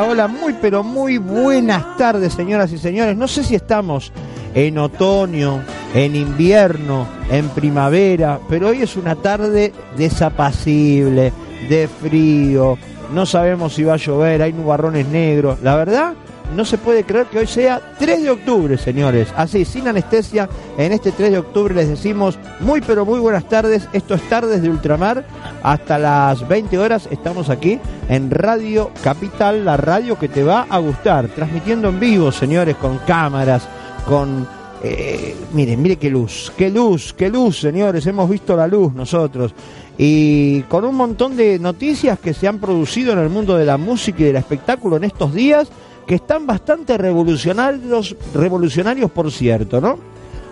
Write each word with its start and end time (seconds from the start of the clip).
Hola, 0.00 0.28
muy 0.28 0.54
pero 0.60 0.84
muy 0.84 1.18
buenas 1.18 1.96
tardes, 1.96 2.32
señoras 2.34 2.70
y 2.72 2.78
señores. 2.78 3.16
No 3.16 3.26
sé 3.26 3.42
si 3.42 3.56
estamos 3.56 4.12
en 4.54 4.78
otoño, 4.78 5.62
en 5.92 6.14
invierno, 6.14 7.06
en 7.30 7.48
primavera, 7.48 8.38
pero 8.48 8.68
hoy 8.68 8.82
es 8.82 8.96
una 8.96 9.16
tarde 9.16 9.72
desapacible, 9.96 11.32
de 11.68 11.88
frío. 11.88 12.78
No 13.12 13.26
sabemos 13.26 13.74
si 13.74 13.82
va 13.82 13.94
a 13.94 13.96
llover, 13.96 14.40
hay 14.42 14.52
nubarrones 14.52 15.06
negros. 15.08 15.60
La 15.62 15.74
verdad, 15.74 16.14
no 16.54 16.64
se 16.64 16.78
puede 16.78 17.04
creer 17.04 17.26
que 17.26 17.38
hoy 17.38 17.46
sea 17.46 17.80
3 17.98 18.22
de 18.22 18.30
octubre, 18.30 18.78
señores. 18.78 19.28
Así, 19.36 19.64
sin 19.64 19.86
anestesia, 19.88 20.48
en 20.76 20.92
este 20.92 21.12
3 21.12 21.32
de 21.32 21.38
octubre 21.38 21.74
les 21.74 21.88
decimos 21.88 22.38
muy 22.60 22.80
pero 22.80 23.04
muy 23.04 23.20
buenas 23.20 23.48
tardes. 23.48 23.88
Esto 23.92 24.14
es 24.14 24.22
Tardes 24.28 24.62
de 24.62 24.70
Ultramar. 24.70 25.24
Hasta 25.62 25.98
las 25.98 26.46
20 26.46 26.78
horas 26.78 27.08
estamos 27.10 27.50
aquí 27.50 27.78
en 28.08 28.30
Radio 28.30 28.90
Capital, 29.02 29.64
la 29.64 29.76
radio 29.76 30.18
que 30.18 30.28
te 30.28 30.42
va 30.42 30.66
a 30.68 30.78
gustar. 30.78 31.28
Transmitiendo 31.28 31.88
en 31.88 32.00
vivo, 32.00 32.32
señores, 32.32 32.76
con 32.76 32.98
cámaras, 32.98 33.68
con... 34.06 34.46
eh, 34.82 35.36
miren, 35.52 35.82
mire 35.82 35.96
qué 35.96 36.08
luz, 36.10 36.52
qué 36.56 36.70
luz, 36.70 37.12
qué 37.12 37.28
luz, 37.28 37.60
señores. 37.60 38.06
Hemos 38.06 38.30
visto 38.30 38.56
la 38.56 38.66
luz 38.66 38.94
nosotros. 38.94 39.54
Y 39.98 40.62
con 40.62 40.84
un 40.84 40.94
montón 40.94 41.36
de 41.36 41.58
noticias 41.58 42.18
que 42.20 42.32
se 42.32 42.46
han 42.46 42.58
producido 42.58 43.12
en 43.12 43.18
el 43.18 43.28
mundo 43.28 43.56
de 43.56 43.66
la 43.66 43.76
música 43.76 44.22
y 44.22 44.26
del 44.26 44.36
espectáculo 44.36 44.96
en 44.96 45.04
estos 45.04 45.34
días 45.34 45.68
que 46.08 46.14
están 46.14 46.46
bastante 46.46 46.96
revolucionarios, 46.96 48.16
revolucionarios 48.32 49.10
por 49.10 49.30
cierto, 49.30 49.78
¿no? 49.78 49.98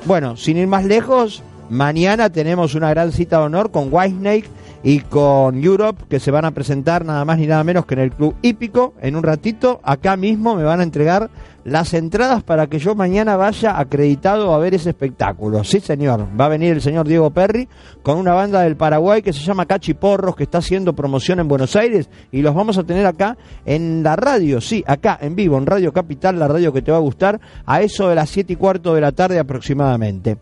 Bueno, 0.04 0.36
sin 0.36 0.58
ir 0.58 0.66
más 0.66 0.84
lejos, 0.84 1.42
mañana 1.70 2.28
tenemos 2.28 2.74
una 2.74 2.90
gran 2.90 3.10
cita 3.10 3.38
de 3.38 3.44
honor 3.44 3.70
con 3.70 3.88
Whitesnake 3.90 4.50
y 4.82 5.00
con 5.00 5.62
Europe 5.62 6.04
que 6.08 6.20
se 6.20 6.30
van 6.30 6.44
a 6.44 6.52
presentar 6.52 7.04
nada 7.04 7.24
más 7.24 7.38
ni 7.38 7.46
nada 7.46 7.64
menos 7.64 7.86
que 7.86 7.94
en 7.94 8.00
el 8.00 8.12
Club 8.12 8.34
Hípico. 8.42 8.94
En 9.00 9.16
un 9.16 9.22
ratito, 9.22 9.80
acá 9.82 10.16
mismo 10.16 10.54
me 10.56 10.62
van 10.62 10.80
a 10.80 10.82
entregar 10.82 11.30
las 11.64 11.94
entradas 11.94 12.44
para 12.44 12.68
que 12.68 12.78
yo 12.78 12.94
mañana 12.94 13.36
vaya 13.36 13.78
acreditado 13.78 14.54
a 14.54 14.58
ver 14.58 14.74
ese 14.74 14.90
espectáculo. 14.90 15.64
Sí, 15.64 15.80
señor. 15.80 16.26
Va 16.40 16.44
a 16.44 16.48
venir 16.48 16.72
el 16.74 16.80
señor 16.80 17.08
Diego 17.08 17.30
Perry 17.30 17.68
con 18.02 18.18
una 18.18 18.34
banda 18.34 18.60
del 18.62 18.76
Paraguay 18.76 19.20
que 19.20 19.32
se 19.32 19.40
llama 19.40 19.66
Cachiporros, 19.66 20.36
que 20.36 20.44
está 20.44 20.58
haciendo 20.58 20.94
promoción 20.94 21.40
en 21.40 21.48
Buenos 21.48 21.74
Aires 21.74 22.08
y 22.30 22.42
los 22.42 22.54
vamos 22.54 22.78
a 22.78 22.84
tener 22.84 23.04
acá 23.04 23.36
en 23.64 24.04
la 24.04 24.14
radio, 24.14 24.60
sí, 24.60 24.84
acá 24.86 25.18
en 25.20 25.34
vivo, 25.34 25.58
en 25.58 25.66
Radio 25.66 25.92
Capital, 25.92 26.38
la 26.38 26.46
radio 26.46 26.72
que 26.72 26.82
te 26.82 26.92
va 26.92 26.98
a 26.98 27.00
gustar, 27.00 27.40
a 27.64 27.80
eso 27.80 28.08
de 28.08 28.14
las 28.14 28.30
siete 28.30 28.52
y 28.52 28.56
cuarto 28.56 28.94
de 28.94 29.00
la 29.00 29.10
tarde 29.10 29.40
aproximadamente. 29.40 30.38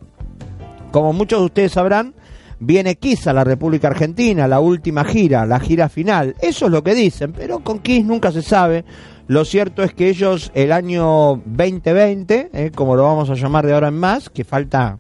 Como 0.93 1.13
muchos 1.13 1.41
de 1.41 1.47
ustedes 1.47 1.73
sabrán, 1.73 2.15
viene 2.61 2.97
Kiss 2.97 3.27
a 3.27 3.33
la 3.33 3.45
República 3.45 3.89
Argentina, 3.89 4.49
la 4.49 4.61
última 4.61 5.05
gira, 5.05 5.47
la 5.47 5.61
gira 5.61 5.89
final. 5.89 6.35
Eso 6.41 6.67
es 6.67 6.73
lo 6.73 6.83
que 6.83 6.95
dicen, 6.95 7.33
pero 7.33 7.61
con 7.61 7.81
Kiss 7.81 8.05
nunca 8.05 8.33
se 8.33 8.43
sabe. 8.43 8.85
Lo 9.27 9.45
cierto 9.45 9.83
es 9.83 9.95
que 9.95 10.09
ellos 10.09 10.51
el 10.55 10.73
año 10.73 11.43
2020, 11.47 12.51
eh, 12.53 12.71
como 12.75 12.97
lo 12.97 13.05
vamos 13.05 13.31
a 13.31 13.35
llamar 13.35 13.67
de 13.67 13.73
ahora 13.73 13.89
en 13.89 13.99
más, 13.99 14.29
que 14.29 14.45
falta 14.45 14.99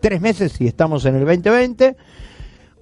tres 0.00 0.20
meses 0.20 0.60
y 0.60 0.66
estamos 0.66 1.04
en 1.04 1.16
el 1.16 1.26
2020, 1.26 1.96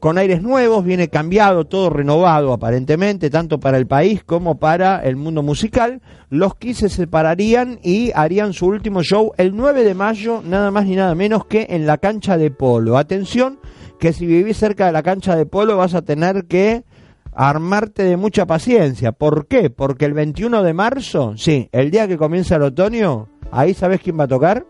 con 0.01 0.19
aires 0.19 0.43
nuevos, 0.43 0.85
viene 0.85 1.09
cambiado, 1.09 1.65
todo 1.65 1.91
renovado 1.91 2.53
aparentemente, 2.53 3.31
tanto 3.31 3.59
para 3.59 3.79
el 3.79 3.87
país 3.87 4.23
como 4.25 4.59
para 4.59 5.01
el 5.03 5.17
mundo 5.17 5.43
musical. 5.43 6.03
Los 6.31 6.55
Kiss 6.57 6.79
se 6.79 6.89
separarían 6.89 7.79
y 7.83 8.13
harían 8.15 8.53
su 8.53 8.67
último 8.67 9.03
show 9.03 9.33
el 9.37 9.57
9 9.57 9.85
de 9.85 9.95
mayo, 9.95 10.43
nada 10.45 10.71
más 10.71 10.87
ni 10.87 10.97
nada 10.97 11.15
menos 11.15 11.47
que 11.47 11.67
en 11.71 11.87
la 11.87 11.99
cancha 11.99 12.37
de 12.37 12.51
polo. 12.51 12.99
Atención, 12.99 13.59
que 13.99 14.13
si 14.13 14.27
vivís 14.27 14.57
cerca 14.57 14.87
de 14.87 14.93
la 14.93 15.03
cancha 15.03 15.37
de 15.37 15.47
polo 15.47 15.77
vas 15.77 15.95
a 15.95 16.03
tener 16.03 16.45
que 16.47 16.85
armarte 17.33 18.03
de 18.03 18.17
mucha 18.17 18.47
paciencia. 18.47 19.13
¿Por 19.13 19.47
qué? 19.47 19.71
Porque 19.71 20.05
el 20.07 20.15
21 20.15 20.63
de 20.63 20.75
marzo, 20.75 21.35
sí, 21.37 21.69
el 21.73 21.91
día 21.91 22.09
que 22.09 22.17
comienza 22.17 22.57
el 22.57 22.63
otoño, 22.63 23.29
ahí 23.51 23.75
sabés 23.75 24.01
quién 24.01 24.19
va 24.19 24.25
a 24.25 24.29
tocar. 24.29 24.67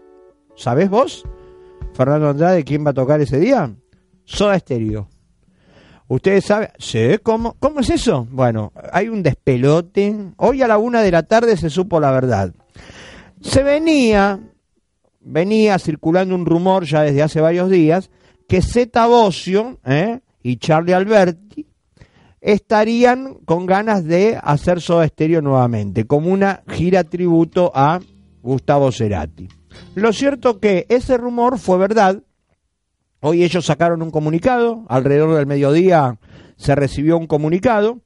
¿Sabés 0.57 0.91
vos? 0.91 1.25
Fernando 1.93 2.29
Andrade, 2.29 2.65
¿quién 2.65 2.85
va 2.85 2.91
a 2.91 2.95
tocar 2.95 3.21
ese 3.21 3.39
día? 3.39 3.75
Soda 4.25 4.59
Stereo. 4.59 5.09
¿Ustedes 6.09 6.45
saben? 6.45 6.69
Sí, 6.79 7.19
¿cómo, 7.23 7.57
¿cómo 7.59 7.81
es 7.81 7.91
eso? 7.91 8.27
Bueno, 8.31 8.73
hay 8.93 9.09
un 9.09 9.23
despelote. 9.23 10.15
Hoy 10.37 10.63
a 10.63 10.69
la 10.69 10.79
una 10.79 11.03
de 11.03 11.11
la 11.11 11.25
tarde 11.25 11.57
se 11.57 11.69
supo 11.69 11.99
la 11.99 12.13
verdad. 12.13 12.53
Se 13.41 13.63
venía, 13.63 14.39
venía 15.21 15.79
circulando 15.79 16.35
un 16.35 16.47
rumor 16.47 16.85
ya 16.85 17.03
desde 17.03 17.23
hace 17.23 17.41
varios 17.41 17.71
días 17.71 18.11
que 18.49 18.63
Zeta 18.63 19.07
Bocio 19.07 19.79
¿eh? 19.85 20.21
y 20.43 20.57
Charlie 20.59 20.95
Alberti 20.95 21.67
estarían 22.41 23.39
con 23.45 23.67
ganas 23.67 24.05
de 24.05 24.39
hacer 24.41 24.81
Soda 24.81 25.09
Stereo 25.09 25.43
nuevamente, 25.43 26.07
como 26.07 26.31
una 26.31 26.63
gira 26.69 27.03
tributo 27.03 27.73
a 27.75 27.99
Gustavo 28.43 28.93
Cerati. 28.93 29.49
Lo 29.97 30.13
cierto 30.13 30.61
que 30.61 30.87
ese 30.89 31.17
rumor 31.17 31.59
fue 31.59 31.79
verdad. 31.79 32.23
Hoy 33.21 33.43
ellos 33.43 33.65
sacaron 33.65 34.03
un 34.03 34.11
comunicado, 34.11 34.85
alrededor 34.89 35.37
del 35.37 35.47
mediodía 35.47 36.19
se 36.57 36.75
recibió 36.75 37.19
un 37.19 37.27
comunicado, 37.27 38.01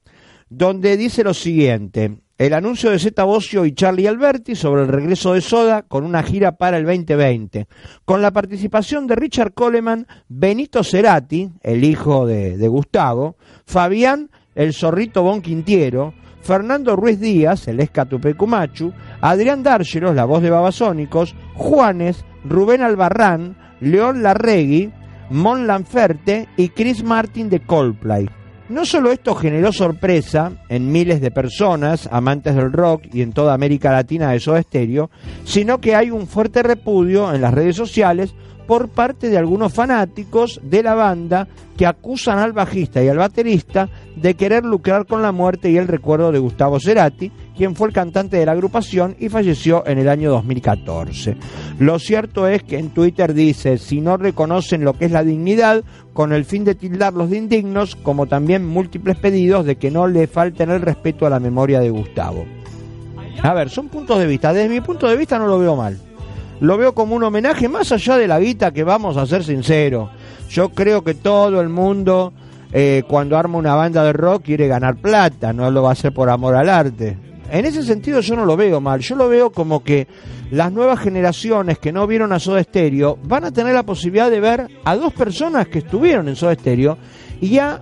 donde 0.49 0.97
dice 0.97 1.23
lo 1.23 1.33
siguiente. 1.33 2.17
El 2.37 2.53
anuncio 2.53 2.89
de 2.89 2.97
Zeta 2.97 3.23
Bocio 3.23 3.65
y 3.65 3.73
Charlie 3.73 4.07
Alberti 4.07 4.55
sobre 4.55 4.81
el 4.81 4.87
regreso 4.87 5.33
de 5.33 5.41
Soda 5.41 5.83
con 5.83 6.03
una 6.03 6.23
gira 6.23 6.53
para 6.53 6.77
el 6.77 6.85
2020, 6.85 7.67
con 8.03 8.21
la 8.21 8.31
participación 8.31 9.05
de 9.05 9.15
Richard 9.15 9.53
Coleman, 9.53 10.07
Benito 10.27 10.83
Cerati, 10.83 11.51
el 11.61 11.83
hijo 11.83 12.25
de, 12.25 12.57
de 12.57 12.67
Gustavo, 12.67 13.35
Fabián, 13.65 14.31
el 14.55 14.73
zorrito 14.73 15.21
Bon 15.21 15.41
Quintiero, 15.41 16.15
Fernando 16.41 16.95
Ruiz 16.95 17.19
Díaz, 17.19 17.67
el 17.67 17.79
Escatupecumachu, 17.79 18.91
Adrián 19.21 19.61
Dárgelos, 19.61 20.15
la 20.15 20.25
voz 20.25 20.41
de 20.41 20.49
Babasónicos, 20.49 21.35
Juanes, 21.53 22.25
Rubén 22.43 22.81
Albarrán, 22.81 23.55
León 23.79 24.23
Larregui, 24.23 24.91
Mon 25.31 25.65
Lanferte 25.65 26.47
y 26.57 26.69
Chris 26.69 27.03
Martin 27.03 27.49
de 27.49 27.61
Coldplay. 27.61 28.29
No 28.69 28.85
solo 28.85 29.11
esto 29.11 29.35
generó 29.35 29.73
sorpresa 29.73 30.51
en 30.69 30.91
miles 30.91 31.19
de 31.19 31.31
personas, 31.31 32.07
amantes 32.11 32.55
del 32.55 32.71
rock 32.71 33.03
y 33.11 33.21
en 33.21 33.33
toda 33.33 33.53
América 33.53 33.91
Latina 33.91 34.31
de 34.31 34.39
Soda 34.39 34.61
Stereo, 34.61 35.09
sino 35.43 35.81
que 35.81 35.95
hay 35.95 36.11
un 36.11 36.27
fuerte 36.27 36.63
repudio 36.63 37.33
en 37.33 37.41
las 37.41 37.53
redes 37.53 37.75
sociales 37.75 38.33
por 38.67 38.87
parte 38.87 39.29
de 39.29 39.37
algunos 39.37 39.73
fanáticos 39.73 40.61
de 40.63 40.83
la 40.83 40.95
banda 40.95 41.47
que 41.75 41.85
acusan 41.85 42.39
al 42.39 42.53
bajista 42.53 43.03
y 43.03 43.09
al 43.09 43.17
baterista 43.17 43.89
de 44.15 44.35
querer 44.35 44.63
lucrar 44.63 45.05
con 45.05 45.21
la 45.21 45.33
muerte 45.33 45.69
y 45.69 45.77
el 45.77 45.89
recuerdo 45.89 46.31
de 46.31 46.39
Gustavo 46.39 46.79
Cerati, 46.79 47.31
quien 47.61 47.75
fue 47.75 47.89
el 47.89 47.93
cantante 47.93 48.37
de 48.37 48.45
la 48.47 48.53
agrupación 48.53 49.15
y 49.19 49.29
falleció 49.29 49.85
en 49.85 49.99
el 49.99 50.09
año 50.09 50.31
2014. 50.31 51.37
Lo 51.77 51.99
cierto 51.99 52.47
es 52.47 52.63
que 52.63 52.79
en 52.79 52.89
Twitter 52.89 53.35
dice, 53.35 53.77
si 53.77 54.01
no 54.01 54.17
reconocen 54.17 54.83
lo 54.83 54.93
que 54.93 55.05
es 55.05 55.11
la 55.11 55.23
dignidad, 55.23 55.83
con 56.11 56.33
el 56.33 56.43
fin 56.43 56.65
de 56.65 56.73
tildarlos 56.73 57.29
de 57.29 57.37
indignos, 57.37 57.95
como 57.95 58.25
también 58.25 58.65
múltiples 58.65 59.15
pedidos 59.15 59.63
de 59.63 59.75
que 59.75 59.91
no 59.91 60.07
le 60.07 60.25
falten 60.25 60.71
el 60.71 60.81
respeto 60.81 61.27
a 61.27 61.29
la 61.29 61.39
memoria 61.39 61.79
de 61.79 61.91
Gustavo. 61.91 62.45
A 63.43 63.53
ver, 63.53 63.69
son 63.69 63.89
puntos 63.89 64.17
de 64.17 64.25
vista. 64.25 64.51
Desde 64.53 64.67
mi 64.67 64.81
punto 64.81 65.07
de 65.07 65.15
vista 65.15 65.37
no 65.37 65.45
lo 65.45 65.59
veo 65.59 65.75
mal. 65.75 65.99
Lo 66.61 66.79
veo 66.79 66.95
como 66.95 67.15
un 67.15 67.21
homenaje 67.21 67.69
más 67.69 67.91
allá 67.91 68.17
de 68.17 68.27
la 68.27 68.39
guita 68.39 68.71
que 68.71 68.83
vamos 68.83 69.17
a 69.17 69.27
ser 69.27 69.43
sinceros. 69.43 70.09
Yo 70.49 70.69
creo 70.69 71.03
que 71.03 71.13
todo 71.13 71.61
el 71.61 71.69
mundo 71.69 72.33
eh, 72.73 73.03
cuando 73.07 73.37
arma 73.37 73.59
una 73.59 73.75
banda 73.75 74.03
de 74.03 74.13
rock 74.13 74.45
quiere 74.45 74.67
ganar 74.67 74.95
plata, 74.95 75.53
no 75.53 75.69
lo 75.69 75.83
va 75.83 75.89
a 75.89 75.93
hacer 75.93 76.11
por 76.11 76.27
amor 76.27 76.55
al 76.55 76.67
arte. 76.67 77.30
En 77.51 77.65
ese 77.65 77.83
sentido 77.83 78.21
yo 78.21 78.37
no 78.37 78.45
lo 78.45 78.55
veo 78.55 78.79
mal, 78.79 79.01
yo 79.01 79.15
lo 79.17 79.27
veo 79.27 79.51
como 79.51 79.83
que 79.83 80.07
las 80.51 80.71
nuevas 80.71 80.99
generaciones 80.99 81.79
que 81.79 81.91
no 81.91 82.07
vieron 82.07 82.31
a 82.31 82.39
Soda 82.39 82.63
Stereo 82.63 83.19
van 83.23 83.43
a 83.43 83.51
tener 83.51 83.73
la 83.73 83.83
posibilidad 83.83 84.31
de 84.31 84.39
ver 84.39 84.67
a 84.85 84.95
dos 84.95 85.11
personas 85.13 85.67
que 85.67 85.79
estuvieron 85.79 86.29
en 86.29 86.37
Soda 86.37 86.55
Stereo 86.55 86.97
y 87.41 87.49
ya 87.49 87.81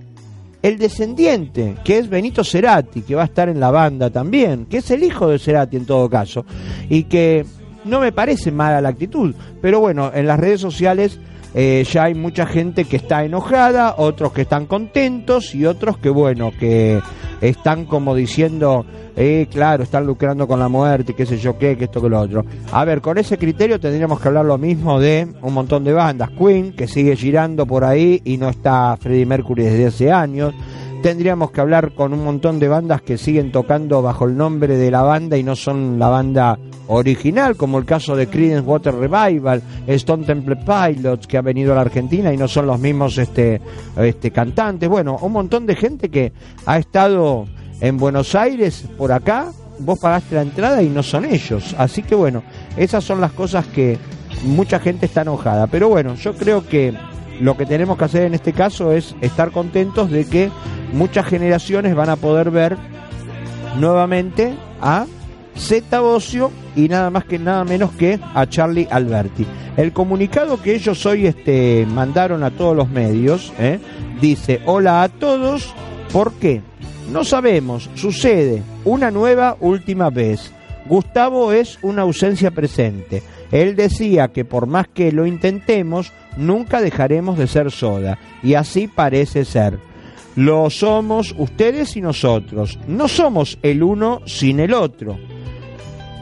el 0.60 0.76
descendiente, 0.76 1.76
que 1.84 1.98
es 1.98 2.08
Benito 2.08 2.42
Cerati, 2.42 3.02
que 3.02 3.14
va 3.14 3.22
a 3.22 3.26
estar 3.26 3.48
en 3.48 3.60
la 3.60 3.70
banda 3.70 4.10
también, 4.10 4.66
que 4.66 4.78
es 4.78 4.90
el 4.90 5.04
hijo 5.04 5.28
de 5.28 5.38
Cerati 5.38 5.76
en 5.76 5.86
todo 5.86 6.10
caso, 6.10 6.44
y 6.88 7.04
que 7.04 7.46
no 7.84 8.00
me 8.00 8.10
parece 8.10 8.50
mala 8.50 8.80
la 8.80 8.88
actitud, 8.88 9.34
pero 9.62 9.78
bueno, 9.78 10.10
en 10.12 10.26
las 10.26 10.40
redes 10.40 10.60
sociales 10.60 11.18
eh, 11.54 11.84
ya 11.90 12.04
hay 12.04 12.14
mucha 12.14 12.46
gente 12.46 12.84
que 12.84 12.96
está 12.96 13.24
enojada, 13.24 13.94
otros 13.98 14.32
que 14.32 14.42
están 14.42 14.66
contentos 14.66 15.54
y 15.54 15.66
otros 15.66 15.98
que 15.98 16.10
bueno, 16.10 16.52
que 16.58 17.00
están 17.40 17.86
como 17.86 18.14
diciendo, 18.14 18.84
eh, 19.16 19.48
claro, 19.50 19.82
están 19.82 20.06
lucrando 20.06 20.46
con 20.46 20.60
la 20.60 20.68
muerte, 20.68 21.14
qué 21.14 21.26
sé 21.26 21.38
yo 21.38 21.58
qué, 21.58 21.76
que 21.76 21.84
esto 21.84 22.00
que 22.00 22.08
lo 22.08 22.20
otro. 22.20 22.44
A 22.72 22.84
ver, 22.84 23.00
con 23.00 23.18
ese 23.18 23.38
criterio 23.38 23.80
tendríamos 23.80 24.20
que 24.20 24.28
hablar 24.28 24.44
lo 24.44 24.58
mismo 24.58 25.00
de 25.00 25.26
un 25.42 25.54
montón 25.54 25.84
de 25.84 25.92
bandas. 25.92 26.30
Queen, 26.30 26.72
que 26.72 26.86
sigue 26.86 27.16
girando 27.16 27.66
por 27.66 27.84
ahí 27.84 28.20
y 28.24 28.36
no 28.36 28.48
está 28.48 28.96
Freddie 28.96 29.26
Mercury 29.26 29.64
desde 29.64 29.86
hace 29.86 30.12
años. 30.12 30.54
Tendríamos 31.02 31.50
que 31.50 31.60
hablar 31.60 31.92
con 31.92 32.12
un 32.12 32.24
montón 32.24 32.58
de 32.58 32.68
bandas 32.68 33.02
que 33.02 33.18
siguen 33.18 33.52
tocando 33.52 34.02
bajo 34.02 34.26
el 34.26 34.36
nombre 34.36 34.76
de 34.76 34.90
la 34.90 35.02
banda 35.02 35.36
y 35.36 35.42
no 35.42 35.56
son 35.56 35.98
la 35.98 36.08
banda 36.08 36.58
original, 36.88 37.56
como 37.56 37.78
el 37.78 37.84
caso 37.84 38.16
de 38.16 38.26
Creedence 38.26 38.68
Water 38.68 38.94
Revival, 38.94 39.62
Stone 39.86 40.24
Temple 40.24 40.56
Pilots, 40.56 41.26
que 41.26 41.38
ha 41.38 41.42
venido 41.42 41.72
a 41.72 41.76
la 41.76 41.82
Argentina 41.82 42.32
y 42.32 42.36
no 42.36 42.48
son 42.48 42.66
los 42.66 42.78
mismos 42.80 43.16
este, 43.18 43.60
este, 43.96 44.30
cantantes. 44.30 44.88
Bueno, 44.88 45.16
un 45.22 45.32
montón 45.32 45.66
de 45.66 45.76
gente 45.76 46.10
que 46.10 46.32
ha 46.66 46.78
estado 46.78 47.46
en 47.80 47.96
Buenos 47.96 48.34
Aires, 48.34 48.84
por 48.98 49.12
acá, 49.12 49.52
vos 49.78 49.98
pagaste 49.98 50.34
la 50.34 50.42
entrada 50.42 50.82
y 50.82 50.88
no 50.88 51.02
son 51.02 51.24
ellos. 51.24 51.74
Así 51.78 52.02
que 52.02 52.14
bueno, 52.14 52.42
esas 52.76 53.04
son 53.04 53.20
las 53.20 53.32
cosas 53.32 53.66
que 53.66 53.98
mucha 54.44 54.78
gente 54.80 55.06
está 55.06 55.22
enojada. 55.22 55.66
Pero 55.66 55.88
bueno, 55.88 56.14
yo 56.16 56.34
creo 56.34 56.66
que 56.66 56.92
lo 57.40 57.56
que 57.56 57.66
tenemos 57.66 57.96
que 57.96 58.04
hacer 58.04 58.22
en 58.22 58.34
este 58.34 58.52
caso 58.52 58.92
es 58.92 59.16
estar 59.20 59.50
contentos 59.50 60.10
de 60.10 60.26
que 60.26 60.50
muchas 60.92 61.26
generaciones 61.26 61.94
van 61.94 62.10
a 62.10 62.16
poder 62.16 62.50
ver 62.50 62.76
nuevamente 63.78 64.54
a 64.80 65.06
Zeta 65.56 66.00
Bocio 66.00 66.50
y 66.76 66.88
nada 66.88 67.10
más 67.10 67.24
que 67.24 67.38
nada 67.38 67.64
menos 67.64 67.92
que 67.92 68.20
a 68.34 68.46
Charlie 68.46 68.88
Alberti. 68.90 69.46
El 69.76 69.92
comunicado 69.92 70.60
que 70.60 70.74
ellos 70.74 71.04
hoy 71.06 71.26
este, 71.26 71.86
mandaron 71.88 72.42
a 72.42 72.50
todos 72.50 72.76
los 72.76 72.88
medios 72.88 73.52
¿eh? 73.58 73.78
dice: 74.20 74.60
Hola 74.66 75.02
a 75.02 75.08
todos, 75.08 75.74
¿por 76.12 76.32
qué? 76.34 76.62
No 77.10 77.24
sabemos, 77.24 77.90
sucede 77.94 78.62
una 78.84 79.10
nueva 79.10 79.56
última 79.60 80.10
vez. 80.10 80.52
Gustavo 80.86 81.52
es 81.52 81.78
una 81.82 82.02
ausencia 82.02 82.50
presente. 82.50 83.22
Él 83.52 83.76
decía 83.76 84.28
que 84.28 84.44
por 84.44 84.66
más 84.66 84.88
que 84.88 85.12
lo 85.12 85.26
intentemos, 85.26 86.12
nunca 86.36 86.80
dejaremos 86.80 87.38
de 87.38 87.46
ser 87.46 87.70
soda. 87.70 88.18
Y 88.42 88.54
así 88.54 88.88
parece 88.88 89.44
ser. 89.44 89.78
Lo 90.36 90.70
somos 90.70 91.34
ustedes 91.36 91.96
y 91.96 92.00
nosotros. 92.00 92.78
No 92.86 93.08
somos 93.08 93.58
el 93.62 93.82
uno 93.82 94.22
sin 94.26 94.60
el 94.60 94.72
otro. 94.74 95.18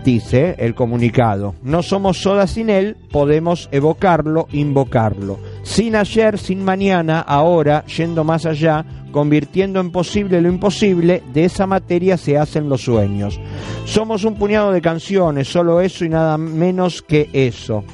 Dice 0.05 0.55
el 0.59 0.75
comunicado. 0.75 1.55
No 1.63 1.83
somos 1.83 2.17
soda 2.19 2.47
sin 2.47 2.71
él, 2.71 2.97
podemos 3.11 3.69
evocarlo, 3.73 4.49
invocarlo. 4.53 5.39
Sin 5.69 5.95
ayer, 5.95 6.39
sin 6.39 6.65
mañana, 6.65 7.21
ahora, 7.21 7.85
yendo 7.85 8.25
más 8.25 8.47
allá, 8.47 8.85
convirtiendo 9.13 9.81
en 9.81 9.93
posible 9.93 10.41
lo 10.41 10.49
imposible, 10.49 11.23
de 11.33 11.45
esa 11.45 11.67
materia 11.67 12.17
se 12.17 12.39
hacen 12.39 12.71
los 12.71 12.83
sueños. 12.83 13.39
Somos 13.85 14.25
un 14.25 14.35
puñado 14.37 14.73
de 14.73 14.81
canciones, 14.81 15.47
solo 15.47 15.83
eso 15.83 16.07
y 16.07 16.09
nada 16.09 16.39
menos 16.39 17.03
que 17.03 17.29
eso, 17.35 17.85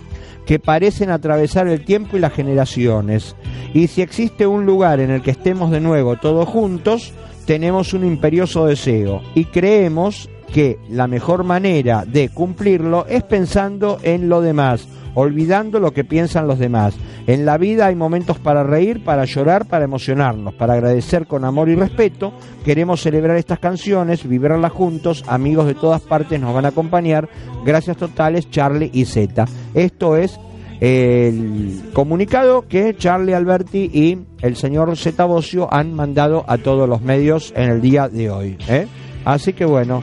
que 0.46 0.60
parecen 0.60 1.10
atravesar 1.10 1.66
el 1.66 1.84
tiempo 1.84 2.16
y 2.16 2.20
las 2.20 2.32
generaciones. 2.32 3.34
Y 3.74 3.88
si 3.88 4.02
existe 4.02 4.46
un 4.46 4.64
lugar 4.64 5.00
en 5.00 5.10
el 5.10 5.20
que 5.20 5.32
estemos 5.32 5.72
de 5.72 5.80
nuevo 5.80 6.16
todos 6.16 6.48
juntos, 6.48 7.12
tenemos 7.44 7.92
un 7.92 8.06
imperioso 8.06 8.66
deseo 8.66 9.20
y 9.34 9.46
creemos 9.46 10.30
que 10.52 10.78
la 10.88 11.06
mejor 11.06 11.44
manera 11.44 12.04
de 12.04 12.28
cumplirlo 12.28 13.06
es 13.06 13.22
pensando 13.22 13.98
en 14.02 14.28
lo 14.28 14.40
demás, 14.40 14.88
olvidando 15.14 15.80
lo 15.80 15.92
que 15.92 16.04
piensan 16.04 16.46
los 16.46 16.58
demás. 16.58 16.94
En 17.26 17.46
la 17.46 17.56
vida 17.56 17.86
hay 17.86 17.94
momentos 17.94 18.38
para 18.38 18.62
reír, 18.62 19.02
para 19.02 19.24
llorar, 19.24 19.66
para 19.66 19.84
emocionarnos, 19.84 20.54
para 20.54 20.74
agradecer 20.74 21.26
con 21.26 21.44
amor 21.44 21.68
y 21.68 21.74
respeto. 21.74 22.32
Queremos 22.64 23.00
celebrar 23.00 23.36
estas 23.36 23.58
canciones, 23.58 24.28
vibrarlas 24.28 24.72
juntos, 24.72 25.24
amigos 25.26 25.66
de 25.66 25.74
todas 25.74 26.02
partes 26.02 26.40
nos 26.40 26.54
van 26.54 26.66
a 26.66 26.68
acompañar. 26.68 27.28
Gracias 27.64 27.96
totales, 27.96 28.50
Charlie 28.50 28.90
y 28.92 29.06
Z. 29.06 29.46
Esto 29.74 30.16
es 30.16 30.38
el 30.80 31.80
comunicado 31.92 32.66
que 32.68 32.94
Charlie 32.96 33.32
Alberti 33.32 33.90
y 33.92 34.18
el 34.42 34.56
señor 34.56 34.96
Z 34.96 35.24
Bocio 35.24 35.72
han 35.72 35.94
mandado 35.94 36.44
a 36.46 36.58
todos 36.58 36.88
los 36.88 37.00
medios 37.00 37.52
en 37.56 37.70
el 37.70 37.80
día 37.80 38.08
de 38.08 38.30
hoy. 38.30 38.58
¿eh? 38.68 38.86
Así 39.24 39.54
que 39.54 39.64
bueno, 39.64 40.02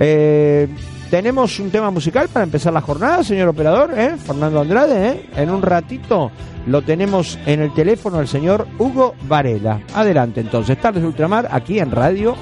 eh, 0.00 0.68
tenemos 1.10 1.58
un 1.58 1.70
tema 1.70 1.90
musical 1.90 2.28
para 2.28 2.44
empezar 2.44 2.72
la 2.72 2.80
jornada, 2.80 3.24
señor 3.24 3.48
operador, 3.48 3.98
¿eh? 3.98 4.16
Fernando 4.16 4.60
Andrade. 4.60 5.08
¿eh? 5.08 5.30
En 5.36 5.50
un 5.50 5.62
ratito 5.62 6.30
lo 6.66 6.82
tenemos 6.82 7.38
en 7.46 7.62
el 7.62 7.72
teléfono 7.72 8.20
el 8.20 8.28
señor 8.28 8.66
Hugo 8.78 9.14
Varela. 9.22 9.80
Adelante 9.94 10.40
entonces, 10.40 10.78
Tardes 10.78 11.02
de 11.02 11.08
Ultramar, 11.08 11.48
aquí 11.50 11.78
en 11.78 11.90
radio, 11.90 12.36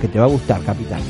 que 0.00 0.08
te 0.08 0.18
va 0.18 0.24
a 0.24 0.28
gustar, 0.28 0.60
capitán. 0.62 1.00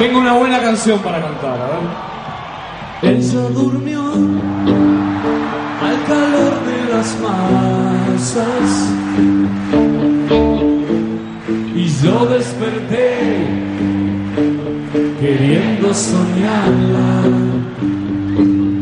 Tengo 0.00 0.18
una 0.18 0.32
buena 0.32 0.58
canción 0.62 0.98
para 1.00 1.20
cantar, 1.20 1.58
¿eh? 3.02 3.10
Ella 3.10 3.40
durmió 3.50 4.00
al 5.82 6.04
calor 6.06 6.54
de 6.64 6.90
las 6.90 7.18
masas 7.20 8.88
y 11.76 11.86
yo 12.02 12.24
desperté 12.24 13.46
queriendo 15.20 15.92
soñarla. 15.92 17.22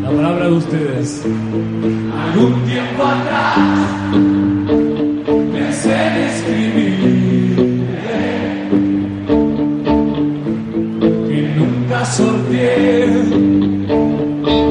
La 0.05 0.11
palabra 0.11 0.47
de 0.47 0.53
ustedes. 0.53 1.25
Algún 2.15 2.63
tiempo 2.65 3.03
atrás 3.03 3.89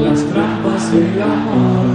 las 0.04 0.24
trampas 0.24 0.92
del 0.92 1.22
amor. 1.22 1.87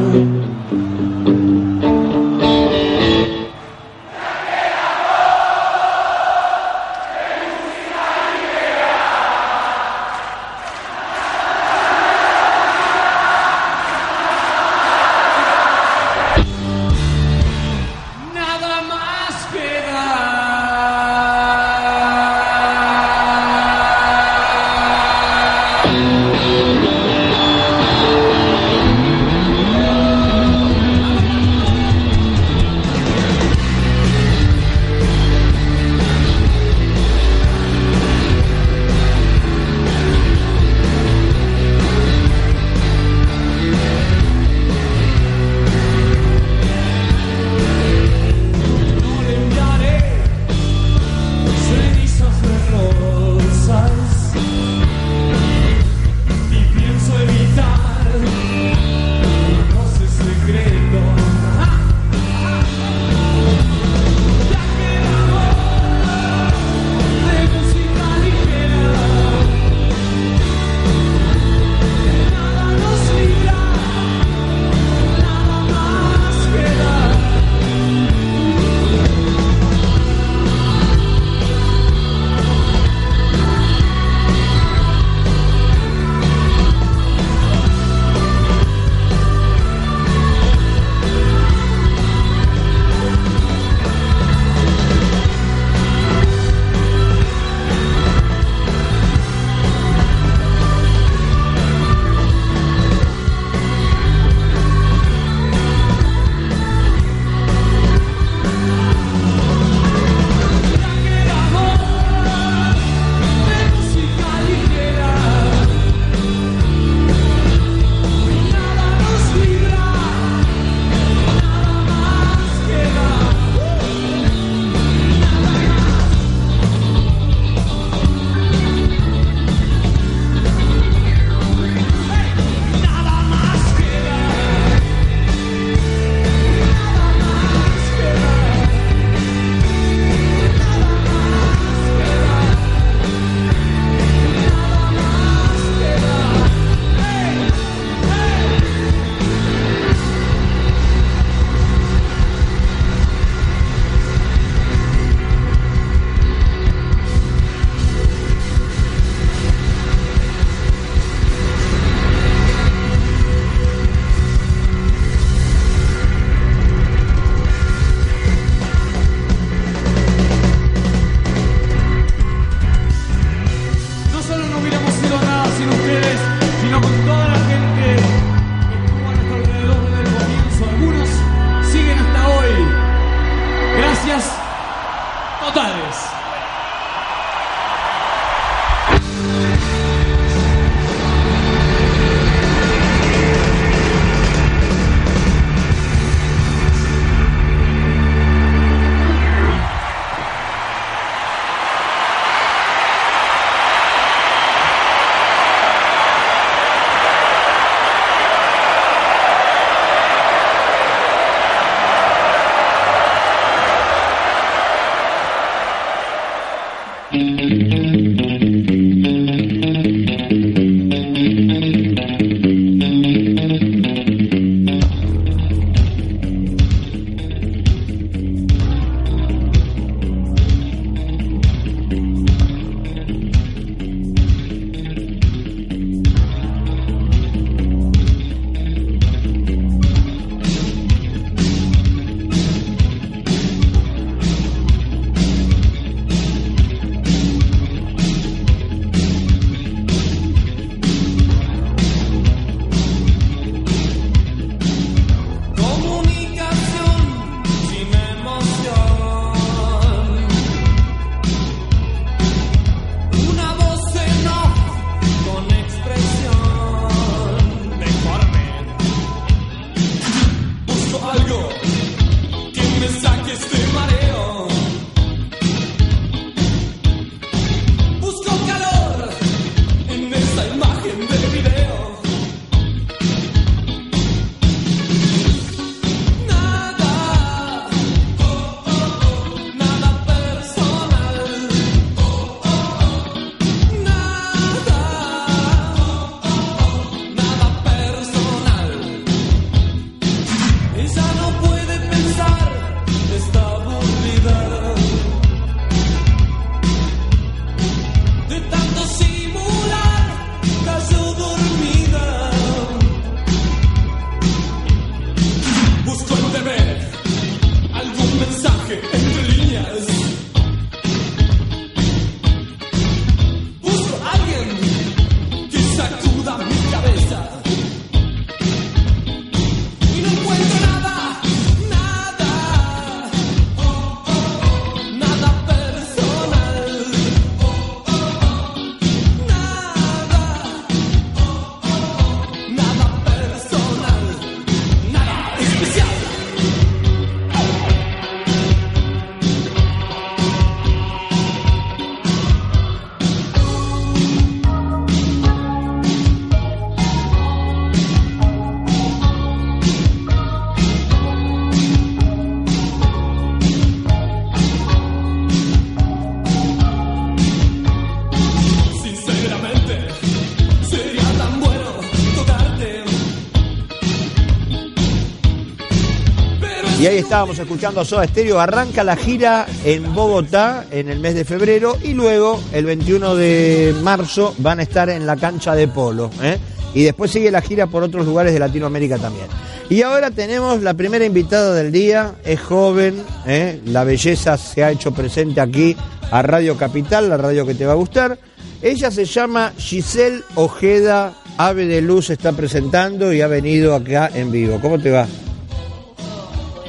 Y 376.84 376.86
ahí 376.86 376.98
estábamos 376.98 377.40
escuchando 377.40 377.80
a 377.80 377.86
Soda 377.86 378.06
Stereo. 378.06 378.42
Arranca 378.42 378.84
la 378.84 378.98
gira 378.98 379.46
en 379.64 379.96
Bogotá 379.96 380.66
en 380.70 380.90
el 380.90 381.00
mes 381.00 381.16
de 381.16 381.24
febrero 381.24 381.78
y 381.82 381.94
luego 381.94 382.44
el 382.52 382.66
21 382.66 383.16
de 383.16 383.74
marzo 383.82 384.36
van 384.40 384.60
a 384.60 384.64
estar 384.64 384.90
en 384.90 385.06
la 385.06 385.16
cancha 385.16 385.56
de 385.56 385.70
polo. 385.70 386.10
¿eh? 386.22 386.38
Y 386.74 386.84
después 386.84 387.10
sigue 387.10 387.32
la 387.32 387.40
gira 387.40 387.68
por 387.68 387.84
otros 387.84 388.06
lugares 388.06 388.34
de 388.34 388.40
Latinoamérica 388.40 388.98
también. 388.98 389.28
Y 389.70 389.82
ahora 389.82 390.12
tenemos 390.12 390.62
la 390.62 390.74
primera 390.74 391.06
invitada 391.06 391.54
del 391.54 391.72
día, 391.72 392.16
es 392.26 392.42
joven, 392.42 393.02
¿eh? 393.26 393.62
la 393.64 393.86
belleza 393.86 394.38
se 394.38 394.62
ha 394.62 394.72
hecho 394.72 394.92
presente 394.94 395.40
aquí 395.40 395.78
a 396.12 396.22
Radio 396.22 396.58
Capital, 396.58 397.08
la 397.08 397.16
radio 397.16 397.46
que 397.46 397.56
te 397.56 397.66
va 397.66 397.72
a 397.72 397.76
gustar. 397.76 398.20
Ella 398.62 398.92
se 398.92 399.06
llama 399.06 399.54
Giselle 399.58 400.22
Ojeda, 400.36 401.14
Ave 401.38 401.66
de 401.66 401.82
Luz 401.82 402.10
está 402.10 402.34
presentando 402.34 403.14
y 403.14 403.22
ha 403.22 403.28
venido 403.28 403.74
acá 403.74 404.12
en 404.14 404.34
vivo. 404.34 404.60
¿Cómo 404.62 404.78
te 404.80 404.92
va? 404.92 405.08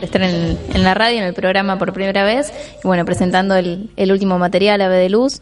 Estar 0.04 0.22
en, 0.22 0.58
en 0.72 0.82
la 0.82 0.94
radio, 0.94 1.18
en 1.18 1.24
el 1.24 1.34
programa 1.34 1.78
por 1.78 1.92
primera 1.92 2.24
vez, 2.24 2.52
y 2.82 2.86
bueno, 2.86 3.04
presentando 3.04 3.54
el, 3.56 3.90
el 3.96 4.12
último 4.12 4.38
material, 4.38 4.80
Ave 4.80 4.96
de 4.96 5.08
Luz. 5.10 5.40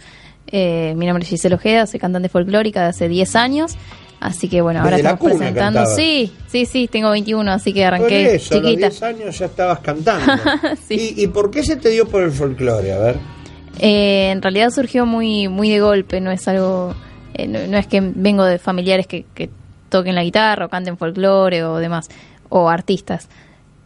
Eh, 0.49 0.95
mi 0.97 1.07
nombre 1.07 1.23
es 1.25 1.31
Gisela 1.31 1.57
Ojeda, 1.57 1.87
soy 1.87 2.01
cantante 2.01 2.29
folclórica 2.29 2.83
de 2.83 2.89
hace 2.89 3.09
10 3.09 3.37
años, 3.37 3.73
así 4.21 4.49
que 4.49 4.61
bueno, 4.61 4.81
ahora 4.81 4.97
Desde 4.97 5.09
estamos 5.11 5.33
presentando. 5.39 5.87
Sí, 5.87 6.33
sí, 6.49 6.67
sí, 6.67 6.89
tengo 6.89 7.11
21, 7.11 7.51
así 7.51 7.73
que 7.73 7.81
Por 7.81 7.95
arranqué 7.95 8.35
eso, 8.35 8.55
a 8.55 8.59
los 8.59 8.67
chiquita. 8.71 8.89
10 8.91 9.03
años 9.03 9.39
ya 9.39 9.47
estabas 9.47 9.79
cantando. 9.81 10.33
Sí. 10.89 11.15
¿Y, 11.17 11.23
y 11.25 11.27
por 11.29 11.51
qué 11.51 11.63
se 11.63 11.77
te 11.77 11.89
dio 11.91 12.07
por 12.07 12.23
el 12.23 12.33
folclore? 12.33 12.93
A 12.93 12.99
ver. 12.99 13.17
Eh, 13.79 14.31
en 14.31 14.43
realidad 14.43 14.71
surgió 14.71 15.07
muy, 15.07 15.49
muy 15.49 15.71
de 15.71 15.81
golpe, 15.81 16.21
no 16.21 16.31
es 16.31 16.47
algo, 16.49 16.95
eh, 17.35 17.47
no, 17.47 17.67
no 17.69 17.79
es 17.79 17.87
que 17.87 18.01
vengo 18.03 18.45
de 18.45 18.59
familiares 18.59 19.07
que, 19.07 19.25
que 19.35 19.49
toquen 19.89 20.15
la 20.15 20.23
guitarra 20.25 20.67
o 20.67 20.69
canten 20.69 20.99
folclore 20.99 21.65
o 21.65 21.79
demás, 21.79 22.09
o 22.51 22.69
artistas. 22.69 23.29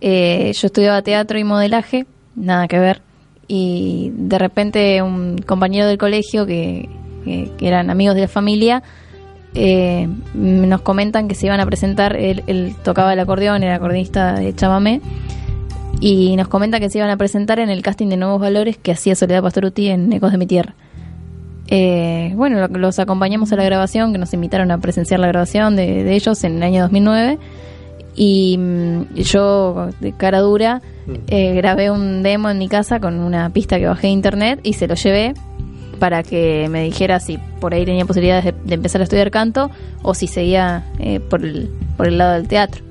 Eh, 0.00 0.52
yo 0.54 0.66
estudiaba 0.66 1.02
teatro 1.02 1.38
y 1.38 1.44
modelaje, 1.44 2.06
nada 2.34 2.68
que 2.68 2.78
ver, 2.78 3.00
y 3.48 4.12
de 4.14 4.38
repente 4.38 5.00
un 5.02 5.38
compañero 5.38 5.86
del 5.86 5.98
colegio 5.98 6.44
que, 6.46 6.88
que- 7.24 7.50
que 7.56 7.68
eran 7.68 7.90
amigos 7.90 8.14
de 8.14 8.22
la 8.22 8.28
familia 8.28 8.82
eh, 9.54 10.06
nos 10.34 10.82
comentan 10.82 11.28
que 11.28 11.34
se 11.34 11.46
iban 11.46 11.60
a 11.60 11.66
presentar, 11.66 12.14
él, 12.16 12.42
él 12.46 12.74
tocaba 12.84 13.14
el 13.14 13.20
acordeón, 13.20 13.62
era 13.62 13.76
acordeonista 13.76 14.34
de 14.34 14.54
chamamé, 14.54 15.00
y 15.98 16.36
nos 16.36 16.48
comenta 16.48 16.78
que 16.78 16.90
se 16.90 16.98
iban 16.98 17.08
a 17.08 17.16
presentar 17.16 17.58
en 17.58 17.70
el 17.70 17.80
casting 17.80 18.08
de 18.08 18.18
Nuevos 18.18 18.38
Valores 18.38 18.76
que 18.76 18.92
hacía 18.92 19.14
Soledad 19.14 19.42
Pastoruti 19.42 19.88
en 19.88 20.12
Ecos 20.12 20.30
de 20.32 20.36
mi 20.38 20.46
Tierra. 20.46 20.74
Eh, 21.68 22.32
bueno, 22.36 22.60
lo- 22.68 22.78
los 22.78 22.98
acompañamos 22.98 23.50
a 23.52 23.56
la 23.56 23.64
grabación, 23.64 24.12
que 24.12 24.18
nos 24.18 24.34
invitaron 24.34 24.70
a 24.70 24.78
presenciar 24.78 25.20
la 25.20 25.28
grabación 25.28 25.74
de, 25.74 26.04
de 26.04 26.14
ellos 26.14 26.44
en 26.44 26.56
el 26.56 26.62
año 26.62 26.82
2009. 26.82 27.38
Y 28.16 28.56
mm, 28.58 29.14
yo, 29.14 29.90
de 30.00 30.12
cara 30.12 30.40
dura, 30.40 30.80
eh, 31.28 31.54
grabé 31.54 31.90
un 31.90 32.22
demo 32.22 32.50
en 32.50 32.58
mi 32.58 32.68
casa 32.68 32.98
con 32.98 33.18
una 33.20 33.50
pista 33.50 33.78
que 33.78 33.86
bajé 33.86 34.08
de 34.08 34.12
internet 34.14 34.60
y 34.62 34.72
se 34.72 34.86
lo 34.86 34.94
llevé 34.94 35.34
para 35.98 36.22
que 36.22 36.68
me 36.70 36.82
dijera 36.82 37.20
si 37.20 37.38
por 37.60 37.74
ahí 37.74 37.84
tenía 37.84 38.04
posibilidades 38.04 38.44
de, 38.44 38.52
de 38.52 38.74
empezar 38.74 39.00
a 39.00 39.04
estudiar 39.04 39.30
canto 39.30 39.70
o 40.02 40.14
si 40.14 40.26
seguía 40.26 40.84
eh, 40.98 41.20
por, 41.20 41.44
el, 41.44 41.70
por 41.96 42.06
el 42.06 42.18
lado 42.18 42.34
del 42.34 42.48
teatro. 42.48 42.84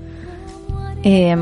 Eh, 1.08 1.36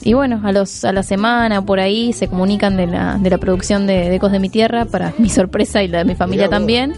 y 0.00 0.14
bueno, 0.14 0.40
a, 0.42 0.52
los, 0.52 0.86
a 0.86 0.92
la 0.92 1.02
semana 1.02 1.62
por 1.62 1.80
ahí 1.80 2.14
se 2.14 2.28
comunican 2.28 2.78
de 2.78 2.86
la, 2.86 3.18
de 3.18 3.28
la 3.28 3.36
producción 3.36 3.86
de, 3.86 4.08
de 4.08 4.16
Ecos 4.16 4.32
de 4.32 4.38
mi 4.38 4.48
Tierra, 4.48 4.86
para 4.86 5.12
mi 5.18 5.28
sorpresa 5.30 5.82
y 5.82 5.88
la 5.88 5.98
de 5.98 6.04
mi 6.06 6.14
familia 6.14 6.48
también, 6.48 6.94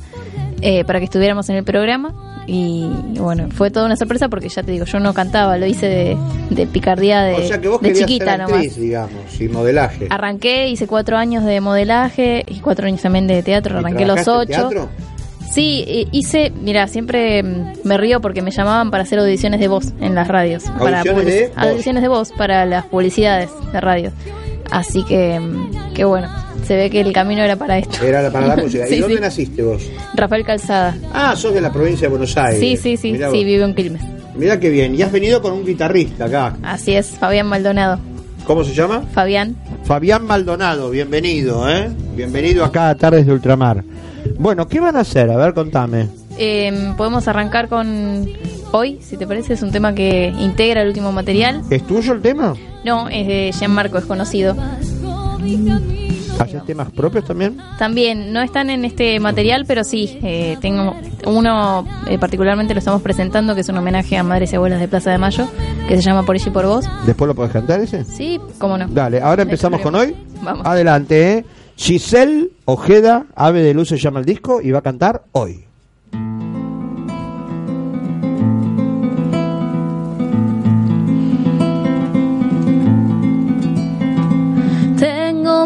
eh, 0.60 0.84
para 0.84 1.00
que 1.00 1.06
estuviéramos 1.06 1.48
en 1.48 1.56
el 1.56 1.64
programa. 1.64 2.33
Y, 2.46 2.86
y 3.14 3.18
bueno, 3.18 3.48
fue 3.50 3.70
toda 3.70 3.86
una 3.86 3.96
sorpresa 3.96 4.28
porque 4.28 4.48
ya 4.50 4.62
te 4.62 4.70
digo, 4.72 4.84
yo 4.84 5.00
no 5.00 5.14
cantaba, 5.14 5.56
lo 5.56 5.64
hice 5.66 5.86
de, 5.86 6.16
de 6.50 6.66
picardía 6.66 7.22
de, 7.22 7.34
o 7.36 7.42
sea 7.48 7.58
que 7.60 7.68
vos 7.68 7.80
de 7.80 7.94
chiquita 7.94 8.36
ser 8.36 8.40
nomás. 8.40 8.76
digamos, 8.76 9.40
y 9.40 9.48
modelaje. 9.48 10.08
Arranqué, 10.10 10.68
hice 10.68 10.86
cuatro 10.86 11.16
años 11.16 11.44
de 11.44 11.60
modelaje 11.62 12.44
y 12.46 12.60
cuatro 12.60 12.86
años 12.86 13.00
también 13.00 13.26
de 13.26 13.42
teatro, 13.42 13.76
¿Y 13.76 13.78
arranqué 13.78 14.04
los 14.04 14.28
ocho. 14.28 14.46
teatro? 14.46 14.88
Sí, 15.50 16.08
hice, 16.10 16.50
mira, 16.60 16.88
siempre 16.88 17.42
me 17.42 17.96
río 17.96 18.20
porque 18.20 18.42
me 18.42 18.50
llamaban 18.50 18.90
para 18.90 19.04
hacer 19.04 19.20
audiciones 19.20 19.60
de 19.60 19.68
voz 19.68 19.92
en 20.00 20.14
las 20.14 20.26
radios. 20.28 20.64
para 20.78 20.98
¿Audiciones 21.00 21.24
publici- 21.24 21.38
de 21.38 21.46
voz? 21.48 21.56
audiciones 21.58 22.02
de 22.02 22.08
voz 22.08 22.32
para 22.32 22.66
las 22.66 22.84
publicidades 22.86 23.50
de 23.72 23.80
radio. 23.80 24.12
Así 24.70 25.04
que, 25.04 25.40
que 25.94 26.04
bueno, 26.04 26.28
se 26.64 26.76
ve 26.76 26.90
que 26.90 27.00
el 27.00 27.12
camino 27.12 27.42
era 27.42 27.56
para 27.56 27.78
esto. 27.78 28.04
Era 28.04 28.30
para 28.30 28.46
la 28.48 28.56
música. 28.56 28.84
Sí, 28.88 28.96
¿Y 28.96 29.00
dónde 29.00 29.16
sí. 29.16 29.20
naciste 29.22 29.62
vos? 29.62 29.82
Rafael 30.14 30.44
Calzada. 30.44 30.96
Ah, 31.12 31.34
sos 31.36 31.54
de 31.54 31.60
la 31.60 31.72
provincia 31.72 32.06
de 32.06 32.10
Buenos 32.10 32.36
Aires. 32.36 32.60
Sí, 32.60 32.76
sí, 32.76 32.96
sí, 32.96 33.12
Mirá 33.12 33.30
sí, 33.30 33.36
vos. 33.38 33.44
vivo 33.46 33.64
en 33.64 33.74
Quilmes. 33.74 34.02
Mirá 34.36 34.58
qué 34.58 34.68
bien. 34.70 34.94
Y 34.94 35.02
has 35.02 35.12
venido 35.12 35.40
con 35.40 35.52
un 35.52 35.64
guitarrista 35.64 36.24
acá. 36.26 36.56
Así 36.62 36.94
es, 36.94 37.08
Fabián 37.10 37.46
Maldonado. 37.46 37.98
¿Cómo 38.46 38.62
se 38.64 38.74
llama? 38.74 39.02
Fabián, 39.12 39.56
Fabián 39.84 40.26
Maldonado, 40.26 40.90
bienvenido, 40.90 41.66
¿eh? 41.70 41.88
Bienvenido 42.14 42.62
acá 42.64 42.90
a 42.90 42.94
Tardes 42.94 43.24
de 43.26 43.32
Ultramar. 43.32 43.82
Bueno, 44.38 44.68
¿qué 44.68 44.80
van 44.80 44.96
a 44.96 45.00
hacer? 45.00 45.30
A 45.30 45.36
ver, 45.38 45.54
contame. 45.54 46.08
eh, 46.36 46.92
podemos 46.96 47.26
arrancar 47.26 47.68
con 47.68 48.28
hoy, 48.72 48.98
si 49.00 49.16
te 49.16 49.26
parece, 49.26 49.54
es 49.54 49.62
un 49.62 49.70
tema 49.70 49.94
que 49.94 50.26
integra 50.38 50.82
el 50.82 50.88
último 50.88 51.10
material. 51.10 51.62
¿Es 51.70 51.86
tuyo 51.86 52.12
el 52.12 52.20
tema? 52.20 52.54
No, 52.84 53.08
es 53.08 53.26
de 53.26 53.50
Gianmarco, 53.58 53.96
es 53.96 54.04
conocido. 54.04 54.54
¿Haces 56.38 56.64
temas 56.64 56.90
propios 56.90 57.24
también? 57.24 57.58
También 57.78 58.32
no 58.32 58.42
están 58.42 58.70
en 58.70 58.84
este 58.84 59.18
material, 59.20 59.64
pero 59.66 59.84
sí, 59.84 60.18
eh, 60.22 60.56
tengo 60.60 60.94
uno 61.26 61.86
eh, 62.08 62.18
particularmente 62.18 62.74
lo 62.74 62.78
estamos 62.78 63.02
presentando, 63.02 63.54
que 63.54 63.62
es 63.62 63.68
un 63.68 63.78
homenaje 63.78 64.16
a 64.16 64.22
madres 64.22 64.52
y 64.52 64.56
abuelas 64.56 64.80
de 64.80 64.88
Plaza 64.88 65.10
de 65.10 65.18
Mayo, 65.18 65.46
que 65.88 65.96
se 65.96 66.02
llama 66.02 66.24
Por 66.24 66.36
ella 66.36 66.48
y 66.48 66.50
por 66.50 66.66
vos. 66.66 66.86
¿Después 67.06 67.28
lo 67.28 67.34
podés 67.34 67.52
cantar 67.52 67.80
ese? 67.80 68.04
Sí, 68.04 68.40
cómo 68.58 68.76
no. 68.78 68.88
Dale, 68.88 69.20
ahora 69.20 69.42
empezamos 69.42 69.80
con 69.80 69.94
hoy. 69.94 70.14
Vamos. 70.42 70.66
Adelante, 70.66 71.32
¿eh? 71.32 71.44
Giselle 71.76 72.50
Ojeda, 72.66 73.26
Ave 73.34 73.62
de 73.62 73.74
Luz 73.74 73.88
se 73.88 73.96
llama 73.96 74.20
el 74.20 74.24
disco 74.24 74.60
y 74.60 74.70
va 74.70 74.78
a 74.78 74.82
cantar 74.82 75.24
hoy. 75.32 75.64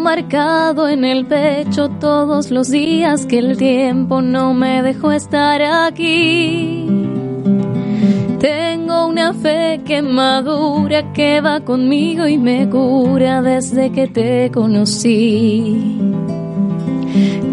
Marcado 0.01 0.89
en 0.89 1.05
el 1.05 1.27
pecho 1.27 1.89
todos 1.89 2.51
los 2.51 2.71
días 2.71 3.27
que 3.27 3.39
el 3.39 3.57
tiempo 3.57 4.23
no 4.23 4.55
me 4.55 4.83
dejó 4.83 5.13
estar 5.13 5.61
aquí. 5.61 6.87
Tengo 8.39 9.07
una 9.07 9.35
fe 9.35 9.81
que 9.85 10.01
madura, 10.01 11.13
que 11.13 11.41
va 11.41 11.61
conmigo 11.61 12.27
y 12.29 12.39
me 12.39 12.69
cura 12.71 13.43
desde 13.43 13.91
que 13.91 14.07
te 14.07 14.51
conocí. 14.53 15.99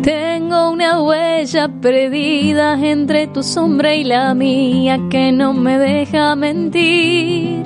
Tengo 0.03 0.69
una 0.69 1.01
huella 1.01 1.67
perdida 1.81 2.79
entre 2.79 3.27
tu 3.27 3.41
sombra 3.41 3.95
y 3.95 4.03
la 4.03 4.33
mía 4.35 4.99
que 5.09 5.31
no 5.31 5.53
me 5.53 5.79
deja 5.79 6.35
mentir. 6.35 7.65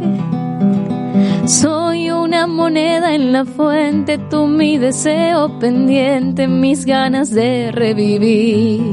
Una 2.30 2.46
moneda 2.46 3.15
en 3.15 3.34
la 3.34 3.44
fuente, 3.44 4.20
tú 4.20 4.46
mi 4.46 4.78
deseo 4.78 5.58
pendiente, 5.58 6.48
mis 6.48 6.86
ganas 6.86 7.32
de 7.32 7.72
revivir. 7.72 8.84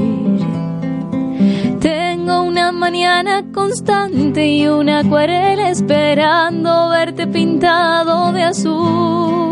Tengo 1.79 2.41
una 2.41 2.71
mañana 2.71 3.45
constante 3.53 4.47
y 4.47 4.67
una 4.67 5.01
acuarela 5.01 5.69
esperando 5.69 6.89
verte 6.89 7.27
pintado 7.27 8.33
de 8.33 8.41
azul. 8.41 9.47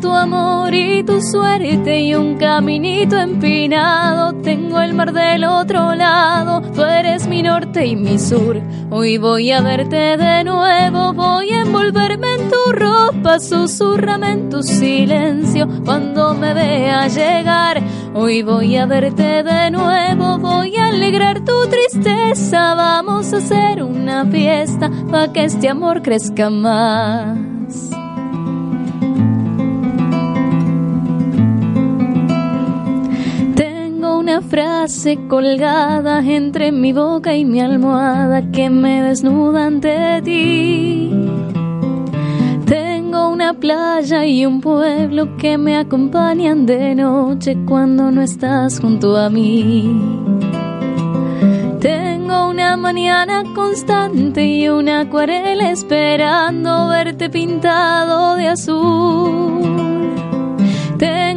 Tu 0.00 0.10
amor 0.12 0.74
y 0.74 1.02
tu 1.02 1.20
suerte 1.20 2.00
y 2.00 2.14
un 2.14 2.36
caminito 2.36 3.16
empinado. 3.16 4.32
Tengo 4.42 4.80
el 4.80 4.94
mar 4.94 5.12
del 5.12 5.44
otro 5.44 5.94
lado, 5.94 6.60
tú 6.72 6.82
eres 6.82 7.26
mi 7.26 7.42
norte 7.42 7.86
y 7.86 7.96
mi 7.96 8.18
sur. 8.18 8.60
Hoy 8.90 9.18
voy 9.18 9.50
a 9.50 9.60
verte 9.60 10.16
de 10.16 10.44
nuevo, 10.44 11.12
voy 11.12 11.50
a 11.50 11.62
envolverme 11.62 12.34
en 12.34 12.50
tu 12.50 12.72
ropa, 12.72 13.38
susurrame 13.38 14.30
en 14.32 14.50
tu 14.50 14.62
silencio 14.62 15.68
cuando 15.84 16.34
me 16.34 16.54
vea 16.54 17.08
llegar. 17.08 17.82
Hoy 18.14 18.42
voy 18.42 18.76
a 18.76 18.86
verte 18.86 19.42
de 19.42 19.70
nuevo, 19.70 20.38
voy 20.38 20.76
a 20.76 20.88
alegrar 20.88 21.44
tu 21.44 21.66
tristeza. 21.68 22.74
Vamos 22.74 23.32
a 23.32 23.38
hacer 23.38 23.82
una 23.82 24.24
fiesta 24.26 24.90
para 25.10 25.32
que 25.32 25.44
este 25.44 25.68
amor 25.68 26.02
crezca 26.02 26.50
más. 26.50 28.01
Frase 34.42 35.18
colgada 35.28 36.20
entre 36.20 36.72
mi 36.72 36.92
boca 36.92 37.34
y 37.34 37.44
mi 37.44 37.60
almohada 37.60 38.50
que 38.50 38.68
me 38.68 39.02
desnuda 39.02 39.66
ante 39.66 40.20
ti. 40.22 41.10
Tengo 42.66 43.28
una 43.28 43.54
playa 43.54 44.24
y 44.24 44.46
un 44.46 44.60
pueblo 44.60 45.36
que 45.36 45.58
me 45.58 45.76
acompañan 45.76 46.66
de 46.66 46.94
noche 46.94 47.56
cuando 47.66 48.10
no 48.10 48.22
estás 48.22 48.80
junto 48.80 49.16
a 49.16 49.28
mí. 49.30 50.00
Tengo 51.80 52.48
una 52.48 52.76
mañana 52.76 53.42
constante 53.54 54.44
y 54.44 54.68
una 54.68 55.00
acuarela 55.00 55.70
esperando 55.70 56.88
verte 56.88 57.28
pintado 57.28 58.36
de 58.36 58.48
azul. 58.48 59.81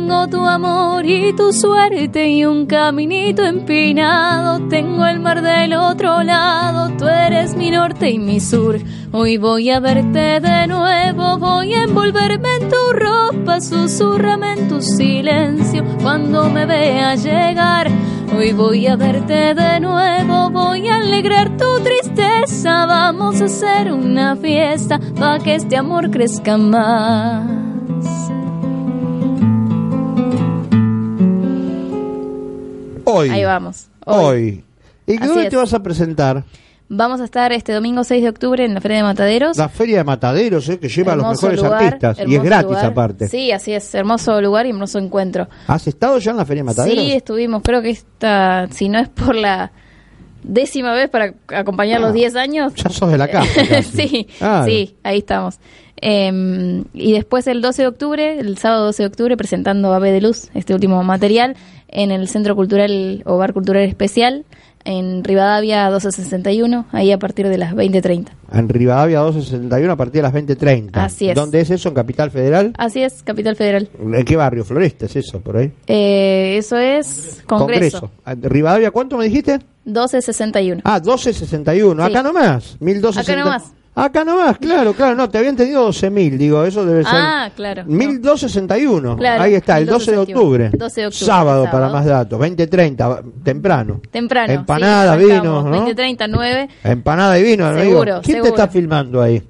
Tengo 0.06 0.28
tu 0.28 0.46
amor 0.46 1.04
y 1.04 1.34
tu 1.34 1.52
suerte 1.52 2.30
y 2.30 2.46
un 2.46 2.68
caminito 2.68 3.44
empinado. 3.44 4.68
Tengo 4.68 5.04
el 5.08 5.20
mar 5.20 5.42
del 5.42 5.74
otro 5.74 6.22
lado, 6.22 6.96
tú 6.96 7.08
eres 7.08 7.56
mi 7.56 7.72
norte 7.72 8.12
y 8.12 8.20
mi 8.20 8.40
sur. 8.40 8.78
Hoy 9.12 9.38
voy 9.38 9.72
a 9.72 9.80
verte 9.80 10.40
de 10.40 10.68
nuevo, 10.68 11.40
voy 11.40 11.74
a 11.74 11.86
envolverme 11.86 12.50
en 12.58 12.70
tu 12.70 12.94
ropa, 12.94 13.60
susurrame 13.60 14.54
en 14.54 14.68
tu 14.68 14.80
silencio 14.80 15.84
cuando 16.04 16.52
me 16.52 16.68
vea 16.68 17.16
llegar. 17.16 17.88
Hoy 18.38 18.54
voy 18.54 18.86
a 18.86 18.96
verte 18.96 19.56
de 19.56 19.80
nuevo, 19.80 20.52
voy 20.52 20.88
a 20.88 20.98
alegrar 20.98 21.58
tu 21.58 21.80
tristeza. 21.84 22.86
Vamos 22.86 23.42
a 23.42 23.46
hacer 23.46 23.92
una 23.92 24.36
fiesta 24.36 25.00
para 25.18 25.40
que 25.40 25.56
este 25.56 25.76
amor 25.78 26.12
crezca 26.12 26.60
más. 26.60 27.75
Hoy. 33.16 33.30
Ahí 33.30 33.46
vamos. 33.46 33.88
Hoy. 34.06 34.64
¿Y 35.08 35.18
Así 35.18 35.28
dónde 35.28 35.50
te 35.50 35.56
vas 35.56 35.74
a 35.74 35.82
presentar? 35.82 36.44
Vamos 36.88 37.20
a 37.20 37.24
estar 37.24 37.52
este 37.52 37.74
domingo 37.74 38.04
6 38.04 38.22
de 38.22 38.30
octubre 38.30 38.64
en 38.64 38.76
la 38.76 38.82
Feria 38.82 38.98
de 38.98 39.04
Mataderos. 39.04 39.58
La 39.58 39.70
Feria 39.70 39.98
de 39.98 40.04
Mataderos, 40.04 40.70
¿eh? 40.70 40.78
que 40.78 40.88
lleva 40.88 41.14
a 41.14 41.16
los 41.16 41.30
mejores 41.30 41.58
lugar, 41.58 41.84
artistas. 41.84 42.20
Y 42.28 42.36
es 42.36 42.44
gratis 42.44 42.68
lugar. 42.68 42.86
aparte. 42.86 43.28
Sí, 43.28 43.52
así 43.52 43.74
es. 43.74 43.96
Hermoso 43.96 44.40
lugar 44.42 44.66
y 44.66 44.70
hermoso 44.70 45.00
encuentro. 45.00 45.48
¿Has 45.68 45.88
estado 45.88 46.20
ya 46.20 46.32
en 46.32 46.38
la 46.38 46.46
Feria 46.46 46.62
de 46.62 46.66
Mataderos? 46.66 47.04
Sí, 47.04 47.12
estuvimos. 47.14 47.64
Creo 47.64 47.82
que 47.82 47.90
esta, 47.92 48.68
si 48.70 48.90
no 48.90 49.00
es 49.00 49.10
por 49.10 49.34
la 49.34 49.72
décima 50.48 50.94
vez 50.94 51.10
para 51.10 51.34
acompañar 51.54 51.98
Ah, 51.98 52.06
los 52.08 52.14
10 52.14 52.36
años. 52.36 52.74
Ya 52.76 52.90
sos 52.90 53.12
de 53.12 53.18
la 53.18 53.28
casa. 53.32 53.82
sí, 53.84 54.28
Claro. 54.38 54.66
sí, 54.66 54.96
ahí 55.04 55.20
estamos. 55.20 55.60
Eh, 56.02 56.84
y 56.94 57.14
después 57.14 57.48
el 57.48 57.62
12 57.62 57.82
de 57.84 57.88
octubre, 57.88 58.40
el 58.40 58.58
sábado 58.58 58.86
12 58.86 59.04
de 59.04 59.08
octubre, 59.08 59.38
presentando 59.38 59.94
Ave 59.94 60.12
de 60.12 60.22
Luz, 60.22 60.50
este 60.54 60.74
último 60.74 61.02
material, 61.04 61.56
en 61.88 62.12
el 62.12 62.28
Centro 62.28 62.56
Cultural 62.56 63.22
Hogar 63.26 63.54
Cultural 63.54 63.84
Especial, 63.84 64.44
en 64.86 65.24
Rivadavia 65.24 65.86
1261, 65.86 66.86
ahí 66.92 67.12
a 67.12 67.20
partir 67.20 67.50
de 67.50 67.58
las 67.58 67.74
20.30. 67.74 68.28
En 68.54 68.70
Rivadavia 68.70 69.20
261 69.20 69.92
a 69.92 69.96
partir 69.96 70.14
de 70.14 70.22
las 70.22 70.34
20.30. 70.34 70.92
Así 70.94 71.30
es. 71.30 71.36
¿Dónde 71.36 71.60
es 71.60 71.70
eso? 71.72 71.90
¿En 71.90 71.96
Capital 71.96 72.32
Federal? 72.32 72.74
Así 72.78 73.04
es, 73.04 73.24
Capital 73.24 73.56
Federal. 73.56 73.90
¿En 74.00 74.24
qué 74.24 74.36
barrio? 74.36 74.64
Floresta 74.64 75.08
es 75.08 75.16
eso, 75.16 75.42
por 75.42 75.58
ahí. 75.58 75.72
Eh, 75.88 76.56
eso 76.58 76.78
es 76.78 77.44
Congreso. 77.46 78.12
Ah, 78.24 78.36
¿Rivadavia 78.40 78.92
cuánto 78.92 79.18
me 79.18 79.26
dijiste? 79.26 79.60
1261. 79.86 80.82
Ah, 80.86 81.00
1261. 81.00 82.06
Sí. 82.06 82.12
Acá 82.12 82.24
nomás. 82.24 82.78
1260. 82.80 83.32
Acá 83.32 83.44
nomás. 83.44 83.74
Acá 83.98 84.26
nomás, 84.26 84.58
claro, 84.58 84.94
claro. 84.94 85.16
No, 85.16 85.30
te 85.30 85.38
había 85.38 85.50
entendido 85.50 85.88
12.000. 85.88 86.38
Digo, 86.38 86.66
eso 86.66 86.86
debe 86.86 87.04
ser. 87.04 87.14
Ah, 87.16 87.50
claro. 87.56 87.84
1261. 87.86 89.16
Claro, 89.16 89.42
Ahí 89.44 89.54
está, 89.56 89.78
el 89.78 89.86
12 89.86 90.12
de 90.12 90.18
1261. 90.18 90.22
octubre. 90.42 90.70
12 90.78 91.02
de 91.02 91.08
octubre, 91.08 91.26
Sábado, 91.26 91.64
sábado. 91.66 91.72
para 91.72 91.90
más 91.94 92.06
datos. 92.06 92.40
20.30, 92.40 93.24
temprano. 93.44 94.02
Temprano. 94.12 94.52
Empanada, 94.54 95.18
sí, 95.18 95.24
vino, 95.26 95.62
¿no? 95.64 95.88
20.30, 95.88 96.28
9. 96.30 96.70
Empanada 96.84 97.40
y 97.40 97.44
vino, 97.44 97.66
amigo. 97.66 97.84
Seguro, 97.84 98.22
¿Quién 98.22 98.36
seguro. 98.38 98.44
te 98.44 98.62
está 98.62 98.68
filmando 98.72 99.22
ahí? 99.22 99.42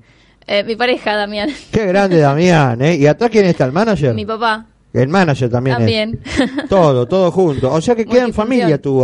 Eh, 0.47 0.63
mi 0.63 0.75
pareja, 0.75 1.15
Damián. 1.15 1.49
Qué 1.71 1.87
grande 1.87 2.19
Damián, 2.19 2.79
¿eh? 2.83 2.95
¿Y 2.97 3.07
atrás 3.07 3.31
quién 3.31 3.45
está? 3.45 3.65
¿El 3.65 3.71
manager? 3.71 4.13
Mi 4.13 4.27
papá. 4.27 4.67
El 5.01 5.07
manager 5.09 5.49
también. 5.49 5.75
es. 5.75 5.79
También. 5.79 6.19
Todo, 6.69 7.07
todo 7.07 7.31
junto. 7.31 7.71
O 7.71 7.81
sea 7.81 7.95
que 7.95 8.05
queda 8.05 8.23
en 8.25 8.33
familia 8.33 8.81
tu, 8.81 9.03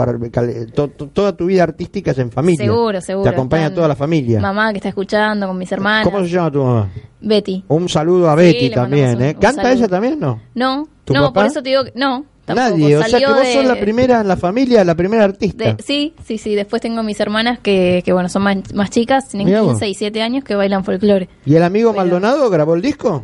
to- 0.74 0.88
to- 0.90 1.08
toda 1.08 1.36
tu 1.36 1.46
vida 1.46 1.64
artística 1.64 2.12
es 2.12 2.18
en 2.20 2.32
familia. 2.32 2.66
Seguro, 2.66 3.02
seguro. 3.02 3.24
Te 3.24 3.30
acompaña 3.36 3.74
toda 3.74 3.88
la 3.88 3.96
familia. 3.96 4.40
Mamá 4.40 4.72
que 4.72 4.78
está 4.78 4.90
escuchando 4.90 5.48
con 5.48 5.58
mis 5.58 5.72
hermanas. 5.72 6.06
¿Cómo 6.06 6.24
se 6.24 6.30
llama 6.30 6.52
tu 6.52 6.64
mamá? 6.64 6.90
Betty. 7.22 7.64
Un 7.68 7.88
saludo 7.90 8.30
a 8.30 8.38
Sí, 8.38 8.44
Betty 8.44 8.70
también, 8.72 9.16
un- 9.18 9.22
¿eh? 9.24 9.34
un 9.36 9.42
¿Canta 9.42 9.62
saludo. 9.64 9.78
ella 9.80 9.88
también? 9.88 10.20
No. 10.20 10.40
No, 10.56 10.88
¿Tu 11.06 11.14
no, 11.14 11.22
papá? 11.28 11.34
por 11.42 11.46
eso 11.46 11.62
te 11.64 11.70
digo 11.70 11.84
que 11.86 11.92
no. 11.96 12.26
Tampoco. 12.46 12.70
Nadie. 12.70 12.98
O 12.98 13.04
sea 13.04 13.20
que 13.20 13.28
vos 13.28 13.38
de- 13.40 13.54
sos 13.54 13.66
la 13.66 13.80
primera 13.80 14.22
en 14.22 14.28
la 14.28 14.36
familia, 14.36 14.84
la 14.84 14.96
primera 14.96 15.24
artista. 15.24 15.74
de- 15.76 15.84
sí, 15.84 16.14
sí, 16.26 16.38
sí. 16.40 16.56
Después 16.56 16.82
tengo 16.82 17.04
mis 17.04 17.20
hermanas 17.20 17.60
que, 17.60 18.02
que 18.04 18.14
bueno, 18.14 18.30
son 18.30 18.42
más, 18.42 18.74
más 18.74 18.90
chicas, 18.90 19.28
tienen 19.30 19.46
Mirá 19.48 19.62
vos. 19.62 19.74
15 19.74 19.88
y 19.90 19.94
7 19.94 20.22
años, 20.24 20.44
que 20.44 20.56
bailan 20.56 20.84
folclore. 20.84 21.30
¿Y 21.46 21.56
el 21.56 21.64
amigo 21.64 21.92
Pero- 21.92 22.02
Maldonado 22.02 22.50
grabó 22.50 22.74
el 22.76 22.82
disco? 22.82 23.24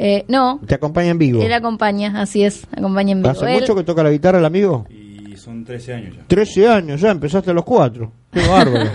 Eh, 0.00 0.24
no, 0.28 0.60
¿Te 0.64 0.76
acompaña 0.76 1.10
en 1.10 1.18
vivo? 1.18 1.42
él 1.42 1.52
acompaña, 1.52 2.20
así 2.22 2.44
es, 2.44 2.66
acompaña 2.70 3.12
en 3.12 3.18
vivo. 3.18 3.30
¿Hace 3.30 3.52
Él- 3.52 3.60
mucho 3.62 3.74
que 3.74 3.82
toca 3.82 4.02
la 4.04 4.10
guitarra 4.10 4.38
el 4.38 4.44
amigo? 4.44 4.86
Y 4.88 5.34
son 5.36 5.64
13 5.64 5.92
años 5.94 6.16
ya. 6.16 6.22
13 6.28 6.68
años, 6.68 7.00
ya 7.00 7.10
empezaste 7.10 7.50
a 7.50 7.54
los 7.54 7.64
4. 7.64 8.12
Qué 8.32 8.40
bárbaro. 8.48 8.90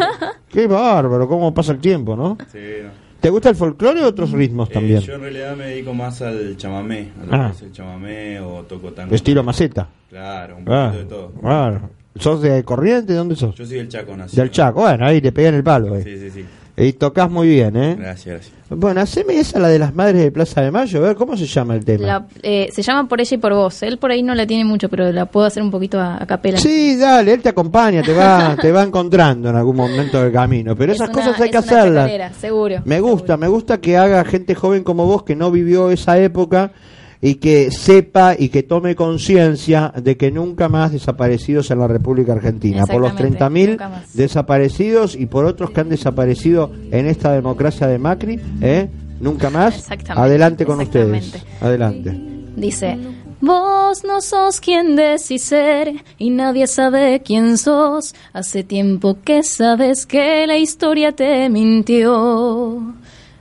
Qué 0.47 0.65
bárbaro, 0.67 1.27
cómo 1.27 1.53
pasa 1.53 1.73
el 1.73 1.79
tiempo, 1.79 2.15
¿no? 2.15 2.37
Sí, 2.51 2.59
no. 2.83 2.89
¿Te 3.19 3.29
gusta 3.29 3.49
el 3.49 3.55
folclore 3.55 4.01
o 4.03 4.07
otros 4.07 4.31
ritmos 4.31 4.69
Eh, 4.69 4.73
también? 4.73 4.99
yo 5.01 5.15
en 5.15 5.21
realidad 5.21 5.55
me 5.57 5.65
dedico 5.67 5.93
más 5.93 6.21
al 6.21 6.55
chamamé, 6.57 7.09
a 7.21 7.25
lo 7.25 7.33
Ah. 7.35 7.47
que 7.51 7.55
es 7.57 7.61
el 7.63 7.71
chamamé 7.73 8.39
o 8.39 8.63
toco 8.63 8.91
tango. 8.93 9.13
Estilo 9.15 9.43
maceta. 9.43 9.87
Claro, 10.09 10.57
un 10.57 10.63
poquito 10.65 10.81
Ah, 10.81 10.91
de 10.91 11.03
todo. 11.05 11.31
claro. 11.41 11.89
¿Sos 12.19 12.41
de 12.41 12.63
Corriente? 12.63 13.13
¿Dónde 13.13 13.35
sos? 13.35 13.55
Yo 13.55 13.65
soy 13.65 13.77
del 13.77 13.87
Chaco, 13.89 14.15
nacido. 14.15 14.41
Del 14.43 14.51
Chaco. 14.51 14.81
Bueno, 14.81 15.05
ahí 15.05 15.19
te 15.19 15.31
pegan 15.31 15.55
el 15.55 15.63
palo. 15.63 15.95
eh. 15.97 16.03
Sí, 16.03 16.17
sí, 16.19 16.29
sí. 16.29 16.45
Y 16.75 16.93
tocas 16.93 17.29
muy 17.29 17.47
bien, 17.49 17.75
¿eh? 17.77 17.95
Gracias, 17.99 18.25
gracias. 18.35 18.53
Bueno, 18.69 19.01
haceme 19.01 19.39
esa, 19.39 19.59
la 19.59 19.67
de 19.67 19.77
las 19.77 19.93
madres 19.93 20.23
de 20.23 20.31
Plaza 20.31 20.61
de 20.61 20.71
Mayo. 20.71 20.97
A 20.97 21.01
ver, 21.09 21.15
¿cómo 21.15 21.37
se 21.37 21.45
llama 21.45 21.75
el 21.75 21.85
tema? 21.85 22.05
la- 22.07 22.25
eh, 22.41 22.69
se 22.73 22.81
llama 22.81 23.07
Por 23.07 23.21
ella 23.21 23.35
y 23.35 23.37
por 23.37 23.53
vos. 23.53 23.83
Él 23.83 23.99
por 23.99 24.09
ahí 24.09 24.23
no 24.23 24.33
la 24.33 24.47
tiene 24.47 24.65
mucho, 24.65 24.89
pero 24.89 25.11
la 25.11 25.27
puedo 25.27 25.45
hacer 25.45 25.61
un 25.61 25.69
poquito 25.69 25.99
a, 25.99 26.21
a 26.21 26.25
capela. 26.25 26.57
Sí, 26.57 26.95
dale, 26.97 27.33
él 27.33 27.41
te 27.43 27.49
acompaña, 27.49 28.01
te 28.01 28.11
va, 28.13 28.55
te 28.61 28.71
va 28.71 28.81
encontrando 28.81 29.49
en 29.49 29.55
algún 29.55 29.75
momento 29.75 30.19
del 30.23 30.31
camino. 30.31 30.75
Pero 30.75 30.93
Es 30.93 30.97
esas 30.97 31.09
una- 31.09 31.17
cosas 31.19 31.41
hay 31.41 31.51
que 31.51 31.57
es 31.57 31.63
una 31.67 31.77
hacerlas. 31.81 32.35
seguro. 32.37 32.81
Me 32.85 32.99
gusta, 32.99 33.17
seguro. 33.27 33.37
me 33.37 33.47
gusta 33.49 33.77
que 33.79 33.95
haga 33.97 34.25
gente 34.25 34.55
joven 34.55 34.83
como 34.83 35.05
vos 35.05 35.21
que 35.21 35.35
no 35.35 35.51
vivió 35.51 35.91
esa 35.91 36.17
época 36.17 36.71
y 37.25 37.35
que 37.35 37.71
sepa 37.71 38.35
y 38.37 38.49
que 38.49 38.63
tome 38.63 38.95
conciencia 38.95 39.93
de 39.95 40.17
que 40.17 40.29
nunca 40.29 40.67
más 40.67 40.91
desaparecidos 40.91 41.71
en 41.71 41.79
la 41.79 41.87
República 41.87 42.33
Argentina. 42.33 42.83
Por 42.85 42.99
los 42.99 43.13
Exactamente, 43.13 43.65
30.000 43.65 43.69
nunca 43.71 43.89
más. 43.89 44.13
desaparecidos 44.13 45.15
y 45.15 45.25
por 45.27 45.45
otros 45.45 45.71
que 45.71 45.79
han 45.79 45.87
desaparecido 45.87 46.69
en 46.91 47.07
esta 47.07 47.31
democracia 47.31 47.87
de 47.87 47.97
Macri, 47.97 48.41
¿eh? 48.59 48.89
Nunca 49.21 49.49
más. 49.49 49.77
Exactamente, 49.77 50.21
Adelante 50.21 50.65
con 50.65 50.81
ustedes. 50.81 51.33
Adelante. 51.61 52.11
Dice, 52.57 52.97
vos 53.39 54.03
no 54.03 54.19
sos 54.19 54.59
quien 54.59 54.97
decís 54.97 55.43
ser 55.43 55.93
y 56.17 56.29
nadie 56.29 56.67
sabe 56.67 57.21
quién 57.23 57.57
sos. 57.57 58.15
Hace 58.33 58.65
tiempo 58.65 59.17
que 59.23 59.43
sabes 59.43 60.05
que 60.05 60.45
la 60.45 60.57
historia 60.57 61.13
te 61.13 61.49
mintió. 61.49 62.95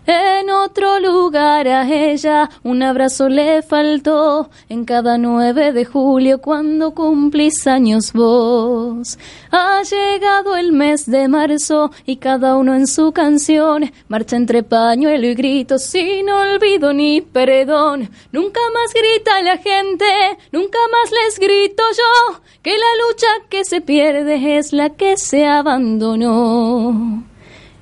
En 0.05 0.51
otro 0.51 0.99
lugar 0.99 1.69
a 1.69 1.89
ella 1.89 2.51
un 2.65 2.83
abrazo 2.83 3.29
le 3.29 3.63
faltó 3.63 4.51
en 4.69 4.85
cada 4.85 5.17
9 5.17 5.73
de 5.73 5.85
julio 5.85 6.41
cuando 6.41 6.93
cumplís 6.93 7.69
años 7.69 8.13
vos. 8.13 9.17
Ha 9.53 9.81
llegado 9.85 10.57
el 10.57 10.73
mes 10.73 11.09
de 11.09 11.29
marzo 11.29 11.93
y 12.05 12.17
cada 12.17 12.57
uno 12.57 12.75
en 12.75 12.89
su 12.89 13.13
canción 13.13 13.93
marcha 14.09 14.35
entre 14.35 14.65
pañuelo 14.65 15.29
y 15.29 15.35
gritos 15.37 15.85
sin 15.85 16.29
olvido 16.29 16.93
ni 16.93 17.21
perdón. 17.21 18.11
Nunca 18.33 18.61
más 18.75 18.93
grita 18.93 19.41
la 19.43 19.59
gente, 19.59 20.05
nunca 20.51 20.79
más 20.91 21.13
les 21.13 21.39
grito 21.39 21.83
yo 21.97 22.41
que 22.61 22.73
la 22.73 23.07
lucha 23.07 23.27
que 23.49 23.65
se 23.65 23.81
pierde 23.81 24.59
es 24.59 24.73
la 24.73 24.91
que 24.91 25.17
se 25.17 25.47
abandonó. 25.47 27.23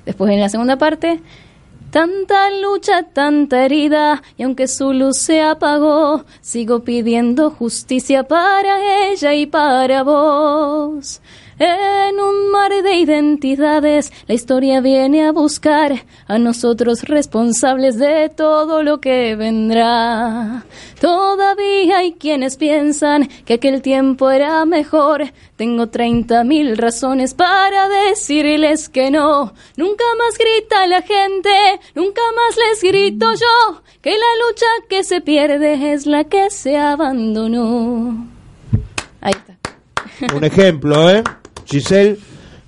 Después 0.05 0.31
en 0.31 0.39
la 0.39 0.49
segunda 0.49 0.77
parte, 0.77 1.19
Tanta 1.91 2.49
lucha, 2.51 3.03
tanta 3.03 3.65
herida, 3.65 4.23
y 4.37 4.43
aunque 4.43 4.69
su 4.69 4.93
luz 4.93 5.17
se 5.17 5.41
apagó, 5.41 6.23
sigo 6.39 6.85
pidiendo 6.85 7.49
justicia 7.51 8.23
para 8.23 9.09
ella 9.09 9.33
y 9.33 9.45
para 9.45 10.01
vos. 10.01 11.21
En 11.63 12.19
un 12.19 12.49
mar 12.49 12.71
de 12.71 12.95
identidades, 12.95 14.11
la 14.25 14.33
historia 14.33 14.81
viene 14.81 15.27
a 15.27 15.31
buscar 15.31 15.93
a 16.25 16.39
nosotros 16.39 17.03
responsables 17.03 17.99
de 17.99 18.29
todo 18.29 18.81
lo 18.81 18.99
que 18.99 19.35
vendrá. 19.35 20.65
Todavía 20.99 21.99
hay 21.99 22.13
quienes 22.13 22.57
piensan 22.57 23.29
que 23.45 23.53
aquel 23.53 23.83
tiempo 23.83 24.31
era 24.31 24.65
mejor. 24.65 25.31
Tengo 25.55 25.89
treinta 25.89 26.43
mil 26.43 26.75
razones 26.77 27.35
para 27.35 27.89
decirles 28.09 28.89
que 28.89 29.11
no. 29.11 29.53
Nunca 29.77 30.03
más 30.17 30.39
grita 30.39 30.87
la 30.87 31.03
gente, 31.03 31.51
nunca 31.93 32.23
más 32.35 32.57
les 32.57 32.81
grito 32.81 33.33
yo, 33.35 33.83
que 34.01 34.09
la 34.09 34.47
lucha 34.47 34.65
que 34.89 35.03
se 35.03 35.21
pierde 35.21 35.93
es 35.93 36.07
la 36.07 36.23
que 36.23 36.49
se 36.49 36.79
abandonó. 36.79 38.25
Ahí 39.21 39.33
está. 39.33 40.35
Un 40.35 40.43
ejemplo, 40.43 41.07
¿eh? 41.07 41.23
Giselle, 41.71 42.17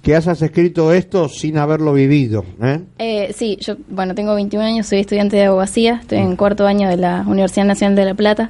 que 0.02 0.16
hayas 0.16 0.42
escrito 0.42 0.92
esto 0.94 1.30
sin 1.30 1.58
haberlo 1.58 1.94
vivido, 1.94 2.44
¿eh? 2.62 2.80
Eh, 3.00 3.34
sí, 3.36 3.58
yo, 3.62 3.76
bueno, 3.90 4.16
tengo 4.16 4.34
21 4.36 4.66
años, 4.66 4.88
soy 4.88 5.00
estudiante 5.00 5.38
de 5.38 5.44
abogacía, 5.46 6.00
estoy 6.02 6.18
en 6.20 6.36
cuarto 6.36 6.66
año 6.66 6.90
de 6.90 6.98
la 6.98 7.24
Universidad 7.28 7.66
Nacional 7.66 7.96
de 7.96 8.06
La 8.06 8.14
Plata 8.14 8.50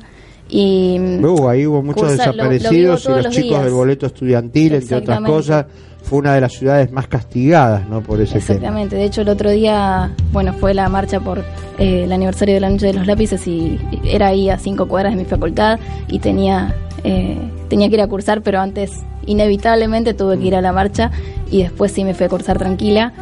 y 0.50 0.98
Uh, 1.00 1.48
ahí 1.50 1.66
hubo 1.66 1.82
muchos 1.82 2.04
Cursa- 2.12 2.28
lo- 2.28 2.44
lo 2.44 2.44
vivo 2.44 2.50
desaparecidos 2.50 3.06
y 3.06 3.10
los 3.10 3.24
los 3.26 3.34
chicos 3.36 3.50
días. 3.50 3.63
del 3.63 3.74
boleto 3.74 4.06
estudiantil, 4.08 4.74
entre 4.76 4.98
otras 4.98 5.20
cosas, 5.22 5.66
fue 6.04 6.20
una 6.20 6.36
de 6.36 6.42
las 6.42 6.54
ciudades 6.54 6.92
más 6.92 7.08
castigadas, 7.08 7.88
¿no? 7.88 8.02
Por 8.02 8.22
ese 8.22 8.34
tema. 8.34 8.42
exactamente, 8.42 8.96
de 8.98 9.06
hecho 9.06 9.22
el 9.22 9.30
otro 9.30 9.50
día, 9.50 10.12
bueno, 10.32 10.54
fue 10.54 10.74
la 10.74 10.88
marcha 10.89 11.20
por 11.20 11.39
eh, 11.80 12.04
el 12.04 12.12
aniversario 12.12 12.54
de 12.56 12.62
la 12.62 12.70
Noche 12.70 12.88
de 12.88 12.94
los 12.94 13.08
Lápices 13.08 13.48
y 13.48 13.80
era 14.04 14.28
ahí 14.28 14.50
a 14.50 14.60
cinco 14.60 14.88
cuadras 14.88 15.13
de 15.13 15.20
mi 15.20 15.26
facultad 15.26 15.80
y 16.08 16.20
tenía, 16.20 16.76
eh, 17.04 17.38
tenía 17.70 17.88
que 17.89 17.96
ir 17.96 18.02
a 18.02 18.08
cursar, 18.08 18.42
pero 18.42 18.60
antes 18.60 18.92
inevitablemente 19.26 20.13
tuve 20.13 20.38
que 20.38 20.46
ir 20.46 20.56
a 20.56 20.62
la 20.62 20.74
marcha 20.74 21.10
y 21.50 21.63
después 21.63 21.92
sí 21.92 22.04
me 22.04 22.13
fui 22.13 22.26
a 22.26 22.30
cursar 22.30 22.58
tranquila, 22.58 23.13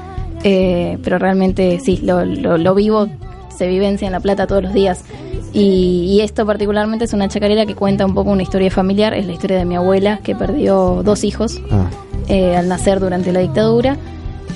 eh, 0.43 0.97
pero 1.03 1.19
realmente 1.19 1.79
sí, 1.79 1.97
lo, 2.03 2.25
lo, 2.25 2.57
lo 2.57 2.75
vivo, 2.75 3.07
se 3.55 3.67
vivencia 3.67 4.07
en 4.07 4.11
La 4.11 4.19
Plata 4.19 4.47
todos 4.47 4.63
los 4.63 4.73
días. 4.73 5.03
Y, 5.53 6.05
y 6.09 6.21
esto 6.21 6.45
particularmente 6.45 7.05
es 7.05 7.13
una 7.13 7.27
chacarera 7.27 7.65
que 7.65 7.75
cuenta 7.75 8.05
un 8.05 8.13
poco 8.13 8.31
una 8.31 8.41
historia 8.41 8.71
familiar, 8.71 9.13
es 9.13 9.25
la 9.25 9.33
historia 9.33 9.57
de 9.57 9.65
mi 9.65 9.75
abuela 9.75 10.19
que 10.23 10.33
perdió 10.33 11.01
dos 11.03 11.25
hijos 11.25 11.61
Ah, 11.69 11.89
eh, 12.27 12.55
al 12.55 12.67
nacer 12.67 12.99
durante 12.99 13.31
la 13.31 13.39
dictadura 13.39 13.97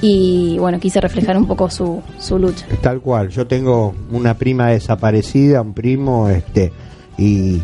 y 0.01 0.57
bueno, 0.59 0.79
quise 0.79 1.01
reflejar 1.01 1.37
un 1.37 1.47
poco 1.47 1.69
su, 1.69 2.01
su 2.19 2.37
lucha. 2.37 2.65
tal 2.81 3.01
cual. 3.01 3.29
Yo 3.29 3.47
tengo 3.47 3.93
una 4.11 4.35
prima 4.35 4.67
desaparecida, 4.67 5.61
un 5.61 5.73
primo, 5.73 6.29
este, 6.29 6.71
y, 7.17 7.61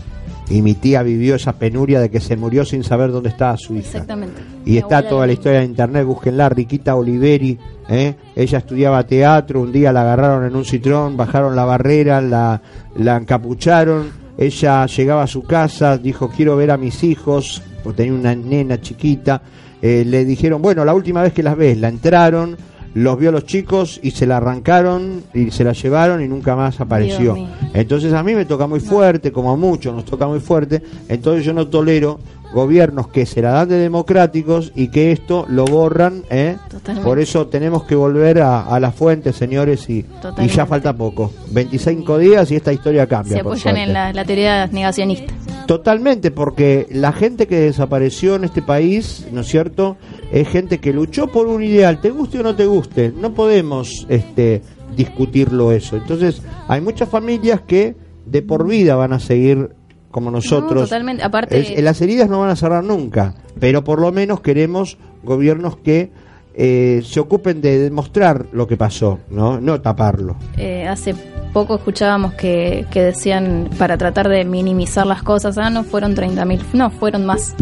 y 0.49 0.61
mi 0.61 0.73
tía 0.73 1.03
vivió 1.03 1.35
esa 1.35 1.53
penuria 1.53 1.99
de 1.99 2.09
que 2.09 2.19
se 2.19 2.35
murió 2.37 2.65
sin 2.65 2.83
saber 2.83 3.11
dónde 3.11 3.29
estaba 3.29 3.57
su 3.57 3.75
hija. 3.75 3.87
Exactamente. 3.89 4.41
Y 4.65 4.71
Mi 4.71 4.77
está 4.77 5.07
toda 5.07 5.27
la 5.27 5.33
historia 5.33 5.61
en 5.61 5.71
internet, 5.71 6.05
búsquenla, 6.05 6.49
Riquita 6.49 6.95
Oliveri, 6.95 7.59
¿eh? 7.89 8.15
ella 8.35 8.57
estudiaba 8.57 9.05
teatro, 9.05 9.61
un 9.61 9.71
día 9.71 9.91
la 9.91 10.01
agarraron 10.01 10.45
en 10.45 10.55
un 10.55 10.65
citrón, 10.65 11.17
bajaron 11.17 11.55
la 11.55 11.65
barrera, 11.65 12.21
la, 12.21 12.61
la 12.95 13.17
encapucharon, 13.17 14.09
ella 14.37 14.85
llegaba 14.87 15.23
a 15.23 15.27
su 15.27 15.43
casa, 15.43 15.97
dijo 15.97 16.29
quiero 16.29 16.55
ver 16.55 16.71
a 16.71 16.77
mis 16.77 17.03
hijos, 17.03 17.61
porque 17.83 18.03
tenía 18.03 18.13
una 18.19 18.35
nena 18.35 18.79
chiquita, 18.79 19.41
eh, 19.81 20.03
le 20.05 20.25
dijeron, 20.25 20.61
bueno, 20.61 20.85
la 20.85 20.93
última 20.93 21.21
vez 21.21 21.33
que 21.33 21.43
las 21.43 21.57
ves, 21.57 21.77
la 21.77 21.89
entraron, 21.89 22.57
los 22.93 23.17
vio 23.17 23.29
a 23.29 23.31
los 23.31 23.45
chicos 23.45 23.99
y 24.03 24.11
se 24.11 24.25
la 24.25 24.37
arrancaron 24.37 25.23
y 25.33 25.51
se 25.51 25.63
la 25.63 25.73
llevaron 25.73 26.21
y 26.21 26.27
nunca 26.27 26.55
más 26.55 26.79
apareció. 26.81 27.35
Entonces 27.73 28.13
a 28.13 28.23
mí 28.23 28.35
me 28.35 28.45
toca 28.45 28.67
muy 28.67 28.79
fuerte, 28.79 29.31
como 29.31 29.51
a 29.51 29.55
muchos 29.55 29.93
nos 29.95 30.05
toca 30.05 30.27
muy 30.27 30.39
fuerte, 30.39 30.81
entonces 31.07 31.45
yo 31.45 31.53
no 31.53 31.67
tolero 31.67 32.19
gobiernos 32.53 33.07
que 33.07 33.25
se 33.25 33.41
la 33.41 33.51
dan 33.51 33.69
de 33.69 33.77
democráticos 33.77 34.73
y 34.75 34.89
que 34.89 35.13
esto 35.13 35.45
lo 35.47 35.63
borran, 35.65 36.23
¿eh? 36.29 36.57
Por 37.01 37.19
eso 37.19 37.47
tenemos 37.47 37.85
que 37.85 37.95
volver 37.95 38.41
a, 38.41 38.63
a 38.63 38.79
la 38.79 38.91
fuente, 38.91 39.31
señores, 39.31 39.89
y, 39.89 40.05
ya 40.53 40.65
falta 40.65 40.93
poco. 40.93 41.31
25 41.51 42.17
días 42.17 42.51
y 42.51 42.57
esta 42.57 42.73
historia 42.73 43.07
cambia. 43.07 43.35
Se 43.35 43.39
apoyan 43.39 43.77
en 43.77 43.93
la, 43.93 44.11
la 44.11 44.25
teoría 44.25 44.67
negacionista. 44.67 45.33
Totalmente, 45.71 46.31
porque 46.31 46.85
la 46.91 47.13
gente 47.13 47.47
que 47.47 47.55
desapareció 47.57 48.35
en 48.35 48.43
este 48.43 48.61
país, 48.61 49.25
¿no 49.31 49.39
es 49.39 49.47
cierto? 49.47 49.95
Es 50.29 50.49
gente 50.49 50.79
que 50.79 50.91
luchó 50.91 51.27
por 51.27 51.47
un 51.47 51.63
ideal, 51.63 52.01
te 52.01 52.09
guste 52.09 52.39
o 52.41 52.43
no 52.43 52.57
te 52.57 52.65
guste. 52.65 53.13
No 53.17 53.33
podemos 53.33 54.05
este, 54.09 54.63
discutirlo 54.97 55.71
eso. 55.71 55.95
Entonces, 55.95 56.41
hay 56.67 56.81
muchas 56.81 57.07
familias 57.07 57.61
que 57.61 57.95
de 58.25 58.41
por 58.41 58.67
vida 58.67 58.95
van 58.97 59.13
a 59.13 59.21
seguir 59.21 59.69
como 60.11 60.29
nosotros. 60.29 60.89
totalmente. 60.89 61.23
Aparte- 61.23 61.57
Es- 61.77 61.81
las 61.81 62.01
heridas 62.01 62.29
no 62.29 62.41
van 62.41 62.49
a 62.49 62.57
cerrar 62.57 62.83
nunca, 62.83 63.35
pero 63.57 63.81
por 63.81 64.01
lo 64.01 64.11
menos 64.11 64.41
queremos 64.41 64.97
gobiernos 65.23 65.77
que 65.77 66.11
eh, 66.53 67.01
se 67.05 67.21
ocupen 67.21 67.61
de 67.61 67.79
demostrar 67.79 68.47
lo 68.51 68.67
que 68.67 68.75
pasó, 68.75 69.19
no, 69.29 69.61
no 69.61 69.79
taparlo. 69.79 70.35
Eh, 70.57 70.85
hace 70.85 71.15
poco 71.53 71.75
escuchábamos 71.75 72.33
que, 72.33 72.85
que 72.91 73.01
decían 73.01 73.69
para 73.77 73.97
tratar 73.97 74.29
de 74.29 74.45
minimizar 74.45 75.05
las 75.05 75.23
cosas, 75.23 75.57
ah, 75.57 75.69
no 75.69 75.83
fueron 75.83 76.15
30.000, 76.15 76.61
no, 76.73 76.89
fueron 76.89 77.25
más. 77.25 77.55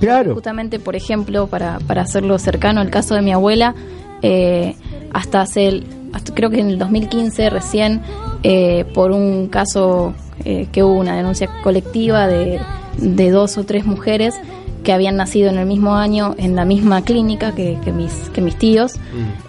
Claro. 0.00 0.34
Justamente, 0.34 0.78
por 0.78 0.96
ejemplo, 0.96 1.46
para, 1.46 1.78
para 1.86 2.02
hacerlo 2.02 2.38
cercano, 2.38 2.80
el 2.80 2.90
caso 2.90 3.14
de 3.14 3.22
mi 3.22 3.32
abuela, 3.32 3.74
eh, 4.22 4.74
hasta 5.12 5.42
hace, 5.42 5.68
el- 5.68 5.86
hasta 6.12 6.34
creo 6.34 6.50
que 6.50 6.60
en 6.60 6.68
el 6.70 6.78
2015 6.78 7.50
recién, 7.50 8.00
eh, 8.42 8.84
por 8.94 9.10
un 9.12 9.48
caso 9.48 10.14
eh, 10.44 10.68
que 10.72 10.82
hubo 10.82 10.94
una 10.98 11.14
denuncia 11.16 11.50
colectiva 11.62 12.26
de, 12.26 12.58
de 12.96 13.30
dos 13.30 13.58
o 13.58 13.64
tres 13.64 13.84
mujeres, 13.84 14.34
que 14.82 14.92
habían 14.92 15.16
nacido 15.16 15.50
en 15.50 15.58
el 15.58 15.66
mismo 15.66 15.94
año 15.94 16.34
en 16.38 16.56
la 16.56 16.64
misma 16.64 17.02
clínica 17.02 17.54
que, 17.54 17.78
que 17.84 17.92
mis, 17.92 18.12
que 18.30 18.40
mis 18.40 18.56
tíos, 18.56 18.94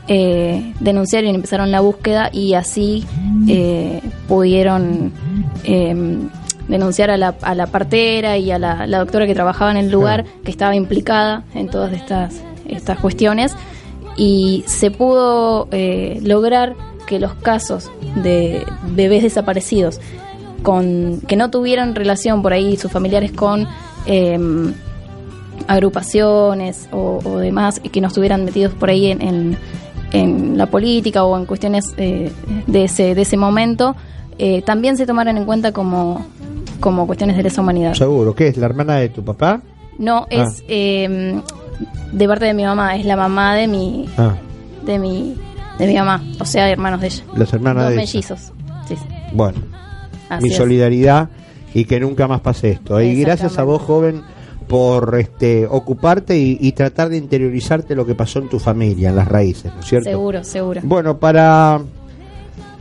eh, 0.08 0.74
denunciaron 0.80 1.32
y 1.32 1.36
empezaron 1.36 1.72
la 1.72 1.80
búsqueda 1.80 2.30
y 2.32 2.54
así 2.54 3.06
eh, 3.48 4.02
pudieron 4.28 5.12
eh, 5.64 6.18
denunciar 6.68 7.12
a 7.12 7.18
la, 7.18 7.36
a 7.42 7.56
la 7.56 7.68
partera 7.68 8.38
y 8.38 8.52
a 8.52 8.60
la, 8.60 8.88
la 8.88 9.00
doctora 9.00 9.28
que 9.28 9.34
trabajaba 9.34 9.72
en 9.72 9.78
el 9.78 9.92
lugar 9.92 10.26
que 10.44 10.52
estaba 10.52 10.76
implicada 10.76 11.44
en 11.54 11.70
todas 11.70 11.94
estas, 11.94 12.42
estas 12.68 13.00
cuestiones. 13.00 13.56
Y 14.18 14.64
se 14.68 14.92
pudo 14.92 15.68
eh, 15.72 16.20
lograr 16.22 16.76
que 17.08 17.20
los 17.20 17.34
casos 17.36 17.92
de 18.16 18.66
bebés 18.96 19.24
desaparecidos 19.24 20.00
con 20.64 21.22
que 21.28 21.36
no 21.36 21.50
tuvieran 21.50 21.96
relación 21.96 22.42
por 22.42 22.54
ahí 22.54 22.78
sus 22.78 22.92
familiares 22.92 23.32
con 23.32 23.68
em, 24.06 24.74
agrupaciones 25.68 26.88
o, 26.92 27.20
o 27.24 27.38
demás 27.38 27.80
que 27.80 28.02
no 28.02 28.08
estuvieran 28.08 28.46
metidos 28.46 28.74
por 28.74 28.90
ahí 28.90 29.08
en, 29.12 29.22
en- 29.22 29.58
en 30.14 30.58
la 30.58 30.66
política 30.66 31.24
o 31.24 31.38
en 31.38 31.46
cuestiones 31.46 31.86
eh, 31.98 32.32
de 32.68 32.84
ese 32.84 33.16
de 33.16 33.22
ese 33.22 33.38
momento 33.38 33.96
eh, 34.38 34.62
también 34.64 34.98
se 34.98 35.06
tomaran 35.06 35.38
en 35.38 35.46
cuenta 35.46 35.72
como 35.72 36.26
como 36.82 37.06
cuestiones 37.08 37.38
de 37.38 37.44
lesa 37.44 37.62
humanidad 37.62 37.94
Seguro. 37.94 38.36
¿Qué 38.36 38.48
es? 38.50 38.58
¿La 38.58 38.66
hermana 38.66 38.96
de 38.98 39.08
tu 39.10 39.24
papá? 39.24 39.62
no 39.98 40.26
es 40.30 40.64
em, 40.68 41.42
de 42.12 42.28
parte 42.28 42.46
de 42.46 42.54
mi 42.54 42.64
mamá 42.64 42.96
es 42.98 43.06
la 43.06 43.16
mamá 43.16 43.56
de 43.56 43.68
mi 43.68 44.06
Ah, 44.18 44.36
de 44.86 45.00
mi 45.00 45.36
de 45.80 45.88
mi 45.88 45.96
mamá 45.96 46.22
o 46.40 46.46
sea 46.46 46.70
hermanos 46.70 47.00
de 47.02 47.08
ella 47.08 47.24
las 47.38 47.54
hermanas 47.54 47.84
dos 47.86 47.92
de 47.92 47.98
mellizos 47.98 48.52
sí, 48.88 48.96
sí. 48.96 49.06
Bueno, 49.34 49.60
Así 50.28 50.44
mi 50.44 50.50
es. 50.50 50.58
solidaridad 50.58 51.30
y 51.74 51.86
que 51.86 52.00
nunca 52.02 52.28
más 52.28 52.42
pase 52.42 52.72
esto. 52.72 53.00
Y 53.02 53.16
gracias 53.22 53.58
a 53.58 53.64
vos, 53.64 53.82
joven, 53.82 54.24
por 54.68 55.16
este 55.20 55.66
ocuparte 55.70 56.38
y, 56.38 56.58
y 56.62 56.72
tratar 56.72 57.10
de 57.10 57.18
interiorizarte 57.18 57.96
lo 57.96 58.06
que 58.06 58.16
pasó 58.16 58.40
en 58.40 58.50
tu 58.50 58.60
familia, 58.60 59.10
en 59.10 59.16
las 59.16 59.28
raíces, 59.28 59.74
¿no 59.74 59.80
es 59.82 59.86
cierto? 59.86 60.10
seguro 60.10 60.44
seguro 60.44 60.82
Bueno, 60.84 61.18
para 61.18 61.80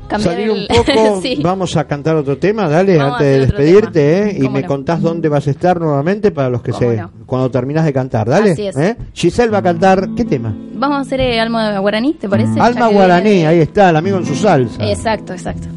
Cambiar 0.09 0.35
salir 0.35 0.51
un 0.51 0.67
poco, 0.67 1.21
Sí. 1.23 1.39
vamos 1.43 1.77
a 1.77 1.85
cantar 1.87 2.17
otro 2.17 2.37
tema, 2.37 2.69
dale, 2.69 2.97
Vamos 2.97 3.13
antes 3.15 3.27
de 3.29 3.39
despedirte. 3.47 4.23
¿eh? 4.31 4.35
Y 4.39 4.41
¿Cómo 4.41 4.51
me 4.53 4.63
no? 4.63 4.67
contás 4.69 5.01
dónde 5.01 5.29
vas 5.29 5.47
a 5.47 5.51
estar 5.53 5.81
nuevamente 5.81 6.33
para 6.33 6.49
los 6.51 6.63
que 6.63 6.73
¿Cómo 6.73 6.91
se... 6.91 6.97
no? 6.97 7.11
Cuando 7.27 7.49
terminás 7.49 7.85
de 7.85 7.93
cantar, 7.93 8.29
dale. 8.29 8.51
Así 8.53 8.67
es. 8.67 8.77
¿eh? 8.77 8.97
Giselle 9.15 9.53
va 9.53 9.59
a 9.59 9.63
cantar, 9.63 10.09
¿qué 10.17 10.25
tema? 10.25 10.53
Vamos 10.75 10.99
a 10.99 11.01
hacer 11.03 11.21
eh, 11.21 11.39
Alma 11.39 11.79
Guaraní, 11.79 12.15
¿te 12.15 12.29
parece? 12.29 12.59
Alma 12.59 12.89
Guaraní, 12.89 13.31
viene- 13.31 13.47
ahí 13.47 13.59
está, 13.61 13.91
el 13.91 13.97
amigo 13.97 14.17
en 14.19 14.27
su 14.27 14.35
salsa. 14.35 14.85
Exacto, 14.91 15.33
exacto. 15.33 15.69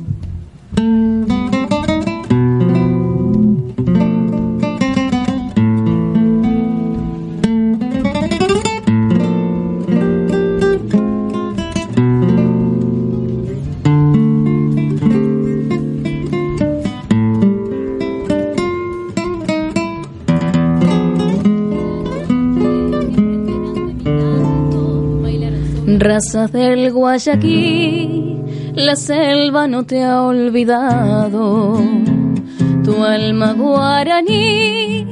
Razas 26.13 26.52
del 26.52 26.91
Guayaquil, 26.91 28.45
la 28.76 28.95
selva 28.95 29.67
no 29.67 29.84
te 29.84 30.04
ha 30.04 30.21
olvidado. 30.21 31.82
Tu 32.84 33.04
alma 33.04 33.54
guaraní 33.54 35.08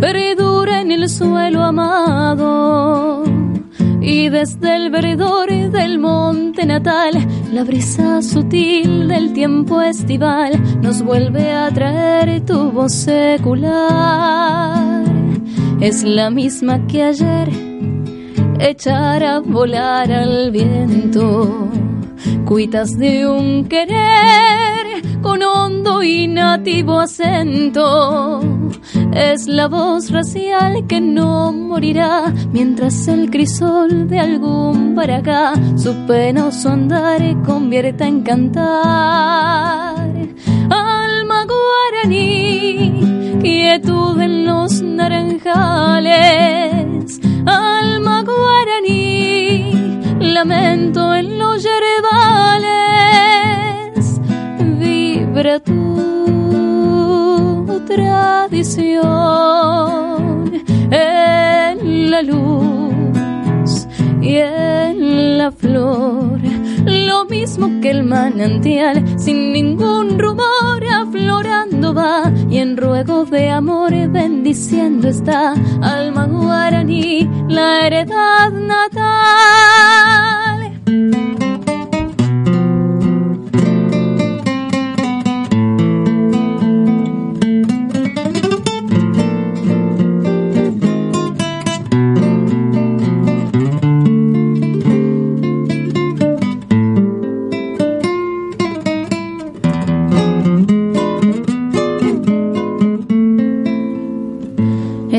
perdura 0.00 0.80
en 0.80 0.92
el 0.92 1.10
suelo 1.10 1.62
amado. 1.62 3.24
Y 4.00 4.30
desde 4.30 4.76
el 4.76 4.88
verdor 4.90 5.50
del 5.50 5.98
monte 5.98 6.64
natal, 6.64 7.12
la 7.52 7.62
brisa 7.62 8.22
sutil 8.22 9.08
del 9.08 9.34
tiempo 9.34 9.82
estival 9.82 10.58
nos 10.80 11.02
vuelve 11.02 11.52
a 11.52 11.70
traer 11.70 12.40
tu 12.46 12.70
voz 12.72 12.94
secular. 12.94 13.84
Es 15.82 16.02
la 16.02 16.30
misma 16.30 16.86
que 16.86 17.02
ayer 17.02 17.65
echar 18.60 19.22
a 19.22 19.40
volar 19.40 20.10
al 20.10 20.50
viento, 20.50 21.68
cuitas 22.44 22.96
de 22.98 23.26
un 23.26 23.66
querer 23.66 24.86
con 25.22 25.42
hondo 25.42 26.02
y 26.02 26.28
nativo 26.28 27.00
acento. 27.00 28.40
Es 29.12 29.46
la 29.46 29.68
voz 29.68 30.10
racial 30.10 30.86
que 30.86 31.00
no 31.00 31.52
morirá 31.52 32.32
mientras 32.52 33.08
el 33.08 33.30
crisol 33.30 34.08
de 34.08 34.20
algún 34.20 34.94
para 34.94 35.16
acá 35.16 35.54
su 35.76 35.94
penoso 36.06 36.68
andar 36.68 37.42
convierta 37.42 38.06
en 38.06 38.22
cantar. 38.22 39.96
Alma 40.70 41.46
guaraní, 41.52 43.38
quietud 43.42 44.20
en 44.20 44.46
los 44.46 44.82
naranjales. 44.82 47.20
Alma 47.46 48.05
guaraní, 48.36 49.72
lamento 50.20 51.14
en 51.14 51.38
los 51.38 51.62
yerbales. 51.62 52.60
Vibra 54.78 55.60
tu 55.60 55.76
tradición 57.86 58.92
en 60.90 62.10
la 62.10 62.22
luz 62.22 63.05
y 64.26 64.38
en 64.38 65.38
la 65.38 65.52
flor. 65.52 66.40
Lo 66.84 67.24
mismo 67.26 67.80
que 67.80 67.90
el 67.90 68.02
manantial, 68.02 69.04
sin 69.18 69.52
ningún 69.52 70.18
rumor, 70.18 70.82
aflorando 70.92 71.94
va 71.94 72.32
y 72.50 72.58
en 72.58 72.76
ruego 72.76 73.24
de 73.24 73.50
amor 73.50 73.92
bendiciendo 74.08 75.08
está 75.08 75.54
alma 75.80 76.26
guaraní, 76.26 77.28
la 77.48 77.86
heredad 77.86 78.50
natal. 78.50 80.45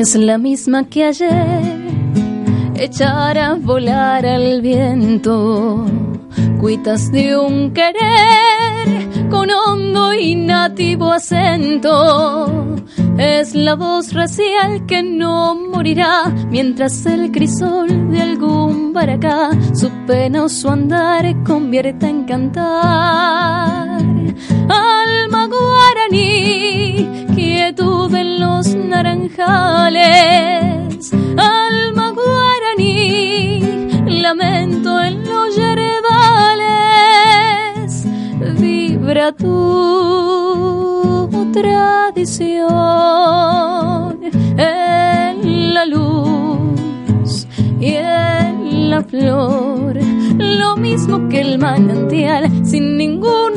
Es 0.08 0.14
la 0.14 0.38
misma 0.38 0.84
que 0.84 1.04
ayer, 1.04 1.62
echar 2.76 3.36
a 3.36 3.54
volar 3.56 4.24
al 4.24 4.62
viento, 4.62 5.84
cuitas 6.58 7.12
de 7.12 7.36
un 7.36 7.74
querer 7.74 9.28
con 9.28 9.50
hondo 9.50 10.14
y 10.14 10.34
nativo 10.34 11.12
acento. 11.12 12.78
Es 13.18 13.54
la 13.54 13.74
voz 13.74 14.14
racial 14.14 14.86
que 14.86 15.02
no 15.02 15.54
morirá 15.54 16.32
mientras 16.50 17.04
el 17.04 17.30
crisol 17.30 18.10
de 18.10 18.22
algún 18.22 18.94
baracá 18.94 19.50
su 19.74 19.90
pena 20.06 20.44
o 20.44 20.48
su 20.48 20.70
andar 20.70 21.42
convierta 21.42 22.08
en 22.08 22.24
cantar. 22.24 24.00
Alma 24.70 25.48
guaraní, 25.48 27.26
quietud 27.34 28.14
en 28.14 28.40
los 28.40 28.77
naranjales. 28.98 31.12
Alma 31.36 32.06
guaraní, 32.20 33.60
lamento 34.22 35.00
en 35.00 35.24
los 35.24 35.56
yerbales. 35.56 36.68
Vibra 38.60 39.32
tu 39.32 41.28
tradición 41.52 42.58
en 44.56 45.74
la 45.74 45.84
luz 45.86 47.46
y 47.80 47.94
en 47.94 48.90
la 48.90 49.02
flor. 49.04 49.96
Lo 50.38 50.76
mismo 50.76 51.28
que 51.28 51.40
el 51.40 51.58
manantial, 51.58 52.50
sin 52.66 52.96
ningún 52.96 53.47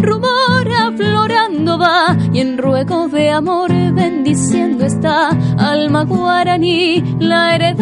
va 1.81 2.15
y 2.31 2.39
en 2.39 2.57
ruego 2.57 3.07
de 3.07 3.31
amor 3.31 3.71
bendiciendo 3.93 4.85
está 4.85 5.29
alma 5.57 6.03
guaraní, 6.03 7.03
la 7.19 7.55
heredad 7.55 7.81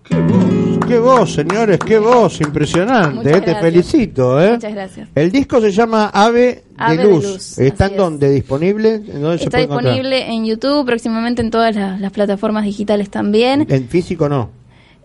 Qué 0.04 0.16
voz, 0.20 0.86
qué 0.86 0.98
voz, 0.98 1.34
señores, 1.34 1.78
qué 1.84 1.98
voz, 1.98 2.40
impresionante. 2.40 3.36
Eh, 3.36 3.40
Te 3.40 3.54
felicito. 3.56 4.40
¿eh? 4.40 4.52
Muchas 4.52 4.72
gracias. 4.72 5.08
El 5.14 5.30
disco 5.30 5.60
se 5.60 5.70
llama 5.70 6.10
Ave, 6.12 6.64
Ave 6.78 6.96
de 6.96 7.02
de 7.04 7.08
Luz. 7.12 7.24
Luz, 7.24 7.58
¿Está 7.58 7.84
así 7.86 7.94
en 7.94 7.98
es. 8.00 8.04
dónde? 8.04 8.30
¿Disponible? 8.30 8.94
¿En 8.94 9.22
dónde 9.22 9.38
se 9.38 9.44
Está 9.44 9.60
encontrar? 9.60 9.92
disponible 9.94 10.30
en 10.32 10.44
YouTube, 10.46 10.86
próximamente 10.86 11.42
en 11.42 11.50
todas 11.50 11.74
las, 11.74 12.00
las 12.00 12.12
plataformas 12.12 12.64
digitales 12.64 13.10
también. 13.10 13.66
En 13.68 13.88
físico 13.88 14.28
no. 14.28 14.50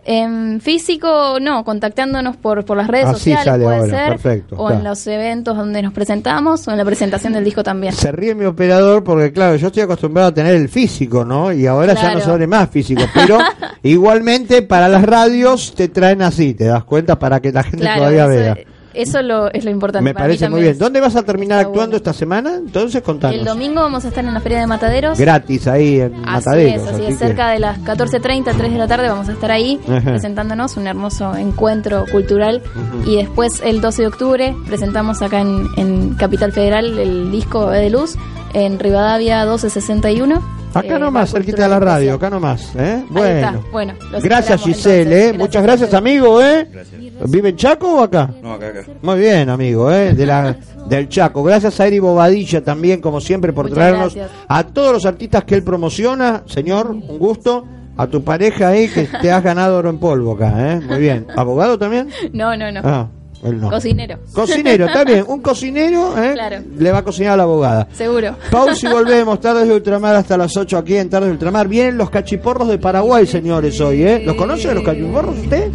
En 0.06 0.60
físico, 0.60 1.38
no, 1.40 1.64
contactándonos 1.64 2.36
por, 2.36 2.62
por 2.66 2.76
las 2.76 2.88
redes 2.88 3.06
Así 3.06 3.16
sociales 3.30 3.44
sale 3.46 3.64
puede 3.64 3.76
ahora, 3.78 3.90
ser, 3.90 4.08
perfecto, 4.10 4.56
o 4.58 4.70
en 4.70 4.84
los 4.84 5.06
eventos 5.06 5.56
donde 5.56 5.80
nos 5.80 5.94
presentamos, 5.94 6.68
o 6.68 6.72
en 6.72 6.76
la 6.76 6.84
presentación 6.84 7.32
del 7.32 7.42
disco 7.42 7.62
también. 7.62 7.94
Se 7.94 8.12
ríe 8.12 8.34
mi 8.34 8.44
operador 8.44 9.02
porque, 9.02 9.32
claro, 9.32 9.56
yo 9.56 9.68
estoy 9.68 9.82
acostumbrado 9.82 10.28
a 10.28 10.34
tener 10.34 10.56
el 10.56 10.68
físico, 10.68 11.24
¿no? 11.24 11.50
Y 11.54 11.66
ahora 11.66 11.94
ya 11.94 12.12
no 12.12 12.20
se 12.20 12.30
abre 12.30 12.46
más 12.46 12.68
físico. 12.68 13.00
Pero 13.14 13.38
igualmente 13.82 14.60
para 14.60 14.90
las 14.90 15.04
radios 15.04 15.74
te 15.74 15.88
traen 15.88 16.20
así, 16.20 16.52
¿te 16.52 16.64
das 16.64 16.84
cuenta? 16.84 17.18
Para 17.18 17.40
que 17.40 17.50
la 17.50 17.62
gente 17.62 17.78
Claro, 17.78 18.00
todavía 18.00 18.26
vea. 18.26 18.58
Eso 18.94 19.20
lo, 19.22 19.52
es 19.52 19.64
lo 19.64 19.70
importante. 19.70 20.04
Me 20.04 20.14
para 20.14 20.26
parece 20.26 20.48
muy 20.48 20.60
bien. 20.60 20.72
es- 20.72 20.78
¿Dónde 20.78 21.00
vas 21.00 21.16
a 21.16 21.22
terminar 21.22 21.58
está 21.58 21.68
actuando 21.68 21.90
bueno. 21.92 21.96
esta 21.96 22.12
semana? 22.12 22.54
Entonces 22.56 23.02
contanos. 23.02 23.36
El 23.38 23.44
domingo 23.44 23.82
vamos 23.82 24.04
a 24.04 24.08
estar 24.08 24.24
en 24.24 24.32
la 24.32 24.40
Feria 24.40 24.60
de 24.60 24.66
Mataderos. 24.66 25.18
Gratis 25.18 25.66
ahí 25.68 26.00
en 26.00 26.14
Así 26.14 26.46
Mataderos. 26.46 26.74
es, 26.74 26.82
así 26.82 26.94
así 26.94 27.02
es. 27.02 27.08
que- 27.18 27.26
Cerca 27.26 27.50
de 27.50 27.58
las 27.58 27.78
14.30, 27.80 28.52
3 28.56 28.72
de 28.72 28.78
la 28.78 28.86
tarde 28.86 29.08
vamos 29.08 29.28
a 29.28 29.32
estar 29.32 29.50
ahí 29.50 29.80
Ajá. 29.88 30.00
presentándonos 30.10 30.76
un 30.76 30.86
hermoso 30.86 31.34
encuentro 31.36 32.04
cultural. 32.10 32.62
Y 33.06 33.16
después 33.16 33.60
el 33.64 33.80
12 33.80 34.02
de 34.02 34.08
octubre 34.08 34.56
presentamos 34.66 35.20
acá 35.22 35.40
en, 35.40 35.66
en 35.76 36.14
Capital 36.14 36.52
Federal 36.52 36.98
el 36.98 37.30
disco 37.30 37.70
de 37.70 37.90
Luz 37.90 38.16
en 38.54 38.78
Rivadavia 38.78 39.40
1261. 39.44 40.40
Acá 40.74 40.96
Eh, 40.96 40.98
nomás, 40.98 41.30
cerquita 41.30 41.62
de 41.64 41.68
la 41.68 41.78
radio, 41.78 42.14
acá 42.14 42.30
nomás. 42.30 42.72
¿eh? 42.76 43.04
Bueno. 43.08 43.64
bueno, 43.70 43.94
gracias 44.22 44.60
Giselle, 44.62 45.02
entonces. 45.02 45.34
¿eh? 45.34 45.38
Muchas 45.38 45.62
gracias 45.62 45.94
amigo, 45.94 46.42
¿eh? 46.42 46.68
Gracias. 46.72 47.00
¿Vive 47.30 47.50
en 47.50 47.56
Chaco 47.56 47.94
o 47.94 48.02
acá? 48.02 48.30
No, 48.42 48.54
acá, 48.54 48.68
acá. 48.68 48.80
Muy 49.02 49.20
bien, 49.20 49.48
amigo, 49.50 49.92
¿eh? 49.92 50.14
De 50.14 50.26
la, 50.26 50.56
del 50.88 51.08
Chaco. 51.08 51.44
Gracias 51.44 51.78
a 51.78 51.86
Eri 51.86 52.00
Bobadilla 52.00 52.64
también, 52.64 53.00
como 53.00 53.20
siempre, 53.20 53.52
por 53.52 53.66
Muchas 53.66 53.76
traernos 53.78 54.14
gracias. 54.16 54.36
a 54.48 54.64
todos 54.64 54.92
los 54.94 55.06
artistas 55.06 55.44
que 55.44 55.54
él 55.54 55.62
promociona. 55.62 56.42
Señor, 56.46 56.90
un 56.90 57.18
gusto. 57.18 57.64
A 57.96 58.08
tu 58.08 58.24
pareja 58.24 58.70
ahí, 58.70 58.88
que 58.88 59.06
te 59.22 59.30
has 59.30 59.40
ganado 59.44 59.78
oro 59.78 59.88
en 59.88 59.98
polvo 59.98 60.32
acá, 60.32 60.72
¿eh? 60.72 60.80
Muy 60.80 60.98
bien. 60.98 61.28
¿Abogado 61.36 61.78
también? 61.78 62.08
No, 62.32 62.56
no, 62.56 62.72
no. 62.72 62.80
Ah, 62.82 63.06
no. 63.52 63.70
Cocinero. 63.70 64.18
Cocinero, 64.32 64.86
está 64.86 65.04
bien. 65.04 65.24
Un 65.28 65.40
cocinero, 65.40 66.16
¿eh? 66.22 66.32
Claro. 66.34 66.62
Le 66.78 66.92
va 66.92 66.98
a 66.98 67.04
cocinar 67.04 67.34
a 67.34 67.36
la 67.36 67.42
abogada. 67.42 67.88
Seguro. 67.92 68.36
Pausa 68.50 68.88
y 68.90 68.92
volvemos, 68.92 69.40
tardes 69.40 69.68
de 69.68 69.74
ultramar 69.74 70.16
hasta 70.16 70.36
las 70.36 70.56
8 70.56 70.78
aquí 70.78 70.96
en 70.96 71.10
Tardes 71.10 71.28
de 71.28 71.32
Ultramar. 71.32 71.68
Vienen 71.68 71.98
los 71.98 72.10
cachiporros 72.10 72.68
de 72.68 72.78
Paraguay, 72.78 73.26
señores, 73.26 73.80
hoy, 73.80 74.02
¿eh? 74.02 74.22
¿Los 74.24 74.36
conoce 74.36 74.74
los 74.74 74.84
cachiporros 74.84 75.38
usted? 75.38 75.70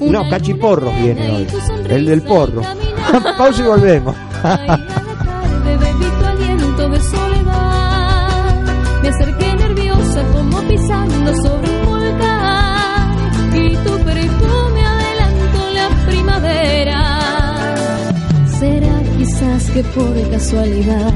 No, 0.00 0.28
cachiporros 0.28 0.94
viene 1.00 1.30
hoy. 1.30 1.46
El 1.88 2.06
del 2.06 2.22
porro. 2.22 2.62
Pausa 3.38 3.62
y 3.62 3.66
volvemos. 3.66 4.14
Me 9.02 9.08
acerqué 9.08 9.54
nerviosa 9.54 10.22
como 10.32 10.62
pisando 10.62 11.34
sobre 11.42 11.63
Que 19.74 19.82
por 19.82 20.30
casualidad. 20.30 21.12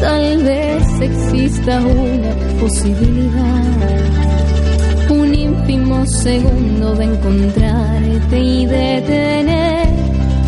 Tal 0.00 0.42
vez 0.42 1.00
exista 1.02 1.78
una 1.78 2.34
posibilidad. 2.58 3.64
Un 5.10 5.34
ínfimo 5.34 6.06
segundo 6.06 6.94
de 6.94 7.04
encontrarte 7.04 8.38
y 8.38 8.64
de 8.64 9.02
tener 9.06 9.88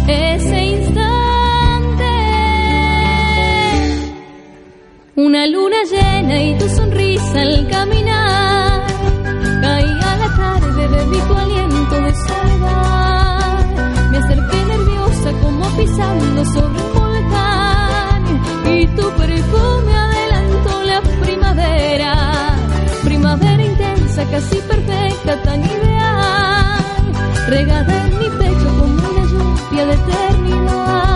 ese 0.08 0.64
instante. 0.64 2.04
Una 5.16 5.46
luna 5.46 5.76
llena 5.90 6.42
y 6.42 6.56
tu 6.56 6.66
sonrisa 6.70 7.42
al 7.42 7.68
caminar. 7.68 8.01
Pisando 15.76 16.44
sobre 16.44 16.82
un 16.82 16.92
volcán. 16.94 18.22
Y 18.66 18.86
tu 18.88 19.10
perfume 19.10 19.94
adelantó 19.94 20.82
la 20.84 21.00
primavera. 21.22 22.56
Primavera 23.04 23.64
intensa, 23.64 24.24
casi 24.30 24.56
perfecta, 24.56 25.42
tan 25.42 25.60
ideal. 25.60 27.12
Regada 27.48 28.04
mi 28.18 28.28
pecho 28.38 28.68
como 28.78 28.94
una 28.94 29.22
lluvia 29.30 29.86
de 29.86 29.94
eternidad. 29.94 31.11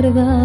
Bien 0.00 0.37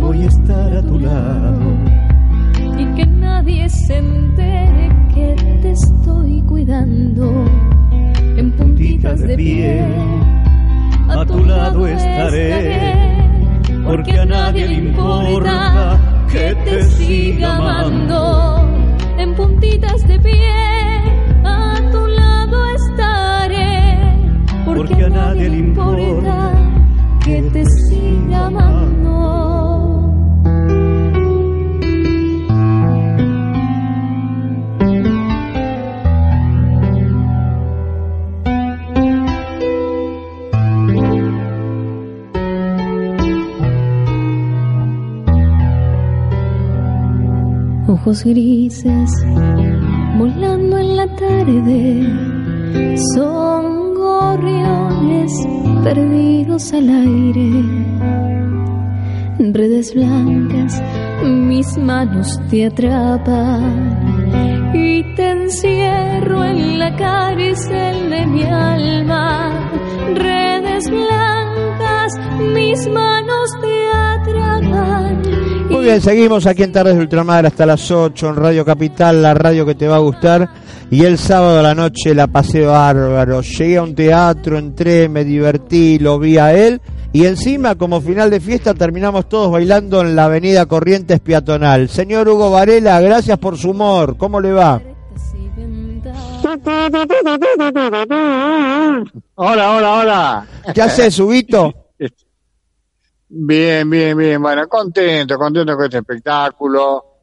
voy 0.00 0.22
a 0.22 0.26
estar 0.26 0.76
a 0.76 0.82
tu 0.82 0.98
lado. 0.98 1.60
y 2.76 2.84
que 2.96 3.06
nadie 3.06 3.68
se 3.68 3.98
entere 3.98 4.90
que 5.14 5.36
te 5.62 5.70
estoy 5.70 6.42
cuidando. 6.42 7.44
En 8.36 8.50
puntitas 8.52 9.20
de 9.20 9.36
pie, 9.36 9.80
a 11.08 11.24
tu 11.24 11.44
lado 11.44 11.86
estaré, 11.86 12.94
porque 13.84 14.18
a 14.18 14.24
nadie 14.24 14.68
le 14.68 14.74
importa 14.74 15.98
que 16.30 16.54
te 16.64 16.84
siga 16.84 17.56
amando. 17.56 18.68
En 19.18 19.34
puntitas 19.34 20.06
de 20.06 20.18
pie, 20.18 20.52
a 21.44 21.80
tu 21.92 22.06
lado 22.08 22.66
estaré, 22.74 24.18
Porque 24.64 25.04
a 25.04 25.08
nadie 25.08 25.48
le 25.48 25.58
que 27.26 27.42
te 27.52 27.64
siga 27.88 28.46
amando. 28.46 29.14
Ojos 47.88 48.24
grises 48.24 49.10
volando 50.16 50.78
en 50.78 50.96
la 50.96 51.06
tarde. 51.16 52.96
Sol 53.14 53.55
gorriones 54.36 55.32
perdidos 55.82 56.72
al 56.72 56.88
aire, 56.90 57.50
redes 59.38 59.94
blancas, 59.94 60.82
mis 61.24 61.78
manos 61.78 62.38
te 62.50 62.66
atrapan 62.66 64.20
y 64.74 65.14
te 65.14 65.30
encierro 65.30 66.44
en 66.44 66.78
la 66.78 66.94
cárcel 66.96 68.10
de 68.10 68.26
mi 68.26 68.42
alma, 68.42 69.70
redes 70.14 70.90
blancas, 70.90 72.12
mis 72.52 72.86
manos 72.88 73.50
te 73.62 73.88
atrapan. 73.88 75.22
Muy 75.70 75.84
bien, 75.84 76.00
seguimos 76.00 76.46
aquí 76.46 76.62
en 76.62 76.72
Tardes 76.72 76.96
de 76.96 77.00
Ultramar 77.00 77.46
hasta 77.46 77.64
las 77.64 77.90
8 77.90 78.28
en 78.28 78.36
Radio 78.36 78.64
Capital, 78.66 79.22
la 79.22 79.32
radio 79.34 79.64
que 79.64 79.74
te 79.74 79.88
va 79.88 79.96
a 79.96 80.00
gustar. 80.00 80.65
Y 80.88 81.04
el 81.04 81.18
sábado 81.18 81.58
a 81.58 81.62
la 81.62 81.74
noche 81.74 82.14
la 82.14 82.28
paseo 82.28 82.70
bárbaro. 82.70 83.40
Llegué 83.40 83.78
a 83.78 83.82
un 83.82 83.94
teatro, 83.94 84.56
entré, 84.56 85.08
me 85.08 85.24
divertí, 85.24 85.98
lo 85.98 86.18
vi 86.18 86.38
a 86.38 86.54
él. 86.54 86.80
Y 87.12 87.26
encima, 87.26 87.74
como 87.74 88.00
final 88.00 88.30
de 88.30 88.40
fiesta, 88.40 88.72
terminamos 88.72 89.28
todos 89.28 89.50
bailando 89.50 90.00
en 90.02 90.14
la 90.14 90.26
avenida 90.26 90.66
Corrientes 90.66 91.18
Peatonal. 91.18 91.88
Señor 91.88 92.28
Hugo 92.28 92.50
Varela, 92.50 93.00
gracias 93.00 93.38
por 93.38 93.56
su 93.56 93.70
humor. 93.70 94.16
¿Cómo 94.16 94.40
le 94.40 94.52
va? 94.52 94.80
Hola, 99.34 99.72
hola, 99.72 99.94
hola. 99.94 100.46
¿Qué 100.72 100.82
haces, 100.82 101.18
Huguito? 101.18 101.74
Bien, 103.28 103.90
bien, 103.90 104.16
bien. 104.16 104.40
Bueno, 104.40 104.68
contento, 104.68 105.36
contento 105.36 105.74
con 105.74 105.84
este 105.86 105.98
espectáculo. 105.98 107.15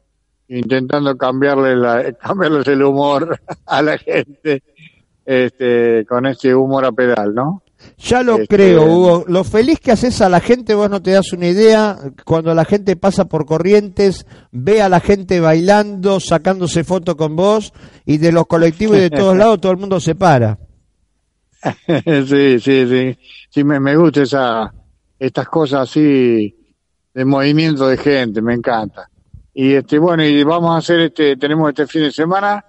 Intentando 0.48 1.16
cambiarle 1.16 1.76
la, 1.76 2.12
cambiarles 2.20 2.66
el 2.68 2.82
humor 2.82 3.38
a 3.66 3.82
la 3.82 3.96
gente 3.98 4.62
este, 5.24 6.04
con 6.06 6.26
este 6.26 6.54
humor 6.54 6.84
a 6.84 6.92
pedal, 6.92 7.34
¿no? 7.34 7.62
Ya 7.98 8.22
lo 8.22 8.36
Este- 8.36 8.48
creo, 8.56 8.84
Hugo. 8.84 9.24
Lo 9.28 9.44
feliz 9.44 9.78
que 9.78 9.92
haces 9.92 10.20
a 10.22 10.28
la 10.30 10.40
gente, 10.40 10.74
vos 10.74 10.88
no 10.88 11.02
te 11.02 11.10
das 11.12 11.32
una 11.34 11.48
idea. 11.48 11.98
Cuando 12.24 12.54
la 12.54 12.64
gente 12.64 12.96
pasa 12.96 13.26
por 13.26 13.44
corrientes, 13.44 14.26
ve 14.52 14.80
a 14.80 14.88
la 14.88 15.00
gente 15.00 15.38
bailando, 15.40 16.18
sacándose 16.20 16.82
fotos 16.84 17.14
con 17.14 17.36
vos, 17.36 17.72
y 18.06 18.16
de 18.18 18.32
los 18.32 18.46
colectivos 18.46 18.96
y 18.96 19.00
de 19.00 19.10
todos 19.10 19.36
lados 19.36 19.60
todo 19.60 19.72
el 19.72 19.78
mundo 19.78 20.00
se 20.00 20.14
para. 20.14 20.58
sí, 22.26 22.58
sí, 22.60 22.86
sí. 22.88 23.18
Sí, 23.50 23.64
me, 23.64 23.78
me 23.80 23.96
gusta 23.96 24.22
esa, 24.22 24.72
estas 25.18 25.48
cosas 25.48 25.88
así 25.88 26.54
de 27.14 27.24
movimiento 27.24 27.86
de 27.88 27.96
gente, 27.96 28.42
me 28.42 28.54
encanta. 28.54 29.08
Y 29.54 29.74
este, 29.74 29.98
bueno, 29.98 30.24
y 30.24 30.42
vamos 30.42 30.72
a 30.74 30.78
hacer 30.78 31.00
este, 31.00 31.36
tenemos 31.36 31.68
este 31.68 31.86
fin 31.86 32.02
de 32.02 32.10
semana, 32.12 32.64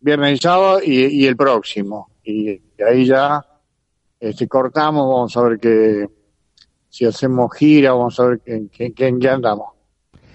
viernes 0.00 0.34
y 0.34 0.36
sábado, 0.42 0.80
y, 0.84 1.06
y 1.22 1.26
el 1.26 1.36
próximo. 1.36 2.10
Y, 2.22 2.50
y 2.50 2.62
ahí 2.88 3.04
ya, 3.06 3.44
este, 4.20 4.46
cortamos, 4.46 5.02
vamos 5.08 5.36
a 5.36 5.42
ver 5.42 5.58
que, 5.58 6.06
si 6.88 7.04
hacemos 7.04 7.50
gira, 7.56 7.92
vamos 7.92 8.18
a 8.20 8.24
ver 8.26 8.40
en 8.46 8.68
qué, 8.68 8.92
qué- 8.92 9.08
en 9.08 9.18
qué 9.18 9.28
andamos. 9.30 9.72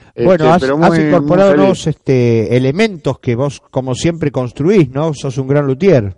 Este, 0.08 0.26
bueno, 0.26 0.52
has, 0.54 0.62
pero 0.62 0.78
has 0.84 0.90
muy- 0.92 1.00
incorporado 1.08 1.50
muy 1.50 1.56
feliz. 1.56 1.58
nuevos 1.58 1.88
este, 1.88 2.56
elementos 2.58 3.20
que 3.20 3.36
vos, 3.36 3.62
como 3.62 3.96
siempre, 3.96 4.30
construís, 4.32 4.90
¿no? 4.92 5.14
Sos 5.14 5.38
un 5.38 5.48
gran 5.48 5.66
luthier. 5.66 6.16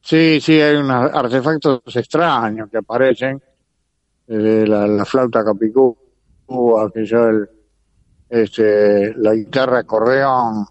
Sí, 0.00 0.40
sí, 0.40 0.60
hay 0.60 0.76
unos 0.76 1.10
artefactos 1.14 1.80
extraños 1.94 2.68
que 2.70 2.78
aparecen, 2.78 3.40
eh, 4.26 4.64
la, 4.66 4.86
la 4.86 5.04
flauta 5.04 5.44
capicúa, 5.44 6.90
que 6.92 7.04
yo 7.06 7.24
el, 7.28 7.48
este, 8.34 9.12
la 9.18 9.34
guitarra 9.34 9.80
acordeón 9.80 10.64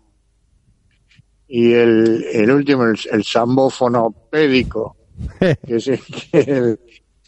y 1.48 1.74
el, 1.74 2.26
el 2.34 2.50
último, 2.52 2.86
el, 2.86 2.98
el 3.12 3.24
zambófono 3.24 4.10
pédico, 4.32 4.96
que 5.40 5.76
es 5.76 5.88
el 5.88 6.00
que, 6.00 6.78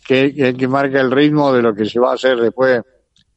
que, 0.07 0.33
que- 0.33 0.55
que 0.57 0.67
marca 0.67 0.99
el 0.99 1.11
ritmo 1.11 1.53
de 1.53 1.61
lo 1.61 1.75
que 1.75 1.85
se 1.85 1.99
va 1.99 2.11
a 2.11 2.15
hacer 2.15 2.39
después 2.39 2.81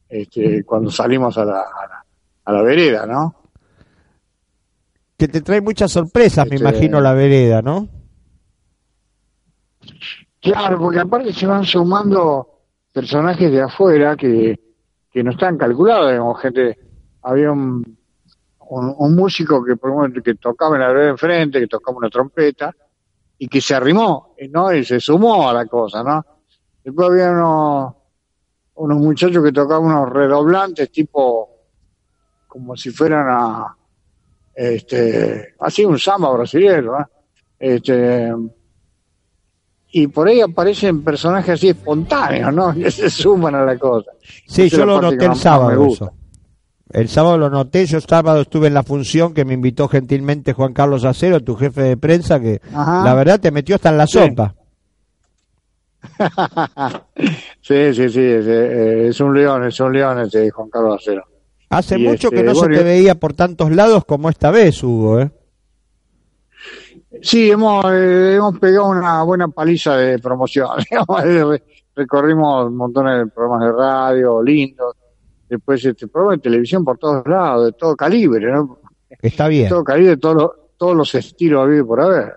este, 0.09 0.63
cuando 0.63 0.89
salimos 0.89 1.37
a 1.37 1.45
la, 1.45 1.59
a 1.61 1.87
la, 1.87 2.05
a 2.45 2.51
la 2.53 2.61
vereda, 2.63 3.05
¿no? 3.05 3.35
que 5.17 5.27
te 5.27 5.41
trae 5.41 5.61
muchas 5.61 5.91
sorpresas, 5.91 6.47
me 6.47 6.55
Este- 6.55 6.67
imagino, 6.69 6.99
la 7.01 7.13
vereda, 7.13 7.61
¿no? 7.61 7.87
Claro, 10.41 10.77
porque 10.79 10.99
aparte 10.99 11.33
se 11.33 11.47
van 11.47 11.63
sumando 11.65 12.61
personajes 12.93 13.51
de 13.51 13.61
afuera 13.61 14.15
que, 14.15 14.59
que 15.11 15.23
no 15.23 15.31
están 15.31 15.57
calculados, 15.57 16.11
digamos, 16.11 16.39
gente, 16.41 16.77
había 17.23 17.51
un, 17.51 17.97
un, 18.69 18.95
un 18.97 19.15
músico 19.15 19.63
que, 19.63 19.75
que 20.21 20.35
tocaba 20.35 20.75
en 20.75 20.81
la 20.81 20.89
vereda 20.89 21.09
enfrente, 21.09 21.59
que 21.59 21.67
tocaba 21.67 21.97
una 21.97 22.09
trompeta, 22.09 22.73
y 23.39 23.47
que 23.47 23.61
se 23.61 23.75
arrimó, 23.75 24.35
¿no? 24.49 24.73
Y 24.73 24.83
se 24.83 24.99
sumó 24.99 25.49
a 25.49 25.53
la 25.53 25.65
cosa, 25.65 26.03
¿no? 26.03 26.25
Después 26.83 27.09
había 27.09 27.31
unos, 27.31 27.93
unos 28.75 28.97
muchachos 28.97 29.43
que 29.43 29.51
tocaban 29.51 29.85
unos 29.85 30.09
redoblantes, 30.09 30.91
tipo, 30.91 31.49
como 32.47 32.75
si 32.75 32.89
fueran 32.89 33.27
a, 33.29 33.75
este, 34.55 35.53
así 35.59 35.85
un 35.85 35.99
samba 35.99 36.31
brasileño, 36.31 36.99
¿eh? 36.99 37.05
Este, 37.59 38.33
y 39.91 40.07
por 40.07 40.27
ahí 40.27 40.41
aparecen 40.41 41.03
personajes 41.03 41.55
así 41.55 41.69
espontáneos, 41.69 42.53
¿no? 42.53 42.73
Que 42.75 42.91
se 42.91 43.09
suman 43.09 43.55
a 43.55 43.63
la 43.63 43.77
cosa. 43.77 44.11
Sí, 44.47 44.63
Esa 44.63 44.77
yo 44.77 44.85
lo 44.85 45.01
noté 45.01 45.25
el 45.25 45.35
sábado. 45.35 45.87
El 46.91 47.09
sábado 47.09 47.37
lo 47.37 47.49
noté, 47.49 47.85
yo 47.85 47.99
sábado 47.99 48.41
estuve 48.41 48.67
en 48.67 48.73
la 48.73 48.83
función 48.83 49.33
que 49.33 49.43
me 49.45 49.53
invitó 49.53 49.87
gentilmente 49.87 50.53
Juan 50.53 50.73
Carlos 50.73 51.03
Acero, 51.03 51.41
tu 51.41 51.55
jefe 51.55 51.81
de 51.81 51.97
prensa, 51.97 52.39
que 52.39 52.61
Ajá. 52.73 53.03
la 53.03 53.13
verdad 53.13 53.39
te 53.39 53.51
metió 53.51 53.75
hasta 53.75 53.89
en 53.89 53.97
la 53.97 54.07
Sí. 54.07 54.19
sopa. 54.19 54.55
sí, 57.61 57.93
sí, 57.93 58.09
sí, 58.09 58.21
es, 58.21 58.47
es 58.47 59.19
un 59.19 59.33
león, 59.35 59.65
es 59.65 59.79
un 59.79 59.91
león 59.93 60.19
ese 60.19 60.49
Juan 60.49 60.69
Carlos 60.69 61.01
Acero. 61.01 61.23
Hace 61.69 61.99
Y 61.99 62.03
mucho 62.03 62.27
este, 62.29 62.37
que 62.37 62.43
no 62.43 62.53
bueno, 62.53 62.73
se 62.75 62.79
te 62.79 62.83
veía 62.85 63.15
por 63.15 63.33
tantos 63.33 63.71
lados 63.71 64.05
como 64.05 64.29
esta 64.29 64.51
vez, 64.51 64.81
Hugo, 64.83 65.19
¿eh? 65.19 65.31
Sí, 67.21 67.49
hemos, 67.51 67.83
eh, 67.91 68.35
hemos 68.35 68.57
pegado 68.59 68.87
una 68.89 69.23
buena 69.23 69.47
paliza 69.49 69.97
de 69.97 70.19
promoción. 70.19 70.69
Recorrimos 71.95 72.71
montones 72.71 73.17
de 73.25 73.27
programas 73.27 73.65
de 73.67 73.71
radio, 73.73 74.41
lindos. 74.43 74.95
Después 75.49 75.83
este 75.85 76.07
programa 76.07 76.35
de 76.35 76.41
televisión 76.41 76.83
por 76.83 76.97
todos 76.97 77.25
lados, 77.25 77.65
de 77.65 77.71
todo 77.73 77.95
calibre, 77.95 78.51
¿no? 78.51 78.79
Está 79.21 79.47
bien. 79.47 79.69
Todo 79.69 79.83
calibre, 79.83 80.11
de 80.11 80.17
todos 80.17 80.35
los, 80.35 80.51
todos 80.77 80.95
los 80.95 81.15
estilos 81.15 81.63
habidos 81.63 81.85
y 81.85 81.87
por 81.87 82.01
haber. 82.01 82.33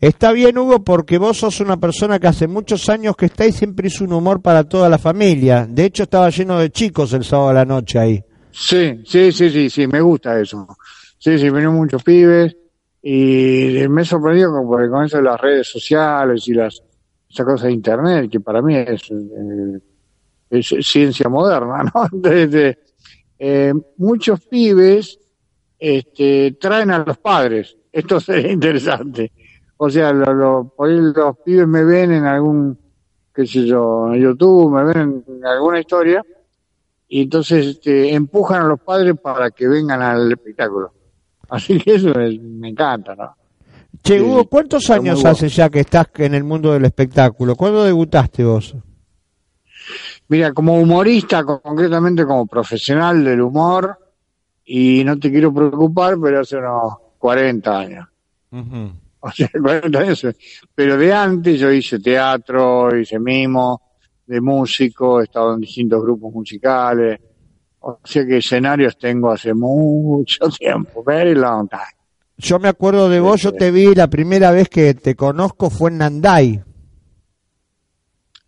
Está 0.00 0.32
bien, 0.32 0.58
Hugo, 0.58 0.84
porque 0.84 1.18
vos 1.18 1.38
sos 1.38 1.60
una 1.60 1.78
persona 1.78 2.18
que 2.18 2.26
hace 2.26 2.46
muchos 2.46 2.88
años 2.88 3.16
que 3.16 3.26
está 3.26 3.46
y 3.46 3.52
siempre 3.52 3.88
hizo 3.88 4.04
un 4.04 4.12
humor 4.12 4.42
para 4.42 4.64
toda 4.64 4.88
la 4.88 4.98
familia. 4.98 5.66
De 5.68 5.84
hecho, 5.86 6.02
estaba 6.02 6.28
lleno 6.30 6.58
de 6.58 6.70
chicos 6.70 7.12
el 7.14 7.24
sábado 7.24 7.50
a 7.50 7.54
la 7.54 7.64
noche 7.64 7.98
ahí. 7.98 8.24
Sí, 8.50 9.02
sí, 9.04 9.32
sí, 9.32 9.50
sí, 9.50 9.70
sí, 9.70 9.86
me 9.86 10.00
gusta 10.00 10.38
eso. 10.38 10.66
Sí, 11.18 11.38
sí, 11.38 11.44
vinieron 11.44 11.74
muchos 11.74 12.02
pibes 12.02 12.56
y 13.02 13.86
me 13.88 14.02
he 14.02 14.04
sorprendido 14.04 14.52
con, 14.52 14.66
porque 14.66 14.88
con 14.88 15.04
eso 15.04 15.18
de 15.18 15.22
las 15.22 15.40
redes 15.40 15.68
sociales 15.68 16.46
y 16.48 16.54
las 16.54 16.82
esa 17.30 17.44
cosa 17.44 17.66
de 17.66 17.72
internet, 17.72 18.30
que 18.30 18.40
para 18.40 18.62
mí 18.62 18.76
es, 18.76 19.10
eh, 19.10 19.80
es 20.50 20.74
ciencia 20.86 21.28
moderna, 21.28 21.82
¿no? 21.84 22.06
Desde, 22.12 22.78
eh, 23.38 23.72
muchos 23.96 24.40
pibes 24.46 25.18
este, 25.78 26.56
traen 26.60 26.90
a 26.90 26.98
los 27.00 27.18
padres. 27.18 27.76
Esto 27.92 28.20
sería 28.20 28.52
interesante. 28.52 29.32
O 29.76 29.90
sea, 29.90 30.12
lo, 30.12 30.32
lo- 30.32 30.72
por 30.76 30.88
ahí 30.88 30.96
los 30.98 31.36
pibes 31.44 31.66
me 31.68 31.84
ven 31.84 32.12
en 32.12 32.24
algún, 32.24 32.78
qué 33.34 33.46
sé 33.46 33.66
yo, 33.66 34.12
en 34.12 34.22
YouTube, 34.22 34.72
me 34.72 34.84
ven 34.84 35.24
en 35.28 35.44
alguna 35.44 35.80
historia 35.80 36.24
y 37.08 37.22
entonces 37.22 37.66
este, 37.66 38.12
empujan 38.14 38.62
a 38.62 38.66
los 38.68 38.80
padres 38.80 39.14
para 39.22 39.50
que 39.50 39.68
vengan 39.68 40.00
al 40.02 40.32
espectáculo. 40.32 40.92
Así 41.50 41.78
que 41.78 41.94
eso 41.96 42.18
es- 42.18 42.40
me 42.40 42.70
encanta, 42.70 43.14
¿no? 43.14 43.34
Che, 44.02 44.20
Hugo, 44.20 44.46
¿cuántos 44.48 44.88
años 44.90 45.24
hace 45.24 45.48
ya 45.48 45.68
que 45.70 45.80
estás 45.80 46.06
en 46.16 46.34
el 46.34 46.44
mundo 46.44 46.72
del 46.72 46.84
espectáculo? 46.84 47.56
¿Cuándo 47.56 47.82
debutaste 47.84 48.44
vos? 48.44 48.76
Mira, 50.28 50.52
como 50.52 50.80
humorista, 50.80 51.44
co- 51.44 51.60
concretamente 51.60 52.24
como 52.26 52.46
profesional 52.46 53.22
del 53.24 53.40
humor, 53.40 53.98
y 54.64 55.04
no 55.04 55.18
te 55.18 55.30
quiero 55.30 55.54
preocupar, 55.54 56.16
pero 56.20 56.40
hace 56.40 56.56
unos 56.56 56.94
40 57.18 57.78
años. 57.78 58.08
O 59.20 59.30
sea, 59.30 59.48
40 59.62 59.98
años. 60.00 60.26
Pero 60.74 60.96
de 60.96 61.12
antes 61.12 61.60
yo 61.60 61.70
hice 61.70 61.98
teatro, 62.00 62.96
hice 62.98 63.18
mimo, 63.18 63.80
de 64.26 64.40
músico, 64.40 65.20
he 65.20 65.24
estado 65.24 65.54
en 65.54 65.60
distintos 65.60 66.02
grupos 66.02 66.32
musicales. 66.32 67.20
O 67.80 68.00
sea 68.02 68.26
que 68.26 68.38
escenarios 68.38 68.98
tengo 68.98 69.30
hace 69.30 69.54
mucho 69.54 70.48
tiempo, 70.58 71.04
very 71.04 71.34
long 71.34 71.68
time. 71.68 71.82
Yo 72.38 72.58
me 72.58 72.68
acuerdo 72.68 73.08
de 73.08 73.20
vos, 73.20 73.40
yo 73.40 73.52
te 73.52 73.70
vi 73.70 73.94
la 73.94 74.08
primera 74.08 74.50
vez 74.50 74.68
que 74.68 74.92
te 74.94 75.14
conozco 75.14 75.70
fue 75.70 75.90
en 75.90 75.98
Nanday, 75.98 76.62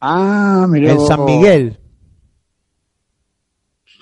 Ah, 0.00 0.66
mira. 0.68 0.92
en 0.92 1.00
San 1.00 1.24
Miguel. 1.24 1.78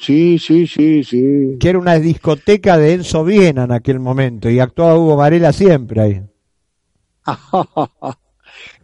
Sí, 0.01 0.39
sí, 0.39 0.67
sí, 0.67 1.03
sí. 1.03 1.57
Que 1.59 1.71
era 1.71 1.79
una 1.79 1.99
discoteca 1.99 2.77
de 2.77 2.95
Enzo 2.95 3.25
Viena 3.25 3.65
en 3.65 3.73
aquel 3.73 3.99
momento 3.99 4.49
y 4.51 4.61
actuaba 4.61 4.97
Hugo 4.97 5.17
Varela 5.17 5.53
siempre 5.53 6.01
ahí. 6.01 6.23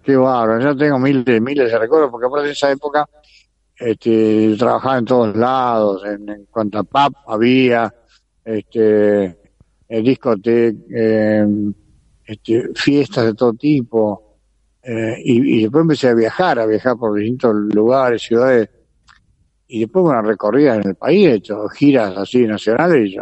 Qué 0.02 0.16
bárbaro, 0.16 0.60
yo 0.60 0.76
tengo 0.76 0.98
miles, 0.98 1.40
miles 1.40 1.70
de 1.70 1.78
recuerdos, 1.78 2.10
porque 2.10 2.26
aparte 2.26 2.46
de 2.46 2.52
esa 2.52 2.72
época 2.72 3.08
este, 3.76 4.56
trabajaba 4.58 4.98
en 4.98 5.04
todos 5.04 5.36
lados, 5.36 6.02
en, 6.04 6.28
en 6.28 6.46
cuanto 6.46 6.78
a 6.78 6.82
pub 6.82 7.14
había, 7.28 7.94
este, 8.44 9.24
eh, 9.88 10.02
discoteca, 10.02 10.76
eh, 10.90 11.46
este, 12.24 12.70
fiestas 12.74 13.26
de 13.26 13.34
todo 13.34 13.52
tipo, 13.52 14.31
eh, 14.82 15.16
y, 15.22 15.58
y 15.58 15.62
después 15.62 15.82
empecé 15.82 16.08
a 16.08 16.14
viajar, 16.14 16.58
a 16.58 16.66
viajar 16.66 16.96
por 16.96 17.14
distintos 17.18 17.54
lugares, 17.74 18.22
ciudades, 18.22 18.68
y 19.68 19.80
después 19.80 20.04
una 20.04 20.20
recorrida 20.22 20.74
en 20.76 20.88
el 20.88 20.94
país, 20.96 21.26
he 21.28 21.34
hecho 21.34 21.68
giras 21.68 22.16
así 22.16 22.46
nacionales 22.46 23.10
y 23.10 23.16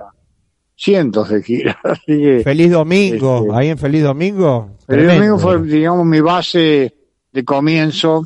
cientos 0.75 1.29
de 1.29 1.43
giras. 1.43 1.77
Así 1.85 2.19
que, 2.19 2.41
Feliz 2.43 2.71
Domingo, 2.73 3.41
Este- 3.43 3.55
ahí 3.55 3.69
en 3.69 3.79
Feliz 3.79 4.03
Domingo. 4.03 4.71
el 4.81 4.87
tremendo. 4.87 5.15
domingo 5.15 5.39
fue, 5.39 5.63
digamos, 5.63 6.07
mi 6.07 6.21
base 6.21 6.95
de 7.33 7.45
comienzo 7.45 8.25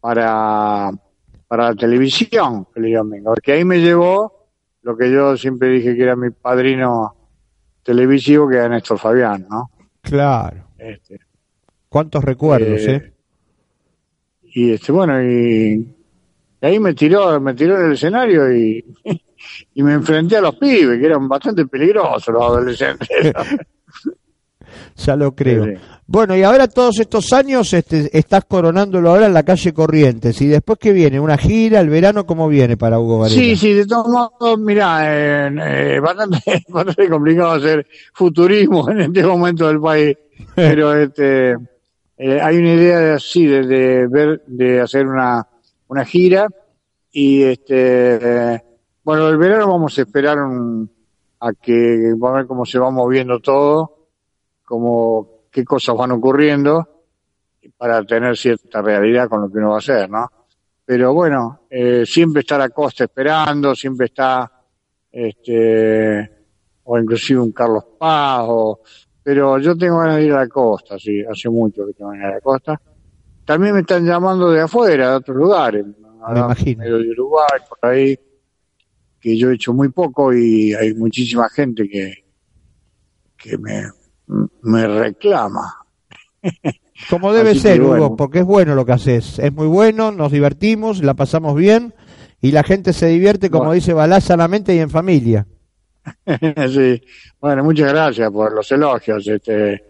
para, 0.00 0.90
para 1.46 1.70
la 1.70 1.74
televisión, 1.76 2.66
el 2.74 2.92
domingo, 2.92 3.34
porque 3.34 3.52
ahí 3.52 3.64
me 3.64 3.78
llevó 3.80 4.48
lo 4.82 4.96
que 4.96 5.10
yo 5.12 5.36
siempre 5.36 5.68
dije 5.68 5.94
que 5.94 6.02
era 6.02 6.16
mi 6.16 6.30
padrino 6.30 7.14
televisivo, 7.82 8.48
que 8.48 8.56
era 8.56 8.68
Néstor 8.68 8.98
Fabián, 8.98 9.46
¿no? 9.48 9.70
Claro. 10.00 10.64
Este, 10.78 11.18
¿Cuántos 11.94 12.24
recuerdos, 12.24 12.80
Eh, 12.80 12.96
eh? 12.96 13.12
y 14.52 14.72
este, 14.72 14.90
bueno, 14.90 15.22
y, 15.22 15.74
y 16.60 16.66
ahí 16.66 16.80
me 16.80 16.92
tiró, 16.92 17.40
me 17.40 17.54
tiró 17.54 17.78
en 17.78 17.86
el 17.86 17.92
escenario 17.92 18.52
y, 18.52 18.84
y 19.74 19.82
me 19.84 19.92
enfrenté 19.92 20.38
a 20.38 20.40
los 20.40 20.56
pibes, 20.56 20.98
que 20.98 21.06
eran 21.06 21.28
bastante 21.28 21.64
peligrosos 21.66 22.34
los 22.34 22.42
adolescentes. 22.42 23.08
Ya 24.96 25.14
lo 25.14 25.34
creo. 25.36 25.66
Sí. 25.66 25.72
Bueno, 26.06 26.36
y 26.36 26.42
ahora 26.42 26.66
todos 26.66 26.98
estos 26.98 27.32
años 27.32 27.72
este, 27.72 28.16
estás 28.16 28.44
coronándolo 28.44 29.10
ahora 29.10 29.26
en 29.26 29.34
la 29.34 29.44
calle 29.44 29.72
Corrientes. 29.72 30.40
¿Y 30.42 30.48
después 30.48 30.78
qué 30.80 30.92
viene? 30.92 31.20
¿Una 31.20 31.38
gira? 31.38 31.80
¿El 31.80 31.88
verano 31.90 32.26
cómo 32.26 32.48
viene 32.48 32.76
para 32.76 32.98
Hugo 32.98 33.20
Varela? 33.20 33.40
Sí, 33.40 33.56
sí, 33.56 33.72
de 33.72 33.86
todos 33.86 34.08
modos, 34.08 34.58
mirá, 34.58 34.98
eh, 35.46 35.50
eh, 35.96 36.00
bastante, 36.00 36.38
bastante 36.68 37.08
complicado 37.08 37.52
hacer 37.52 37.86
futurismo 38.12 38.90
en 38.90 39.00
este 39.02 39.22
momento 39.24 39.68
del 39.68 39.80
país, 39.80 40.16
pero 40.56 40.92
este, 40.94 41.56
eh, 42.16 42.40
hay 42.40 42.56
una 42.58 42.74
idea 42.74 42.98
de 43.00 43.12
así, 43.12 43.46
de, 43.46 43.62
de 43.66 44.06
ver, 44.06 44.42
de 44.46 44.80
hacer 44.80 45.06
una, 45.06 45.46
una 45.88 46.04
gira 46.04 46.48
y 47.10 47.42
este, 47.42 48.54
eh, 48.54 48.62
bueno, 49.02 49.28
el 49.28 49.36
verano 49.36 49.68
vamos 49.68 49.98
a 49.98 50.02
esperar 50.02 50.38
un- 50.38 50.90
a 51.40 51.52
que, 51.52 52.12
vamos 52.16 52.34
a 52.34 52.38
ver 52.38 52.46
cómo 52.46 52.64
se 52.64 52.78
va 52.78 52.90
moviendo 52.90 53.38
todo, 53.40 54.08
cómo, 54.64 55.42
qué 55.50 55.64
cosas 55.64 55.96
van 55.96 56.12
ocurriendo 56.12 56.88
para 57.76 58.02
tener 58.04 58.36
cierta 58.36 58.80
realidad 58.82 59.28
con 59.28 59.42
lo 59.42 59.50
que 59.50 59.58
uno 59.58 59.70
va 59.70 59.76
a 59.76 59.78
hacer, 59.78 60.08
¿no? 60.10 60.30
pero 60.86 61.14
bueno, 61.14 61.62
eh, 61.70 62.04
siempre 62.06 62.40
está 62.40 62.58
la 62.58 62.68
costa 62.68 63.04
esperando, 63.04 63.74
siempre 63.74 64.06
está, 64.06 64.50
este, 65.10 66.30
o 66.84 66.98
inclusive 66.98 67.40
un 67.40 67.52
Carlos 67.52 67.84
Paz, 67.98 68.44
o, 68.46 68.80
pero 69.24 69.58
yo 69.58 69.76
tengo 69.76 69.98
ganas 69.98 70.16
de 70.18 70.26
ir 70.26 70.32
a 70.32 70.40
la 70.42 70.48
costa, 70.48 70.96
sí, 70.98 71.22
hace 71.28 71.48
mucho 71.48 71.84
que 71.86 71.94
tengo 71.94 72.10
ganas 72.10 72.22
de 72.24 72.28
ir 72.28 72.32
a 72.32 72.36
la 72.36 72.40
costa. 72.40 72.80
También 73.44 73.74
me 73.74 73.80
están 73.80 74.06
llamando 74.06 74.50
de 74.50 74.60
afuera, 74.60 75.10
de 75.10 75.16
otros 75.16 75.36
lugares, 75.36 75.84
Me 75.84 76.38
imagino. 76.38 76.78
medio 76.82 76.98
de 76.98 77.10
Uruguay, 77.10 77.48
por 77.68 77.90
ahí, 77.90 78.16
que 79.20 79.36
yo 79.36 79.50
he 79.50 79.54
hecho 79.54 79.72
muy 79.74 79.88
poco 79.88 80.32
y 80.32 80.72
hay 80.74 80.94
muchísima 80.94 81.48
gente 81.48 81.88
que, 81.88 82.24
que 83.36 83.58
me, 83.58 83.82
me 84.62 84.86
reclama. 84.86 85.74
Como 87.10 87.32
debe 87.32 87.50
Así 87.50 87.60
ser, 87.60 87.82
Hugo, 87.82 88.16
porque 88.16 88.38
es 88.40 88.44
bueno 88.44 88.74
lo 88.74 88.86
que 88.86 88.92
haces. 88.92 89.38
Es 89.38 89.52
muy 89.52 89.66
bueno, 89.66 90.12
nos 90.12 90.30
divertimos, 90.30 91.02
la 91.02 91.14
pasamos 91.14 91.56
bien 91.56 91.92
y 92.40 92.52
la 92.52 92.62
gente 92.62 92.92
se 92.92 93.06
divierte, 93.08 93.50
como 93.50 93.64
Bueno. 93.64 93.72
dice 93.74 93.92
Balá, 93.94 94.20
sanamente 94.20 94.74
y 94.74 94.78
en 94.78 94.90
familia. 94.90 95.46
sí. 96.68 97.02
Bueno, 97.40 97.64
muchas 97.64 97.92
gracias 97.92 98.30
por 98.30 98.52
los 98.52 98.70
elogios. 98.72 99.26
Este, 99.26 99.84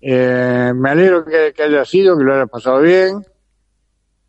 eh, 0.00 0.72
me 0.74 0.90
alegro 0.90 1.24
que, 1.24 1.52
que 1.54 1.62
haya 1.62 1.84
sido, 1.84 2.16
que 2.16 2.24
lo 2.24 2.34
haya 2.34 2.46
pasado 2.46 2.80
bien. 2.80 3.22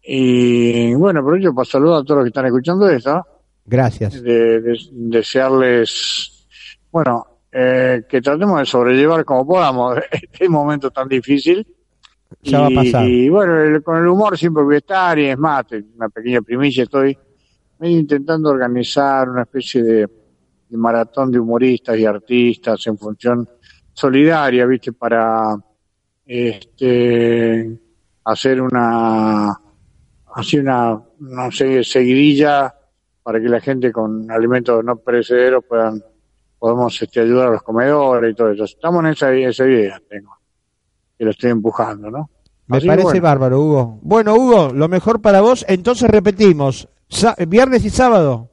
Y 0.01 0.93
bueno, 0.93 1.21
por 1.23 1.37
ello, 1.37 1.53
para 1.53 1.65
saludar 1.65 2.01
a 2.01 2.03
todos 2.03 2.17
los 2.19 2.25
que 2.25 2.29
están 2.29 2.45
escuchando 2.45 2.89
esto, 2.89 3.25
Gracias. 3.65 4.21
de, 4.21 4.61
de- 4.61 4.77
desearles, 4.91 6.47
bueno, 6.91 7.25
eh, 7.51 8.03
que 8.07 8.21
tratemos 8.21 8.59
de 8.59 8.65
sobrellevar 8.65 9.25
como 9.25 9.45
podamos 9.45 9.97
este 10.11 10.47
momento 10.47 10.91
tan 10.91 11.07
difícil. 11.09 11.67
Ya 12.41 12.61
va 12.61 12.67
a 12.67 12.69
pasar. 12.71 13.05
y 13.07 13.27
bueno, 13.29 13.61
el- 13.61 13.83
con 13.83 13.97
el 13.97 14.07
humor 14.07 14.37
siempre 14.37 14.63
voy 14.63 14.75
a 14.75 14.79
estar, 14.79 15.19
y 15.19 15.25
es 15.27 15.37
más, 15.37 15.65
una 15.95 16.07
pequeña 16.09 16.41
primicia, 16.41 16.83
estoy 16.83 17.17
intentando 17.81 18.49
organizar 18.49 19.29
una 19.29 19.41
especie 19.43 19.83
de, 19.83 20.07
de 20.69 20.77
maratón 20.77 21.31
de 21.31 21.39
humoristas 21.39 21.97
y 21.97 22.05
artistas 22.05 22.85
en 22.87 22.97
función 22.97 23.47
solidaria, 23.93 24.65
¿viste? 24.65 24.93
Para 24.93 25.55
este 26.25 27.79
hacer 28.25 28.61
una 28.61 29.57
así 30.35 30.57
una 30.59 31.01
no 31.19 31.51
sé 31.51 31.83
seguidilla 31.83 32.73
para 33.23 33.39
que 33.41 33.47
la 33.49 33.59
gente 33.59 33.91
con 33.91 34.29
alimentos 34.29 34.83
no 34.83 34.97
perecederos 34.97 35.63
puedan 35.67 36.01
podamos 36.59 36.99
este, 37.01 37.19
ayudar 37.21 37.49
a 37.49 37.51
los 37.51 37.61
comedores 37.63 38.31
y 38.31 38.35
todo 38.35 38.51
eso. 38.51 38.63
Estamos 38.63 39.01
en 39.03 39.11
esa, 39.11 39.31
esa 39.31 39.65
idea, 39.65 40.01
tengo, 40.09 40.31
que 41.17 41.23
lo 41.25 41.31
estoy 41.31 41.51
empujando, 41.51 42.09
¿no? 42.09 42.29
Me 42.65 42.77
Así 42.77 42.87
parece 42.87 43.03
bueno. 43.05 43.21
bárbaro, 43.21 43.61
Hugo. 43.61 43.99
Bueno, 44.01 44.33
Hugo, 44.33 44.73
lo 44.73 44.87
mejor 44.89 45.21
para 45.21 45.39
vos. 45.41 45.63
Entonces 45.69 46.09
repetimos, 46.09 46.89
sa- 47.09 47.35
viernes 47.47 47.85
y 47.85 47.89
sábado. 47.91 48.49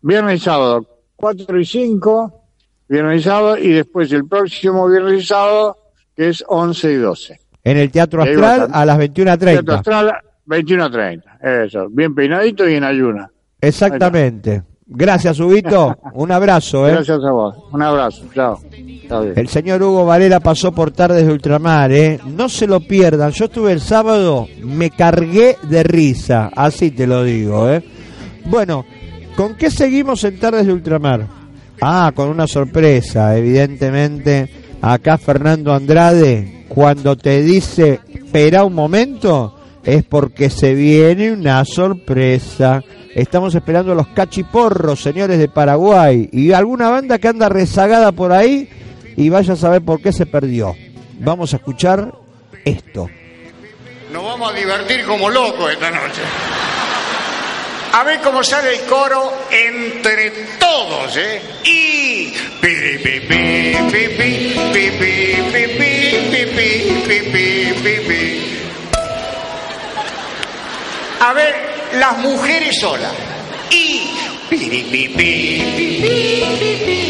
Viernes 0.00 0.40
y 0.40 0.44
sábado, 0.44 0.86
4 1.16 1.60
y 1.60 1.64
5, 1.64 2.42
viernes 2.88 3.20
y 3.20 3.24
sábado, 3.24 3.58
y 3.58 3.70
después 3.70 4.12
el 4.12 4.26
próximo 4.26 4.88
viernes 4.88 5.22
y 5.22 5.26
sábado, 5.26 5.76
que 6.14 6.28
es 6.28 6.44
11 6.46 6.92
y 6.92 6.96
12. 6.96 7.40
En 7.64 7.76
el 7.78 7.90
Teatro 7.90 8.22
Astral 8.22 8.68
a 8.72 8.84
las 8.84 8.98
Teatro 8.98 9.24
21.30. 9.24 9.74
Astral, 9.74 10.12
21 10.44 10.84
a 10.84 10.90
30. 10.90 11.38
Eso, 11.42 11.88
bien 11.90 12.14
peinadito 12.14 12.68
y 12.68 12.74
en 12.74 12.84
ayuna. 12.84 13.30
Exactamente. 13.60 14.62
Gracias, 14.86 15.40
Huguito. 15.40 15.98
Un 16.14 16.30
abrazo, 16.30 16.88
¿eh? 16.88 16.92
Gracias 16.92 17.18
a 17.24 17.32
vos. 17.32 17.56
Un 17.72 17.82
abrazo. 17.82 18.24
Chao. 18.32 18.60
El 19.34 19.48
señor 19.48 19.82
Hugo 19.82 20.06
Varela 20.06 20.40
pasó 20.40 20.72
por 20.72 20.92
Tardes 20.92 21.26
de 21.26 21.32
Ultramar, 21.32 21.90
¿eh? 21.92 22.20
No 22.24 22.48
se 22.48 22.66
lo 22.66 22.80
pierdan. 22.80 23.32
Yo 23.32 23.46
estuve 23.46 23.72
el 23.72 23.80
sábado, 23.80 24.46
me 24.62 24.90
cargué 24.90 25.56
de 25.62 25.82
risa. 25.82 26.50
Así 26.54 26.92
te 26.92 27.06
lo 27.06 27.24
digo, 27.24 27.68
¿eh? 27.68 27.82
Bueno, 28.44 28.84
¿con 29.36 29.54
qué 29.54 29.70
seguimos 29.70 30.24
en 30.24 30.38
Tardes 30.38 30.66
de 30.66 30.72
Ultramar? 30.72 31.26
Ah, 31.80 32.10
con 32.14 32.28
una 32.28 32.46
sorpresa, 32.46 33.36
evidentemente. 33.36 34.48
Acá 34.80 35.18
Fernando 35.18 35.72
Andrade, 35.72 36.64
cuando 36.68 37.16
te 37.16 37.42
dice, 37.42 38.00
espera 38.12 38.64
un 38.64 38.74
momento, 38.74 39.58
es 39.84 40.04
porque 40.04 40.50
se 40.50 40.74
viene 40.74 41.32
una 41.32 41.64
sorpresa. 41.64 42.82
Estamos 43.14 43.54
esperando 43.54 43.92
a 43.92 43.94
los 43.94 44.08
cachiporros, 44.08 45.00
señores 45.00 45.38
de 45.38 45.48
Paraguay, 45.48 46.28
y 46.32 46.52
alguna 46.52 46.90
banda 46.90 47.18
que 47.18 47.28
anda 47.28 47.48
rezagada 47.48 48.12
por 48.12 48.32
ahí 48.32 48.68
y 49.16 49.28
vaya 49.28 49.54
a 49.54 49.56
saber 49.56 49.82
por 49.82 50.00
qué 50.00 50.12
se 50.12 50.26
perdió. 50.26 50.74
Vamos 51.20 51.52
a 51.52 51.56
escuchar 51.56 52.12
esto. 52.64 53.08
Nos 54.12 54.24
vamos 54.24 54.52
a 54.52 54.56
divertir 54.56 55.04
como 55.06 55.30
locos 55.30 55.72
esta 55.72 55.90
noche. 55.90 56.22
A 57.96 58.02
ver 58.02 58.20
cómo 58.20 58.44
sale 58.44 58.74
el 58.74 58.80
coro 58.82 59.46
entre 59.50 60.30
todos, 60.58 61.16
eh. 61.16 61.40
Y, 61.64 62.30
pipi, 62.60 62.98
pipi, 62.98 63.74
pipi, 63.90 64.54
pipi, 64.70 64.74
pipi, 64.74 65.40
pipi, 65.50 65.86
pipi, 66.30 66.92
pipi, 67.06 67.32
pipi, 67.32 67.72
pipi. 67.82 68.58
A 71.20 71.32
ver 71.32 71.54
las 71.94 72.18
mujeres 72.18 72.78
solas. 72.78 73.14
Y, 73.70 74.10
pipi, 74.50 74.82
pipi, 74.82 75.64
pipi. 75.74 77.05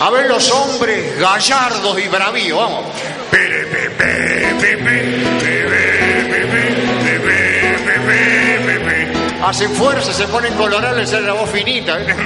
A 0.00 0.08
ver 0.08 0.28
los 0.28 0.50
hombres 0.50 1.18
gallardos 1.18 2.00
y 2.00 2.08
bravíos, 2.08 2.58
vamos. 2.58 2.84
Hacen 9.42 9.70
fuerza, 9.72 10.12
se 10.12 10.26
ponen 10.28 10.54
colorados 10.54 11.02
y 11.02 11.06
sale 11.06 11.26
la 11.26 11.34
voz 11.34 11.50
finita. 11.50 12.00
¿eh? 12.00 12.16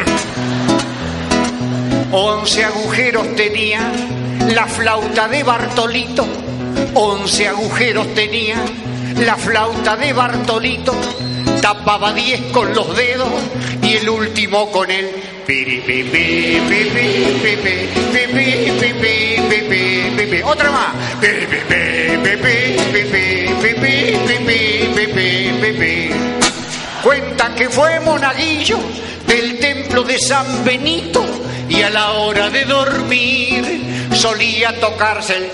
Once 2.12 2.64
agujeros 2.64 3.34
tenía 3.34 3.80
la 4.54 4.66
flauta 4.66 5.26
de 5.26 5.42
Bartolito. 5.42 6.26
Once 6.94 7.48
agujeros 7.48 8.14
tenía 8.14 8.56
La 9.18 9.36
flauta 9.36 9.96
de 9.96 10.12
Bartolito 10.12 10.94
tapaba 11.64 12.12
diez 12.12 12.42
con 12.52 12.74
los 12.74 12.94
dedos 12.94 13.32
y 13.80 13.94
el 13.94 14.10
último 14.10 14.70
con 14.70 14.90
el 14.90 15.08
otra 20.44 20.70
más 20.70 20.94
cuenta 27.02 27.54
que 27.54 27.70
fue 27.70 27.98
monaguillo 28.00 28.78
del 29.26 29.58
templo 29.58 30.02
de 30.02 30.18
San 30.18 30.66
Benito 30.66 31.43
y 31.68 31.82
a 31.82 31.90
la 31.90 32.12
hora 32.12 32.50
de 32.50 32.64
dormir 32.64 34.10
solía 34.12 34.78
tocarse 34.80 35.36
el 35.36 35.50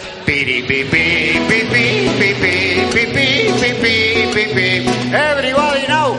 Everybody 5.13 5.87
now. 5.89 6.15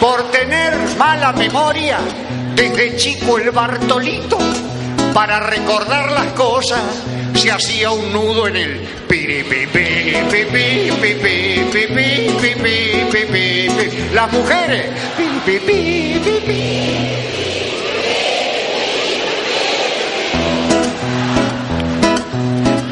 Por 0.00 0.30
tener 0.30 0.72
mala 0.98 1.32
memoria, 1.32 1.98
desde 2.56 2.96
chico 2.96 3.38
el 3.38 3.50
Bartolito 3.52 4.38
para 5.12 5.40
recordar 5.40 6.10
las 6.12 6.32
cosas, 6.32 6.80
se 7.34 7.50
hacía 7.50 7.90
un 7.90 8.12
nudo 8.12 8.48
en 8.48 8.56
el. 8.56 8.80
Las 14.12 14.32
mujeres. 14.32 14.86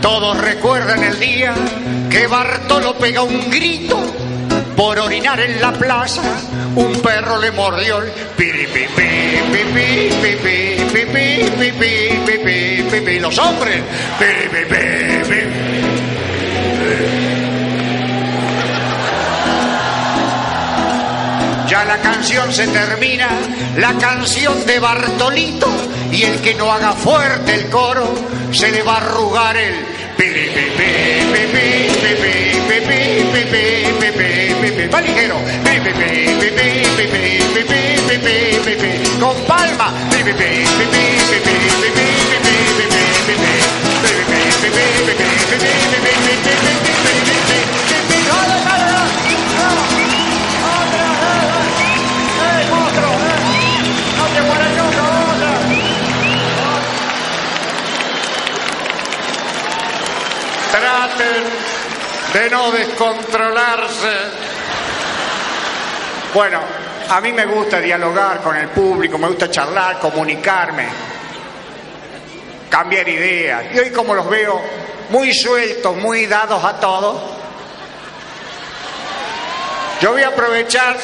Todos 0.00 0.38
recuerdan 0.38 1.04
el 1.04 1.20
día 1.20 1.54
que 2.10 2.26
Bartolo 2.26 2.96
pega 2.98 3.22
un 3.22 3.50
grito 3.50 4.27
por 4.78 4.96
orinar 4.96 5.40
en 5.40 5.60
la 5.60 5.72
plaza. 5.72 6.22
Un 6.76 7.02
perro 7.02 7.40
le 7.40 7.50
mordió 7.50 7.98
el 7.98 8.12
pipi. 8.36 8.78
Los 13.20 13.36
hombres. 13.38 13.82
Ya 21.68 21.84
la 21.84 21.98
canción 21.98 22.52
se 22.52 22.68
termina, 22.68 23.28
la 23.76 23.94
canción 23.94 24.64
de 24.64 24.78
Bartolito, 24.78 25.68
y 26.12 26.22
el 26.22 26.40
que 26.40 26.54
no 26.54 26.72
haga 26.72 26.92
fuerte 26.92 27.54
el 27.54 27.68
coro, 27.68 28.14
se 28.52 28.70
le 28.70 28.84
va 28.84 28.94
a 28.94 28.96
arrugar 28.98 29.56
el 29.56 29.74
pipi, 30.16 30.48
pipi, 30.54 30.86
pipi, 31.32 31.88
pipi, 32.00 32.60
pipi, 32.68 33.24
pipi 33.32 33.87
va 34.90 35.00
ligero, 35.00 35.36
con 39.18 39.36
palma, 39.46 39.92
traten 60.70 61.44
de 62.32 62.50
no 62.50 62.70
descontrolarse 62.70 64.47
bueno, 66.38 66.60
a 67.08 67.20
mí 67.20 67.32
me 67.32 67.46
gusta 67.46 67.80
dialogar 67.80 68.40
con 68.40 68.54
el 68.54 68.68
público, 68.68 69.18
me 69.18 69.26
gusta 69.26 69.50
charlar, 69.50 69.98
comunicarme, 69.98 70.86
cambiar 72.70 73.08
ideas. 73.08 73.64
Y 73.74 73.78
hoy 73.80 73.90
como 73.90 74.14
los 74.14 74.30
veo 74.30 74.62
muy 75.08 75.34
sueltos, 75.34 75.96
muy 75.96 76.26
dados 76.26 76.64
a 76.64 76.78
todo, 76.78 77.20
yo 80.00 80.12
voy 80.12 80.22
a 80.22 80.28
aprovechar, 80.28 80.96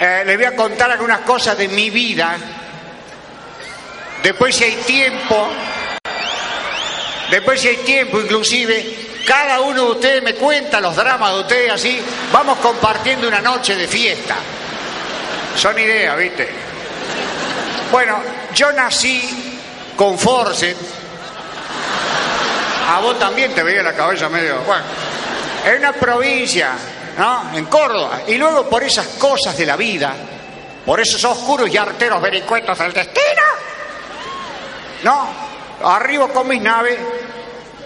eh, 0.00 0.22
les 0.24 0.34
voy 0.34 0.46
a 0.46 0.56
contar 0.56 0.90
algunas 0.90 1.20
cosas 1.20 1.58
de 1.58 1.68
mi 1.68 1.90
vida. 1.90 2.38
Después 4.22 4.56
si 4.56 4.64
hay 4.64 4.76
tiempo, 4.76 5.46
después 7.30 7.60
si 7.60 7.68
hay 7.68 7.76
tiempo 7.76 8.18
inclusive, 8.18 9.09
cada 9.26 9.60
uno 9.60 9.84
de 9.84 9.90
ustedes 9.92 10.22
me 10.22 10.34
cuenta 10.34 10.80
los 10.80 10.94
dramas 10.96 11.32
de 11.34 11.40
ustedes 11.40 11.72
así, 11.72 12.00
vamos 12.32 12.58
compartiendo 12.58 13.28
una 13.28 13.40
noche 13.40 13.76
de 13.76 13.86
fiesta. 13.86 14.36
Son 15.56 15.78
ideas, 15.78 16.16
¿viste? 16.16 16.48
Bueno, 17.90 18.20
yo 18.54 18.72
nací 18.72 19.60
con 19.96 20.18
Force. 20.18 20.76
A 22.88 23.00
vos 23.00 23.18
también 23.18 23.54
te 23.54 23.62
veía 23.62 23.82
la 23.82 23.94
cabeza 23.94 24.28
medio. 24.28 24.60
Bueno, 24.62 24.84
en 25.64 25.78
una 25.78 25.92
provincia, 25.92 26.72
¿no? 27.18 27.50
En 27.54 27.66
Córdoba. 27.66 28.22
Y 28.26 28.36
luego 28.36 28.68
por 28.68 28.82
esas 28.82 29.06
cosas 29.18 29.56
de 29.56 29.66
la 29.66 29.76
vida, 29.76 30.14
por 30.84 31.00
esos 31.00 31.22
oscuros 31.24 31.68
y 31.68 31.76
arteros 31.76 32.20
vericuetos 32.22 32.78
del 32.78 32.92
destino, 32.92 33.42
¿no? 35.02 35.28
Arribo 35.84 36.28
con 36.28 36.48
mis 36.48 36.60
naves 36.60 36.98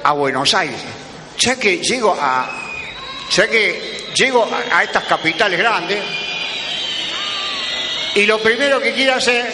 a 0.02 0.12
Buenos 0.12 0.52
Aires. 0.54 1.03
Ya 1.38 1.56
que 1.56 1.78
llego 1.78 2.16
a. 2.18 2.46
Ya 3.30 3.48
que 3.48 4.10
llego 4.14 4.48
a, 4.72 4.82
estas 4.82 5.04
capitales 5.04 5.58
grandes. 5.58 6.02
Y 8.14 8.26
lo 8.26 8.38
primero 8.38 8.80
que 8.80 8.92
quiero 8.92 9.14
hacer 9.14 9.52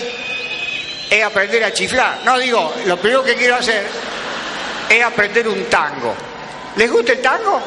es 1.08 1.24
aprender 1.24 1.64
a 1.64 1.72
chiflar. 1.72 2.20
No 2.24 2.38
digo, 2.38 2.74
lo 2.84 2.98
primero 2.98 3.24
que 3.24 3.34
quiero 3.34 3.56
hacer 3.56 3.86
es 4.88 5.02
aprender 5.02 5.48
un 5.48 5.64
tango. 5.64 6.14
¿Les 6.76 6.90
gusta 6.90 7.12
el 7.12 7.22
tango? 7.22 7.60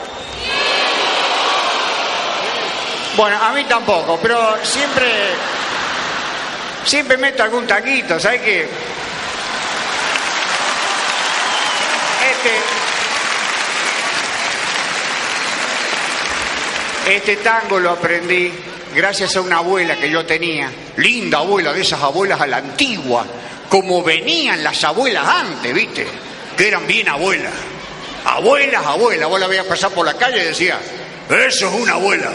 Bueno, 3.16 3.38
a 3.41 3.51
mí 3.53 3.64
tampoco, 3.66 4.20
pero 4.22 4.57
siempre 4.64 5.07
siempre 6.86 7.18
meto 7.18 7.43
algún 7.43 7.68
tanguito, 7.68 8.20
¿sabes 8.20 8.41
qué? 8.41 8.61
Este 12.32 12.82
este 17.08 17.38
tango 17.38 17.80
lo 17.80 17.91
aprendí 17.91 18.51
gracias 18.95 19.36
a 19.36 19.41
una 19.41 19.58
abuela 19.58 19.95
que 19.95 20.10
yo 20.10 20.26
tenía, 20.26 20.72
linda 20.97 21.39
abuela, 21.39 21.74
de 21.74 21.82
esas 21.82 22.01
abuelas 22.01 22.39
a 22.39 22.47
la 22.47 22.58
antigua, 22.58 23.26
como 23.70 24.04
venían 24.04 24.64
las 24.64 24.84
abuelas 24.84 25.26
antes, 25.28 25.74
¿viste? 25.74 26.08
Que 26.56 26.68
eran 26.68 26.86
bien 26.86 27.10
abuelas. 27.10 27.54
Abuelas, 28.26 28.86
abuelas. 28.86 29.28
Vos 29.28 29.39
la 29.39 29.47
veías 29.47 29.66
pasar 29.66 29.91
por 29.91 30.06
la 30.06 30.14
calle 30.14 30.41
y 30.41 30.45
decía, 30.45 30.80
eso 31.30 31.68
es 31.68 31.74
una 31.74 31.93
abuela. 31.93 32.32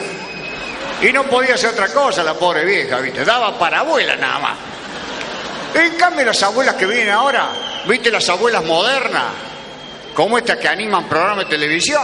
Y 1.00 1.12
no 1.12 1.24
podía 1.24 1.54
hacer 1.54 1.70
otra 1.70 1.88
cosa 1.88 2.22
la 2.22 2.34
pobre 2.34 2.64
vieja, 2.64 2.98
¿viste? 2.98 3.24
Daba 3.24 3.58
para 3.58 3.80
abuela 3.80 4.16
nada 4.16 4.38
más. 4.40 4.56
En 5.74 5.96
cambio, 5.96 6.26
las 6.26 6.42
abuelas 6.42 6.74
que 6.74 6.86
vienen 6.86 7.10
ahora, 7.10 7.50
¿viste? 7.86 8.10
Las 8.10 8.28
abuelas 8.28 8.64
modernas, 8.64 9.26
como 10.14 10.36
estas 10.38 10.58
que 10.58 10.68
animan 10.68 11.08
programas 11.08 11.44
de 11.44 11.50
televisión. 11.56 12.02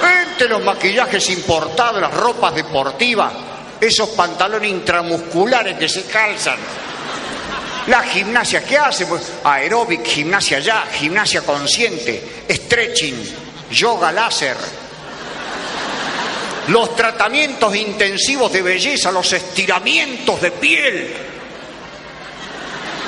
Vente 0.00 0.48
los 0.48 0.62
maquillajes 0.62 1.28
importados, 1.30 2.00
las 2.00 2.14
ropas 2.14 2.54
deportivas, 2.54 3.32
esos 3.80 4.10
pantalones 4.10 4.70
intramusculares 4.70 5.78
que 5.78 5.88
se 5.88 6.04
calzan. 6.04 6.58
La 7.86 8.02
gimnasia 8.02 8.62
que 8.62 8.78
hace, 8.78 9.06
pues 9.06 9.22
aeróbic, 9.42 10.04
gimnasia 10.04 10.58
ya, 10.60 10.86
gimnasia 10.92 11.42
consciente, 11.42 12.44
stretching, 12.48 13.16
yoga 13.70 14.12
láser. 14.12 14.56
Los 16.68 16.94
tratamientos 16.94 17.74
intensivos 17.74 18.52
de 18.52 18.62
belleza, 18.62 19.10
los 19.10 19.32
estiramientos 19.32 20.40
de 20.40 20.50
piel. 20.52 21.14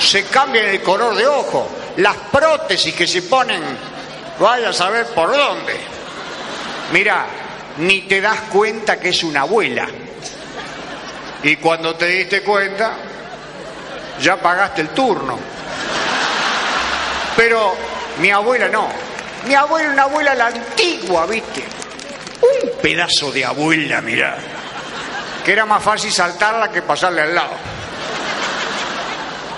Se 0.01 0.25
cambian 0.25 0.67
el 0.67 0.83
color 0.83 1.15
de 1.15 1.27
ojo, 1.27 1.69
las 1.99 2.17
prótesis 2.33 2.95
que 2.95 3.07
se 3.07 3.23
ponen, 3.23 3.63
vaya 4.41 4.71
a 4.71 4.73
saber 4.73 5.07
por 5.09 5.31
dónde. 5.31 5.92
Mira, 6.91 7.27
ni 7.79 8.03
te 8.03 8.21
das 8.21 8.41
cuenta 8.53 8.99
que 8.99 9.11
es 9.11 9.23
una 9.23 9.43
abuela. 9.43 9.87
Y 11.43 11.57
cuando 11.57 11.95
te 11.95 12.07
diste 12.07 12.43
cuenta, 12.43 12.95
ya 14.21 14.37
pagaste 14.37 14.83
el 14.83 14.89
turno. 14.91 15.39
Pero 17.37 17.75
mi 18.21 18.31
abuela 18.31 18.69
no. 18.69 18.89
Mi 19.47 19.55
abuela, 19.55 19.93
una 19.93 20.03
abuela 20.03 20.35
la 20.35 20.47
antigua, 20.49 21.27
¿viste? 21.27 21.65
Un 22.43 22.81
pedazo 22.81 23.33
de 23.33 23.45
abuela, 23.45 24.01
mirá. 24.01 24.37
Que 25.45 25.53
era 25.53 25.67
más 25.67 25.83
fácil 25.83 26.13
saltarla 26.13 26.71
que 26.71 26.83
pasarle 26.83 27.23
al 27.23 27.35
lado. 27.35 27.55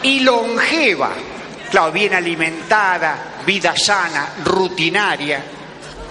Y 0.03 0.20
longeva. 0.20 1.11
claro, 1.70 1.93
bien 1.93 2.14
alimentada, 2.14 3.16
vida 3.45 3.75
sana, 3.77 4.29
rutinaria. 4.45 5.43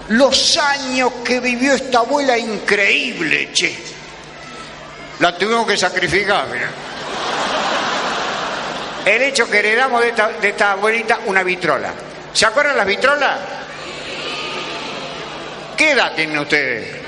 Los 0.10 0.58
años 0.58 1.12
que 1.24 1.40
vivió 1.40 1.74
esta 1.74 2.00
abuela, 2.00 2.38
increíble, 2.38 3.52
che. 3.54 3.74
La 5.20 5.38
tuvimos 5.38 5.66
que 5.66 5.78
sacrificar, 5.78 6.48
mira. 6.52 6.70
El 9.06 9.22
hecho 9.22 9.50
que 9.50 9.60
heredamos 9.60 10.02
de 10.02 10.10
esta, 10.10 10.30
de 10.30 10.50
esta 10.50 10.72
abuelita 10.74 11.20
una 11.26 11.44
vitrola. 11.44 11.94
¿Se 12.34 12.46
acuerdan 12.46 12.78
las 12.78 12.86
vitrolas? 12.86 13.40
¿Qué 15.78 15.92
edad 15.92 16.14
tienen 16.16 16.40
ustedes? 16.40 17.04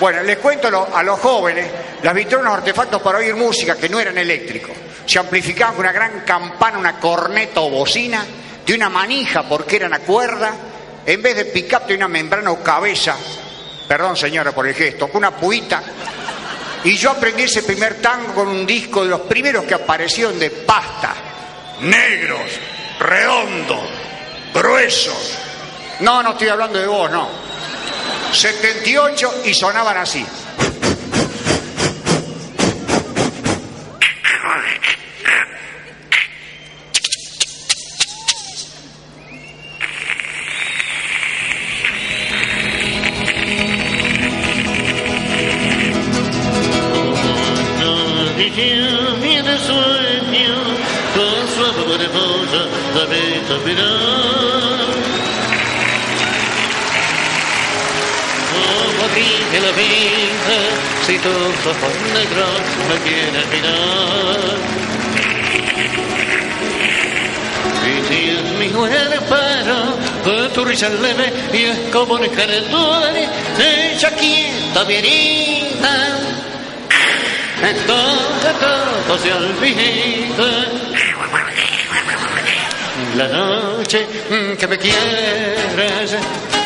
Bueno, 0.00 0.22
les 0.22 0.38
cuento 0.38 0.68
a 0.94 1.02
los 1.02 1.18
jóvenes, 1.18 1.66
las 2.02 2.14
vitrolas 2.14 2.54
artefactos 2.54 3.02
para 3.02 3.18
oír 3.18 3.34
música 3.34 3.76
que 3.76 3.88
no 3.88 3.98
eran 3.98 4.16
eléctricos. 4.16 4.76
Se 5.04 5.18
amplificaban 5.18 5.74
con 5.74 5.84
una 5.84 5.92
gran 5.92 6.20
campana, 6.20 6.78
una 6.78 7.00
corneta 7.00 7.60
o 7.60 7.70
bocina, 7.70 8.24
de 8.64 8.74
una 8.74 8.88
manija 8.88 9.42
porque 9.48 9.76
eran 9.76 9.94
a 9.94 9.98
cuerda, 10.00 10.52
en 11.08 11.22
vez 11.22 11.36
de 11.36 11.46
pick-up 11.46 11.86
de 11.86 11.94
una 11.94 12.06
membrana 12.06 12.50
o 12.50 12.62
cabeza, 12.62 13.16
perdón 13.88 14.14
señora 14.14 14.52
por 14.52 14.66
el 14.66 14.74
gesto, 14.74 15.08
con 15.08 15.20
una 15.20 15.34
puita. 15.34 15.82
Y 16.84 16.96
yo 16.98 17.12
aprendí 17.12 17.44
ese 17.44 17.62
primer 17.62 17.94
tango 17.94 18.34
con 18.34 18.46
un 18.46 18.66
disco 18.66 19.04
de 19.04 19.08
los 19.08 19.22
primeros 19.22 19.64
que 19.64 19.72
aparecieron 19.72 20.38
de 20.38 20.50
pasta, 20.50 21.14
negros, 21.80 22.42
redondos, 23.00 23.88
gruesos. 24.52 25.38
No, 26.00 26.22
no 26.22 26.32
estoy 26.32 26.48
hablando 26.48 26.78
de 26.78 26.86
vos, 26.86 27.10
no. 27.10 27.26
78 28.30 29.44
y 29.46 29.54
sonaban 29.54 29.96
así. 29.96 30.26
Ojos 61.66 61.94
negros 62.14 62.60
me 62.88 62.96
quieren 63.04 63.46
mirar. 63.52 64.58
Y 67.84 67.88
si 68.08 68.30
es 68.30 68.44
mi 68.58 68.68
cuerpo, 68.68 69.36
de 70.24 70.48
tu 70.50 70.64
risa 70.64 70.88
leve, 70.88 71.32
y 71.52 71.64
es 71.64 71.78
como 71.92 72.14
un 72.14 72.24
escaredor, 72.24 73.12
ella 73.14 74.10
quieta, 74.10 74.84
bienita. 74.84 76.18
Entonces 77.62 78.52
todo 79.06 79.18
se 79.18 79.32
olvida. 79.32 80.50
La 83.16 83.28
noche 83.28 84.06
que 84.58 84.66
me 84.66 84.78
quieres, 84.78 86.16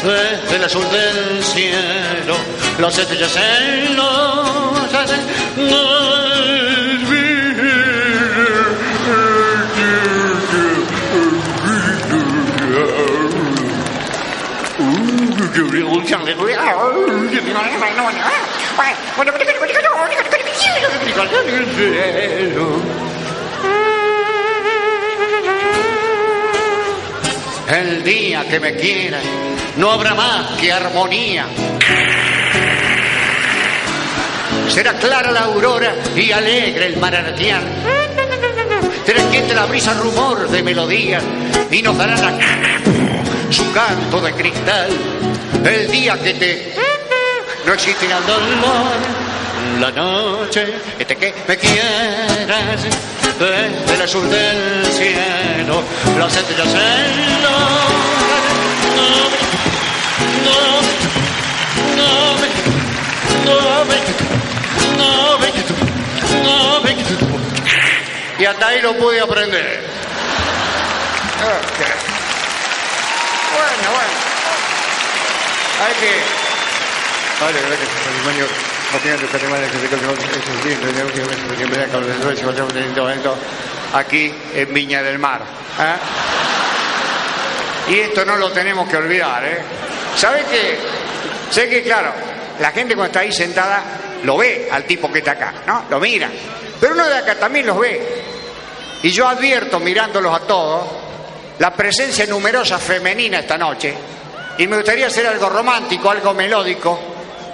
desde 0.03 0.57
el 0.57 0.65
azul 0.65 0.85
del 0.91 1.45
cielo, 1.45 2.35
las 2.79 2.99
estrellas 2.99 3.37
en 3.37 3.97
los 3.97 4.43
El 27.69 28.05
día 28.05 28.45
que 28.49 28.61
me 28.61 28.75
quieras, 28.77 29.23
no 29.77 29.91
habrá 29.91 30.15
más 30.15 30.53
que 30.61 30.73
armonía. 30.73 31.47
Será 34.69 34.95
clara 34.95 35.31
la 35.31 35.41
aurora 35.41 35.95
y 36.17 36.33
alegre 36.33 36.87
el 36.87 36.97
manantial. 36.99 37.63
Quieta 39.31 39.55
la 39.55 39.67
brisa 39.67 39.95
rumor 39.95 40.49
de 40.49 40.63
melodías 40.63 41.23
y 41.71 41.81
nos 41.81 41.97
dará 41.97 42.17
su 43.51 43.73
canto 43.73 44.21
de 44.21 44.33
cristal. 44.35 44.91
El 45.65 45.91
día 45.91 46.19
que 46.23 46.35
te 46.35 46.75
no 47.67 47.73
existirá 47.73 48.21
dolor. 48.21 49.23
La 49.81 49.91
noche 49.91 50.67
que 50.99 51.35
me 51.49 51.57
quieras 51.57 52.83
desde 53.39 53.95
el 53.95 54.03
azul 54.03 54.29
del 54.29 54.85
cielo, 54.87 55.83
las 56.19 56.37
estrellas 56.37 56.75
en 56.75 57.43
y 68.43 68.45
hasta 68.45 68.67
ahí 68.67 68.81
lo 68.83 68.97
pude 68.97 69.21
aprender. 69.21 69.85
Bueno, 73.53 73.91
bueno. 73.93 74.13
Hay 75.87 75.95
que. 76.01 76.11
Vale, 77.41 77.61
gracias, 77.69 77.89
matrimonio. 78.05 78.47
Aquí 83.95 84.35
en 84.55 84.75
Viña 84.75 85.03
del 85.05 85.21
Mar. 85.21 85.43
¿eh? 85.79 85.95
Y 87.93 88.01
esto 88.01 88.25
no 88.25 88.37
lo 88.37 88.51
tenemos 88.51 88.89
que 88.89 88.97
olvidar, 88.97 89.45
¿eh? 89.45 89.63
¿Sabe 90.17 90.45
qué? 90.51 90.79
Sé 91.51 91.69
que, 91.69 91.83
claro, 91.83 92.13
la 92.61 92.71
gente 92.71 92.95
cuando 92.95 93.09
está 93.09 93.21
ahí 93.21 93.33
sentada 93.33 93.83
lo 94.25 94.37
ve 94.37 94.69
al 94.71 94.85
tipo 94.85 95.11
que 95.13 95.19
está 95.19 95.33
acá, 95.33 95.53
¿no? 95.67 95.85
Lo 95.91 96.01
mira. 96.01 96.31
Pero 96.81 96.95
uno 96.95 97.07
de 97.09 97.17
acá 97.17 97.35
también 97.37 97.67
los 97.67 97.79
ve. 97.79 98.23
Y 99.03 99.11
yo 99.11 99.27
advierto, 99.27 99.81
mirándolos 99.81 100.35
a 100.35 100.41
todos, 100.41 100.87
la 101.59 101.73
presencia 101.73 102.27
numerosa 102.27 102.79
femenina 102.79 103.41
esta 103.41 103.59
noche. 103.59 103.95
Y 104.59 104.67
me 104.67 104.77
gustaría 104.77 105.07
hacer 105.07 105.27
algo 105.27 105.49
romántico, 105.49 106.11
algo 106.11 106.35
melódico, 106.35 106.99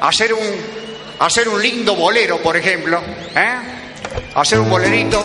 hacer 0.00 0.34
un, 0.34 0.56
hacer 1.20 1.48
un 1.48 1.60
lindo 1.60 1.94
bolero, 1.94 2.38
por 2.38 2.56
ejemplo, 2.56 3.00
¿eh? 3.34 3.54
hacer 4.34 4.60
un 4.60 4.68
bolerito 4.68 5.24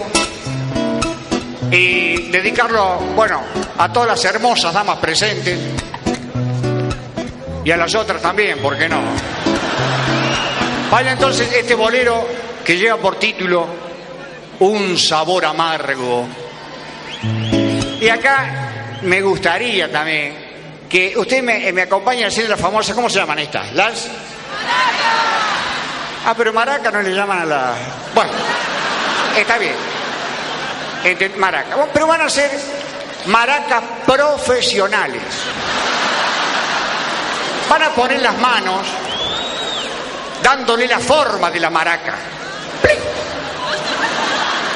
y 1.71 2.29
dedicarlo, 2.29 2.97
bueno, 3.15 3.41
a 3.77 3.91
todas 3.91 4.07
las 4.09 4.25
hermosas 4.25 4.73
damas 4.73 4.97
presentes 4.99 5.57
y 7.63 7.71
a 7.71 7.77
las 7.77 7.93
otras 7.95 8.21
también, 8.21 8.59
¿por 8.59 8.77
qué 8.77 8.87
no? 8.89 9.01
Vaya 10.91 11.11
entonces 11.13 11.51
este 11.53 11.75
bolero 11.75 12.27
que 12.63 12.77
lleva 12.77 12.97
por 12.97 13.17
título 13.17 13.67
Un 14.59 14.97
sabor 14.97 15.45
amargo. 15.45 16.27
Y 17.99 18.09
acá 18.09 18.99
me 19.03 19.21
gustaría 19.21 19.91
también 19.91 20.43
que 20.89 21.13
usted 21.17 21.41
me, 21.41 21.71
me 21.73 21.81
acompañe 21.83 22.23
a 22.23 22.25
decir 22.25 22.47
la 22.47 22.57
famosa, 22.57 22.93
¿cómo 22.93 23.09
se 23.09 23.17
llaman 23.19 23.39
estas? 23.39 23.73
Las... 23.73 24.07
Ah, 26.25 26.33
pero 26.37 26.53
maraca 26.53 26.91
no 26.91 27.01
le 27.01 27.11
llaman 27.13 27.39
a 27.41 27.45
la... 27.45 27.73
Bueno, 28.13 28.31
está 29.37 29.57
bien. 29.57 29.73
Ente- 31.03 31.35
Maraca. 31.35 31.75
Pero 31.91 32.07
van 32.07 32.21
a 32.21 32.29
ser 32.29 32.49
maracas 33.25 33.81
profesionales. 34.05 35.21
Van 37.69 37.81
a 37.83 37.89
poner 37.89 38.21
las 38.21 38.37
manos 38.37 38.81
dándole 40.43 40.87
la 40.87 40.99
forma 40.99 41.49
de 41.49 41.59
la 41.59 41.69
maraca. 41.69 42.15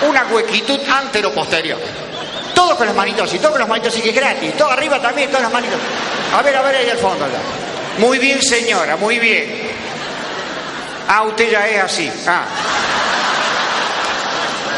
Una 0.07 0.25
huequitud 0.25 0.79
antero-posterior. 0.87 1.79
Todos 2.53 2.75
con 2.75 2.87
las 2.87 2.95
manitos 2.95 3.27
así, 3.27 3.37
todos 3.39 3.51
con 3.51 3.59
las 3.59 3.69
manitos 3.69 3.93
así 3.93 4.01
que 4.01 4.09
es 4.09 4.15
gratis. 4.15 4.55
Todo 4.57 4.71
arriba 4.71 5.01
también, 5.01 5.27
todas 5.29 5.43
las 5.43 5.51
manitos. 5.51 5.79
A 6.35 6.41
ver, 6.41 6.55
a 6.55 6.61
ver 6.61 6.75
ahí 6.75 6.89
al 6.89 6.97
fondo. 6.97 7.25
Muy 7.97 8.17
bien, 8.19 8.41
señora, 8.41 8.95
muy 8.95 9.19
bien. 9.19 9.67
Ah, 11.07 11.23
usted 11.23 11.49
ya 11.49 11.67
es 11.67 11.83
así. 11.83 12.11
Ah. 12.27 12.43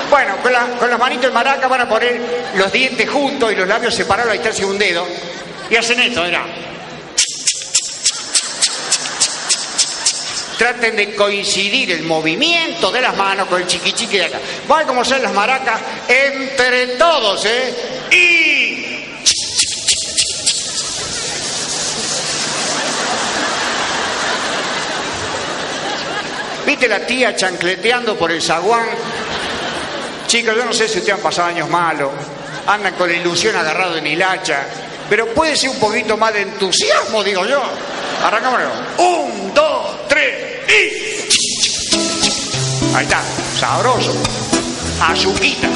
Bueno, 0.09 0.37
con, 0.41 0.51
la- 0.51 0.67
las 0.87 0.99
manitos 0.99 1.25
en 1.25 1.33
maraca 1.33 1.67
van 1.67 1.81
a 1.81 1.89
poner 1.89 2.49
los 2.55 2.71
dientes 2.71 3.09
juntos 3.09 3.51
y 3.51 3.55
los 3.55 3.67
labios 3.67 3.93
separados 3.93 4.31
a 4.31 4.33
distancia 4.33 4.65
de 4.65 4.71
un 4.71 4.77
dedo. 4.79 5.05
Y 5.69 5.75
hacen 5.75 5.99
esto, 5.99 6.23
mira. 6.23 6.43
Traten 10.59 10.97
de 10.97 11.15
coincidir 11.15 11.89
el 11.91 12.03
movimiento 12.03 12.91
de 12.91 12.99
las 12.99 13.15
manos 13.15 13.47
con 13.47 13.61
el 13.61 13.65
chiquichiqui 13.65 14.17
de 14.17 14.25
acá. 14.25 14.39
Van 14.67 14.85
como 14.85 15.05
son 15.05 15.21
las 15.21 15.33
maracas 15.33 15.79
entre 16.05 16.97
todos, 16.97 17.45
¿eh? 17.45 17.73
Y... 18.11 18.99
¿Viste 26.65 26.89
la 26.89 27.07
tía 27.07 27.33
chancleteando 27.37 28.17
por 28.17 28.29
el 28.29 28.41
zaguán? 28.41 28.89
Chicos, 30.27 30.57
yo 30.57 30.65
no 30.65 30.73
sé 30.73 30.89
si 30.89 30.97
ustedes 30.97 31.15
han 31.15 31.23
pasado 31.23 31.47
años 31.47 31.69
malos, 31.69 32.11
andan 32.67 32.95
con 32.95 33.09
la 33.09 33.15
ilusión 33.15 33.55
agarrado 33.55 33.95
en 33.95 34.07
hilacha, 34.07 34.65
pero 35.09 35.33
puede 35.33 35.55
ser 35.55 35.69
un 35.71 35.79
poquito 35.79 36.15
más 36.17 36.33
de 36.33 36.41
entusiasmo, 36.41 37.23
digo 37.23 37.45
yo. 37.45 37.61
Arrancamos. 38.23 38.61
Un, 38.97 39.53
dos, 39.53 40.07
tres 40.07 40.35
y. 40.67 41.09
Ahí 42.95 43.03
está, 43.05 43.21
sabroso. 43.59 44.13
Azuquita. 45.01 45.69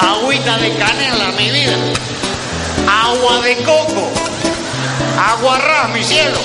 Agüita 0.00 0.58
de 0.58 0.74
canela, 0.76 1.32
mi 1.32 1.50
vida. 1.50 1.76
Agua 2.88 3.40
de 3.40 3.56
coco. 3.58 4.10
Agua 5.18 5.58
ras, 5.58 5.88
mi 5.90 6.04
cielo. 6.04 6.38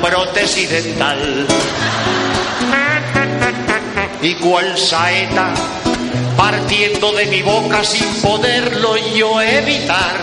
Prótesis 0.00 0.70
dental. 0.70 1.46
Y 4.22 4.34
cual 4.34 4.76
saeta 4.76 5.54
partiendo 6.36 7.12
de 7.12 7.26
mi 7.26 7.42
boca 7.42 7.82
sin 7.84 8.06
poderlo 8.20 8.96
yo 9.14 9.40
evitar. 9.40 10.16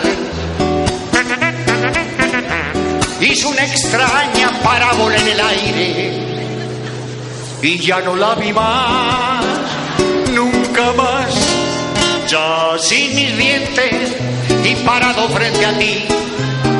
Hizo 3.20 3.48
una 3.48 3.64
extraña 3.64 4.50
parábola 4.62 5.16
en 5.16 5.28
el 5.28 5.40
aire 5.40 6.24
y 7.62 7.78
ya 7.78 8.00
no 8.00 8.14
la 8.14 8.34
vi 8.34 8.52
más, 8.52 9.44
nunca 10.32 10.92
más. 10.92 11.34
Ya 12.28 12.78
sin 12.78 13.14
mis 13.14 13.36
dientes 13.36 14.12
y 14.64 14.74
parado 14.84 15.28
frente 15.30 15.64
a 15.64 15.78
ti, 15.78 16.04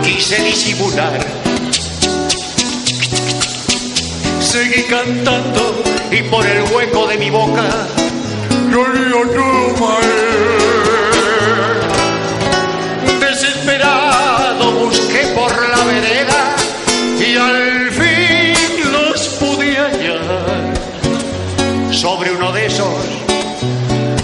quise 0.03 0.43
disimular. 0.43 1.24
Seguí 4.55 4.85
cantando 4.85 5.83
y 6.13 6.23
por 6.31 6.47
el 6.47 6.63
hueco 6.73 7.09
de 7.09 7.19
mi 7.19 7.29
boca 7.29 7.69
lloría 8.71 9.21
tu 9.35 9.51
Desesperado 13.19 14.71
busqué 14.79 15.27
por 15.35 15.51
la 15.71 15.85
vereda 15.87 16.55
y 17.19 17.37
al 17.37 17.91
fin 17.91 18.93
los 18.93 19.27
pude 19.41 19.77
hallar 19.77 20.73
sobre 21.91 22.31
uno 22.31 22.53
de 22.53 22.67
esos 22.67 22.95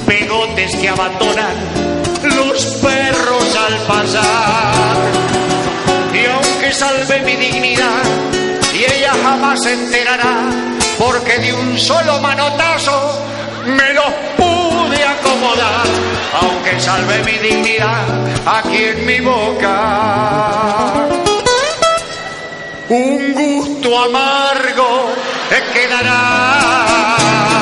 pegotes 0.06 0.76
que 0.76 0.88
abandonan 0.90 1.56
los 2.22 2.66
perros 2.76 3.56
al 3.66 3.78
pasar. 3.88 4.96
Y 6.14 6.24
aunque 6.26 6.72
salve 6.72 7.20
mi 7.22 7.34
dignidad, 7.34 8.39
jamás 9.30 9.62
se 9.62 9.72
enterará, 9.74 10.34
porque 10.98 11.38
de 11.38 11.52
un 11.52 11.78
solo 11.78 12.18
manotazo 12.20 13.22
me 13.64 13.92
los 13.94 14.12
pude 14.36 15.04
acomodar, 15.04 15.86
aunque 16.42 16.80
salve 16.80 17.22
mi 17.22 17.38
dignidad 17.38 18.06
aquí 18.44 18.84
en 18.92 19.06
mi 19.06 19.20
boca. 19.20 19.74
Un 22.88 23.32
gusto 23.34 23.88
amargo 24.02 25.14
quedará. 25.72 27.59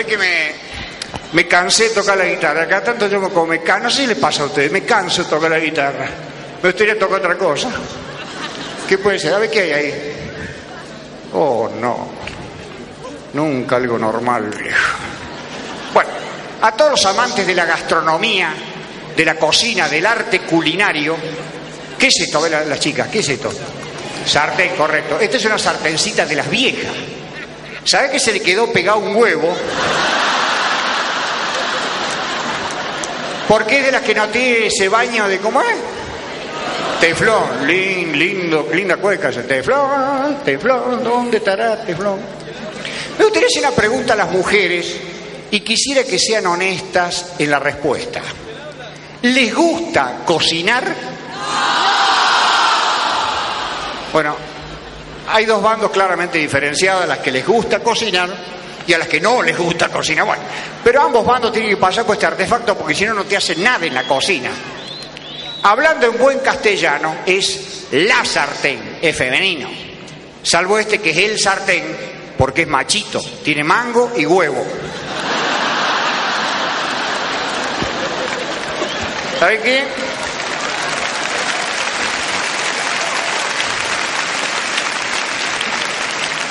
¿Saben 0.00 0.06
que 0.06 0.16
me, 0.16 0.52
me 1.32 1.46
cansé 1.46 1.88
de 1.88 1.90
tocar 1.90 2.16
la 2.16 2.24
guitarra? 2.24 2.62
Acá 2.62 2.82
tanto 2.82 3.06
yo 3.06 3.20
como 3.20 3.46
me 3.46 3.60
canso, 3.60 3.84
no 3.84 3.90
sé 3.90 4.02
si 4.02 4.06
le 4.06 4.16
pasa 4.16 4.42
a 4.42 4.46
ustedes, 4.46 4.70
me 4.72 4.82
canso 4.82 5.24
de 5.24 5.30
tocar 5.30 5.50
la 5.50 5.58
guitarra. 5.58 6.08
Me 6.62 6.68
gustaría 6.70 6.98
tocar 6.98 7.18
otra 7.18 7.36
cosa. 7.36 7.70
¿Qué 8.88 8.98
puede 8.98 9.18
ser? 9.18 9.34
A 9.34 9.38
ver 9.38 9.50
qué 9.50 9.60
hay 9.60 9.72
ahí. 9.72 10.12
Oh, 11.34 11.70
no. 11.80 12.08
Nunca 13.34 13.76
algo 13.76 13.98
normal, 13.98 14.50
viejo. 14.50 14.96
Bueno, 15.92 16.10
a 16.62 16.72
todos 16.72 16.92
los 16.92 17.06
amantes 17.06 17.46
de 17.46 17.54
la 17.54 17.64
gastronomía, 17.64 18.52
de 19.16 19.24
la 19.24 19.36
cocina, 19.36 19.88
del 19.88 20.04
arte 20.06 20.40
culinario, 20.40 21.16
¿qué 21.98 22.08
es 22.08 22.20
esto? 22.20 22.38
A 22.38 22.48
ver, 22.48 22.66
las 22.66 22.80
chicas, 22.80 23.08
¿qué 23.08 23.20
es 23.20 23.28
esto? 23.28 23.52
Sartén, 24.26 24.74
correcto. 24.76 25.18
Esta 25.20 25.36
es 25.36 25.44
una 25.44 25.58
sartencita 25.58 26.26
de 26.26 26.34
las 26.36 26.50
viejas. 26.50 27.19
¿Sabe 27.84 28.10
que 28.10 28.20
se 28.20 28.32
le 28.32 28.40
quedó 28.40 28.72
pegado 28.72 28.98
un 28.98 29.16
huevo? 29.16 29.54
Porque 33.48 33.78
es 33.78 33.86
de 33.86 33.92
las 33.92 34.02
que 34.02 34.14
no 34.14 34.28
tiene 34.28 34.66
ese 34.66 34.88
baño 34.88 35.26
de 35.26 35.38
cómo 35.38 35.60
es. 35.60 35.76
Teflón, 37.00 37.66
lin, 37.66 38.16
lindo, 38.16 38.68
linda 38.72 38.98
cueca 38.98 39.30
teflón, 39.30 40.36
teflón, 40.44 41.02
¿dónde 41.02 41.38
estará 41.38 41.82
teflón? 41.82 42.20
Me 43.18 43.24
gustaría 43.24 43.48
hacer 43.48 43.62
una 43.64 43.70
pregunta 43.70 44.12
a 44.12 44.16
las 44.16 44.30
mujeres 44.30 44.96
y 45.50 45.60
quisiera 45.60 46.04
que 46.04 46.18
sean 46.18 46.46
honestas 46.46 47.32
en 47.38 47.50
la 47.50 47.58
respuesta. 47.58 48.20
¿Les 49.22 49.54
gusta 49.54 50.18
cocinar? 50.24 50.94
Bueno, 54.12 54.36
hay 55.32 55.44
dos 55.44 55.62
bandos 55.62 55.90
claramente 55.90 56.38
diferenciados, 56.38 57.04
a 57.04 57.06
las 57.06 57.18
que 57.18 57.30
les 57.30 57.46
gusta 57.46 57.80
cocinar 57.80 58.28
y 58.86 58.92
a 58.92 58.98
las 58.98 59.08
que 59.08 59.20
no 59.20 59.42
les 59.42 59.56
gusta 59.56 59.88
cocinar. 59.88 60.26
Bueno, 60.26 60.42
pero 60.82 61.02
ambos 61.02 61.24
bandos 61.24 61.52
tienen 61.52 61.70
que 61.70 61.76
pasar 61.76 62.04
por 62.04 62.14
este 62.14 62.26
artefacto 62.26 62.76
porque 62.76 62.94
si 62.94 63.04
no, 63.04 63.14
no 63.14 63.24
te 63.24 63.36
hacen 63.36 63.62
nada 63.62 63.86
en 63.86 63.94
la 63.94 64.04
cocina. 64.04 64.50
Hablando 65.62 66.06
en 66.06 66.18
buen 66.18 66.38
castellano, 66.40 67.18
es 67.26 67.86
la 67.92 68.24
sartén, 68.24 68.98
es 69.02 69.16
femenino. 69.16 69.68
Salvo 70.42 70.78
este 70.78 70.98
que 70.98 71.10
es 71.10 71.16
el 71.18 71.38
sartén, 71.38 71.84
porque 72.38 72.62
es 72.62 72.68
machito, 72.68 73.20
tiene 73.44 73.62
mango 73.62 74.12
y 74.16 74.24
huevo. 74.24 74.64
¿Sabe 79.38 79.60
qué? 79.60 80.09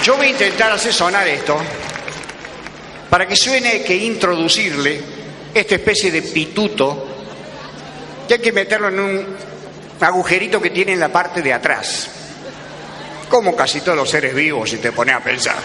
Yo 0.10 0.18
voy 0.18 0.26
a 0.26 0.30
intentar 0.32 0.72
hacer 0.72 0.92
sonar 0.92 1.28
esto 1.28 1.56
para 3.12 3.28
que 3.28 3.36
suene 3.36 3.84
que 3.84 3.96
introducirle 3.96 5.00
esta 5.54 5.76
especie 5.76 6.10
de 6.10 6.24
pituto 6.24 7.08
que 8.28 8.34
hay 8.34 8.40
que 8.40 8.52
meterlo 8.52 8.88
en 8.88 9.00
un 9.00 9.38
agujerito 10.02 10.60
que 10.60 10.72
tiene 10.72 10.94
en 10.94 11.00
la 11.00 11.10
parte 11.10 11.44
de 11.44 11.54
atrás. 11.54 12.10
Como 13.30 13.56
casi 13.56 13.82
todos 13.82 13.96
los 13.96 14.10
seres 14.10 14.34
vivos, 14.34 14.72
si 14.72 14.78
te 14.78 14.92
pones 14.92 15.14
a 15.14 15.20
pensar. 15.20 15.58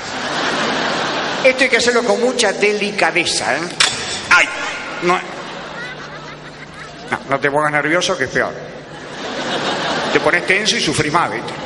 Esto 1.43 1.65
hay 1.65 1.71
que 1.71 1.79
hacerlo 1.79 2.03
con 2.03 2.21
mucha 2.21 2.53
delicadeza, 2.53 3.57
¿eh? 3.57 3.61
¡Ay! 4.29 4.47
No, 5.05 5.15
no, 7.11 7.19
no 7.31 7.41
te 7.41 7.51
pongas 7.51 7.73
nervioso, 7.73 8.15
que 8.19 8.25
es 8.25 8.31
peor. 8.31 8.53
Te 10.13 10.21
pones 10.21 10.47
tenso 10.47 10.77
y 10.77 10.83
sufrís 10.83 11.15
más, 11.15 11.33
¿viste? 11.33 11.64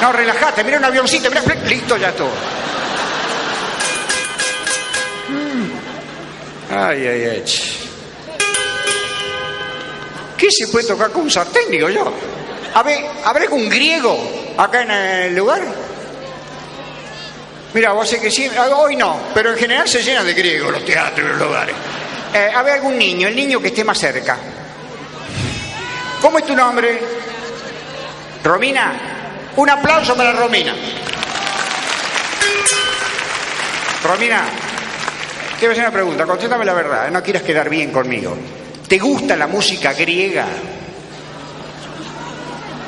No, 0.00 0.12
relajate, 0.12 0.64
mira 0.64 0.78
un 0.78 0.84
avioncito, 0.84 1.28
mira, 1.28 1.42
listo, 1.66 1.96
ya 1.96 2.12
todo. 2.12 2.30
Mm. 5.28 6.74
Ay, 6.74 7.06
ay, 7.06 7.24
ay. 7.24 7.44
¿Qué 10.38 10.48
se 10.50 10.68
puede 10.68 10.86
tocar 10.86 11.10
con 11.10 11.22
un 11.22 11.30
sartén, 11.30 11.70
digo 11.70 11.90
yo? 11.90 12.10
A 12.74 12.82
ver, 12.82 13.04
¿habrá 13.24 13.44
algún 13.44 13.68
griego 13.68 14.18
acá 14.56 14.82
en 14.82 14.90
el 14.90 15.36
lugar? 15.36 15.60
Mira, 17.74 17.92
vos 17.92 18.08
sé 18.08 18.20
que 18.20 18.30
sí, 18.30 18.50
hoy 18.74 18.96
no, 18.96 19.20
pero 19.34 19.52
en 19.52 19.58
general 19.58 19.86
se 19.86 20.02
llenan 20.02 20.24
de 20.24 20.32
griegos 20.34 20.72
los 20.72 20.84
teatros 20.84 21.26
y 21.26 21.28
los 21.28 21.38
lugares. 21.38 21.74
Eh, 22.32 22.50
a 22.54 22.62
ver, 22.62 22.74
algún 22.74 22.96
niño, 22.96 23.28
el 23.28 23.36
niño 23.36 23.60
que 23.60 23.68
esté 23.68 23.84
más 23.84 23.98
cerca. 23.98 24.38
¿Cómo 26.22 26.38
es 26.38 26.46
tu 26.46 26.54
nombre? 26.56 27.00
Romina. 28.42 29.19
Un 29.56 29.70
aplauso 29.70 30.14
para 30.14 30.32
Romina. 30.32 30.74
Romina, 34.02 34.44
te 35.58 35.66
voy 35.66 35.68
a 35.68 35.72
hacer 35.72 35.84
una 35.84 35.92
pregunta, 35.92 36.24
contéstame 36.24 36.64
la 36.64 36.72
verdad, 36.72 37.08
eh, 37.08 37.10
no 37.10 37.22
quieras 37.22 37.42
quedar 37.42 37.68
bien 37.68 37.90
conmigo. 37.90 38.36
¿Te 38.88 38.98
gusta 38.98 39.36
la 39.36 39.46
música 39.46 39.92
griega? 39.92 40.46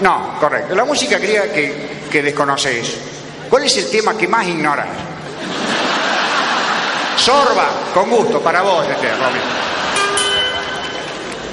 No, 0.01 0.37
correcto. 0.41 0.75
La 0.75 0.85
música 0.85 1.19
griega 1.19 1.45
que, 1.53 2.01
que 2.11 2.23
desconoces. 2.23 2.97
¿Cuál 3.49 3.65
es 3.65 3.77
el 3.77 3.91
tema 3.91 4.17
que 4.17 4.27
más 4.27 4.47
ignoras? 4.47 4.89
Sorba, 7.17 7.69
con 7.95 8.11
gusto, 8.11 8.41
para 8.41 8.63
vos, 8.63 8.87
este, 8.89 9.11
Romina. 9.11 9.73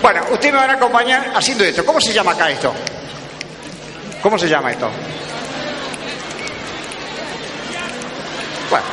Bueno, 0.01 0.21
ustedes 0.31 0.53
me 0.53 0.59
van 0.59 0.69
a 0.71 0.73
acompañar 0.73 1.31
haciendo 1.35 1.65
esto. 1.65 1.85
¿Cómo 1.85 1.99
se 1.99 2.13
llama 2.13 2.31
acá 2.31 2.49
esto? 2.49 2.73
¿Cómo 4.21 4.37
se 4.37 4.47
llama 4.49 4.71
esto? 4.71 4.89
Bueno. 8.69 8.85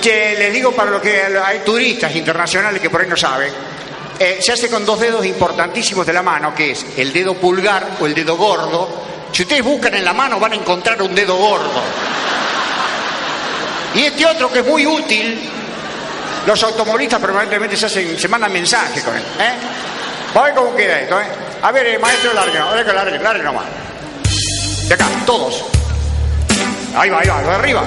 Que 0.00 0.36
les 0.38 0.52
digo 0.52 0.72
para 0.72 0.90
lo 0.92 1.00
que 1.00 1.22
hay 1.44 1.58
turistas 1.60 2.14
internacionales 2.14 2.80
que 2.80 2.88
por 2.88 3.00
ahí 3.00 3.08
no 3.08 3.16
saben. 3.16 3.52
eh, 4.18 4.38
se 4.40 4.52
hace 4.52 4.68
con 4.70 4.86
dos 4.86 5.00
dedos 5.00 5.26
importantísimos 5.26 6.06
de 6.06 6.12
la 6.12 6.22
mano, 6.22 6.54
que 6.54 6.70
es 6.70 6.86
el 6.96 7.12
dedo 7.12 7.34
pulgar 7.34 7.96
o 8.00 8.06
el 8.06 8.14
dedo 8.14 8.36
gordo. 8.36 9.02
Si 9.32 9.42
ustedes 9.42 9.64
buscan 9.64 9.94
en 9.94 10.04
la 10.04 10.12
mano 10.12 10.38
van 10.38 10.52
a 10.52 10.54
encontrar 10.56 11.02
un 11.02 11.12
dedo 11.14 11.34
gordo. 11.36 11.82
Y 13.94 14.04
este 14.04 14.24
otro 14.24 14.50
que 14.52 14.60
es 14.60 14.66
muy 14.66 14.86
útil, 14.86 15.40
los 16.46 16.62
automovilistas 16.62 17.20
permanentemente 17.20 17.76
se, 17.76 17.86
hacen, 17.86 18.16
se 18.18 18.28
mandan 18.28 18.52
mensajes 18.52 19.02
con 19.02 19.16
él. 19.16 19.22
¿eh? 19.40 20.38
Ver 20.40 20.54
cómo 20.54 20.74
queda 20.76 21.00
esto. 21.00 21.20
¿eh? 21.20 21.24
A 21.62 21.70
ver, 21.70 21.86
eh, 21.86 21.98
maestro, 21.98 22.32
largue, 22.34 22.58
a 22.58 22.72
ver 22.72 22.84
que 22.84 22.92
largue, 22.92 23.18
largue 23.20 23.44
nomás. 23.44 23.64
De 24.88 24.94
acá, 24.94 25.06
todos. 25.24 25.64
Ahí 26.96 27.08
va, 27.08 27.20
ahí 27.20 27.28
va, 27.28 27.40
de 27.40 27.50
arriba. 27.50 27.84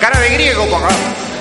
Cara 0.00 0.20
de 0.20 0.28
griego, 0.30 0.64
por 0.66 0.80
favor. 0.80 1.31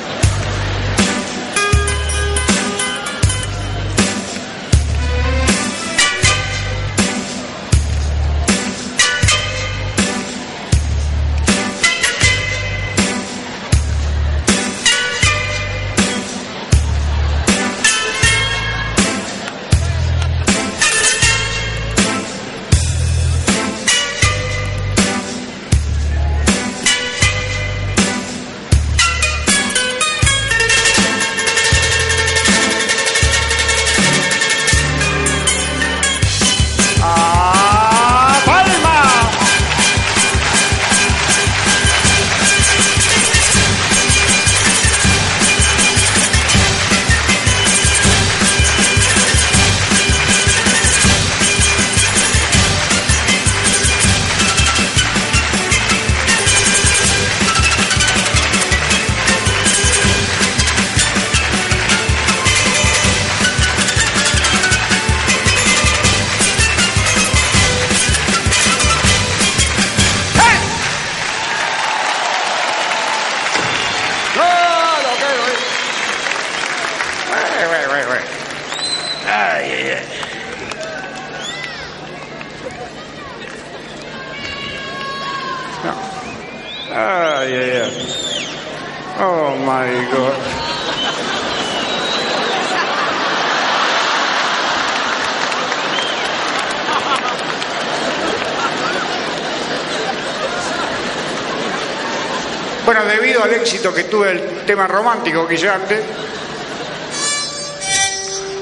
Éxito 103.61 103.93
que 103.93 104.05
tuve 104.05 104.31
el 104.31 104.65
tema 104.65 104.87
romántico 104.87 105.47
que 105.47 105.53
hice 105.53 105.69
antes, 105.69 106.03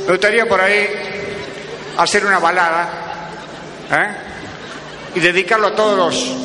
me 0.05 0.11
gustaría 0.11 0.45
por 0.45 0.59
ahí 0.59 0.87
hacer 1.97 2.25
una 2.25 2.39
balada 2.39 2.89
¿eh? 3.91 4.07
y 5.15 5.19
dedicarlo 5.19 5.67
a 5.67 5.75
todos 5.75 5.97
los 5.97 6.35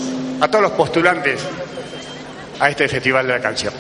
a 0.40 0.48
todos 0.48 0.62
los 0.62 0.72
postulantes 0.72 1.40
a 2.61 2.70
este 2.70 2.88
festival 2.88 3.26
de 3.26 3.32
la 3.34 3.40
canción. 3.40 3.74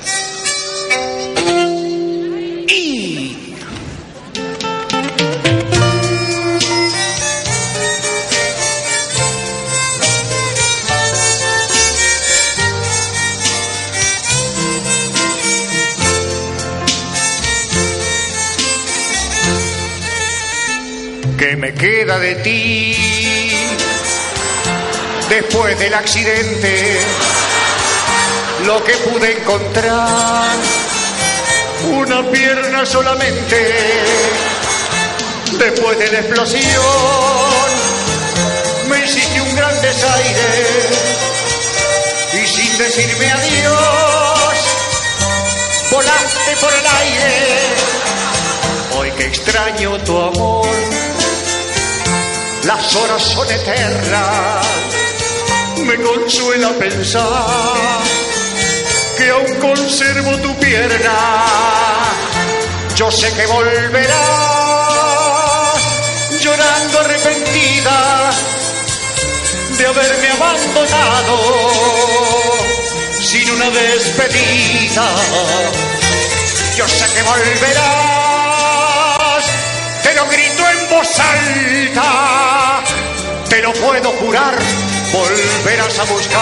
De 22.18 22.34
ti 22.36 22.96
después 25.28 25.78
del 25.78 25.94
accidente? 25.94 26.98
Lo 28.66 28.82
que 28.84 28.92
pude 28.94 29.32
encontrar, 29.32 30.56
una 31.90 32.30
pierna 32.30 32.86
solamente. 32.86 33.74
Después 35.58 35.98
de 35.98 36.12
la 36.12 36.18
explosión, 36.18 36.64
me 38.88 39.04
hiciste 39.04 39.40
un 39.40 39.54
gran 39.54 39.80
desaire 39.82 41.14
y 42.32 42.46
sin 42.46 42.78
decirme 42.78 43.30
adiós, 43.30 44.54
volaste 45.90 46.56
por 46.60 46.72
el 46.72 46.86
aire. 46.86 47.84
Hoy 48.98 49.10
que 49.12 49.26
extraño 49.26 49.98
tu 50.04 50.18
amor, 50.18 50.66
las 52.64 52.94
horas 52.96 53.22
son 53.22 53.50
eternas. 53.50 54.66
Me 55.84 55.96
consuela 55.96 56.70
pensar 56.78 58.00
que 59.16 59.30
aún 59.30 59.54
conservo 59.60 60.36
tu 60.38 60.54
pierna. 60.58 61.44
Yo 62.96 63.10
sé 63.10 63.32
que 63.34 63.46
volverás 63.46 64.14
llorando 66.40 67.00
arrepentida 67.00 68.30
de 69.78 69.86
haberme 69.86 70.28
abandonado 70.30 71.38
sin 73.22 73.50
una 73.50 73.70
despedida. 73.70 75.06
Yo 76.76 76.88
sé 76.88 77.04
que 77.14 77.22
volverás, 77.22 77.84
te 80.02 80.14
lo 80.14 80.26
grito 80.28 80.73
voz 80.94 81.08
te 83.48 83.62
lo 83.62 83.72
puedo 83.72 84.10
jurar, 84.12 84.54
volverás 85.12 85.98
a 85.98 86.04
buscar 86.04 86.40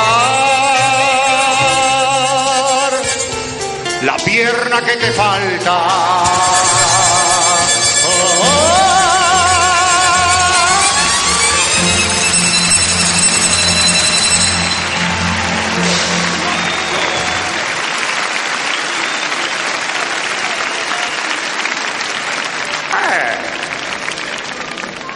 la 4.03 4.17
pierna 4.17 4.83
que 4.83 4.97
te 4.97 5.13
falta. 5.13 5.87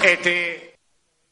Este, 0.06 0.74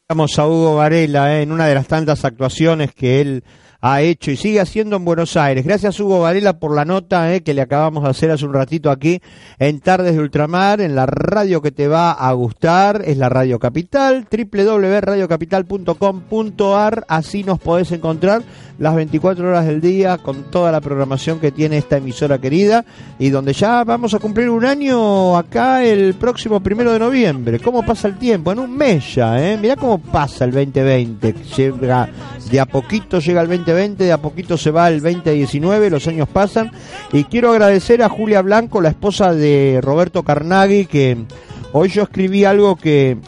Vamos 0.08 0.38
a 0.38 0.48
Hugo 0.48 0.76
Varela 0.76 1.36
eh, 1.36 1.42
en 1.42 1.52
una 1.52 1.66
de 1.66 1.74
las 1.74 1.86
tantas 1.86 2.24
actuaciones 2.24 2.92
que 2.92 3.20
él 3.20 3.44
ha 3.80 4.02
hecho 4.02 4.32
y 4.32 4.36
sigue 4.36 4.60
haciendo 4.60 4.96
en 4.96 5.04
Buenos 5.04 5.36
Aires. 5.36 5.64
Gracias 5.64 6.00
Hugo 6.00 6.20
Varela 6.20 6.58
por 6.58 6.74
la 6.74 6.84
nota 6.84 7.32
eh, 7.32 7.42
que 7.42 7.54
le 7.54 7.62
acabamos 7.62 8.02
de 8.02 8.10
hacer 8.10 8.32
hace 8.32 8.44
un 8.44 8.52
ratito 8.52 8.90
aquí 8.90 9.22
en 9.60 9.78
Tardes 9.80 10.14
de 10.14 10.20
Ultramar, 10.20 10.80
en 10.80 10.96
la 10.96 11.06
radio 11.06 11.62
que 11.62 11.70
te 11.70 11.86
va 11.86 12.10
a 12.10 12.32
gustar, 12.32 13.02
es 13.06 13.16
la 13.16 13.28
Radio 13.28 13.60
Capital, 13.60 14.26
www.radiocapital.com.ar, 14.30 17.04
así 17.08 17.44
nos 17.44 17.60
podés 17.60 17.92
encontrar 17.92 18.42
las 18.78 18.94
24 18.94 19.48
horas 19.48 19.66
del 19.66 19.80
día 19.80 20.18
con 20.18 20.44
toda 20.44 20.72
la 20.72 20.80
programación 20.80 21.38
que 21.38 21.52
tiene 21.52 21.78
esta 21.78 21.98
emisora 21.98 22.38
querida 22.38 22.84
y 23.18 23.30
donde 23.30 23.52
ya 23.52 23.84
vamos 23.84 24.14
a 24.14 24.18
cumplir 24.18 24.48
un 24.50 24.64
año 24.64 25.36
acá 25.36 25.84
el 25.84 26.14
próximo 26.14 26.60
primero 26.60 26.92
de 26.92 26.98
noviembre. 26.98 27.60
¿Cómo 27.60 27.84
pasa 27.84 28.08
el 28.08 28.18
tiempo? 28.18 28.52
En 28.52 28.58
un 28.58 28.76
mes 28.76 29.14
ya, 29.14 29.40
¿eh? 29.40 29.56
Mirá 29.56 29.76
cómo 29.76 29.98
pasa 29.98 30.44
el 30.44 30.52
2020. 30.52 31.34
Llega, 31.56 32.08
de 32.50 32.60
a 32.60 32.66
poquito 32.66 33.20
llega 33.20 33.42
el 33.42 33.48
2020, 33.48 34.04
de 34.04 34.12
a 34.12 34.18
poquito 34.18 34.56
se 34.56 34.70
va 34.70 34.88
el 34.88 35.00
2019, 35.00 35.90
los 35.90 36.06
años 36.08 36.28
pasan. 36.28 36.70
Y 37.12 37.24
quiero 37.24 37.52
agradecer 37.52 38.02
a 38.02 38.08
Julia 38.08 38.42
Blanco, 38.42 38.80
la 38.80 38.88
esposa 38.88 39.32
de 39.32 39.80
Roberto 39.82 40.22
Carnaghi, 40.24 40.86
que 40.86 41.24
hoy 41.72 41.88
yo 41.90 42.02
escribí 42.02 42.44
algo 42.44 42.76
que 42.76 43.18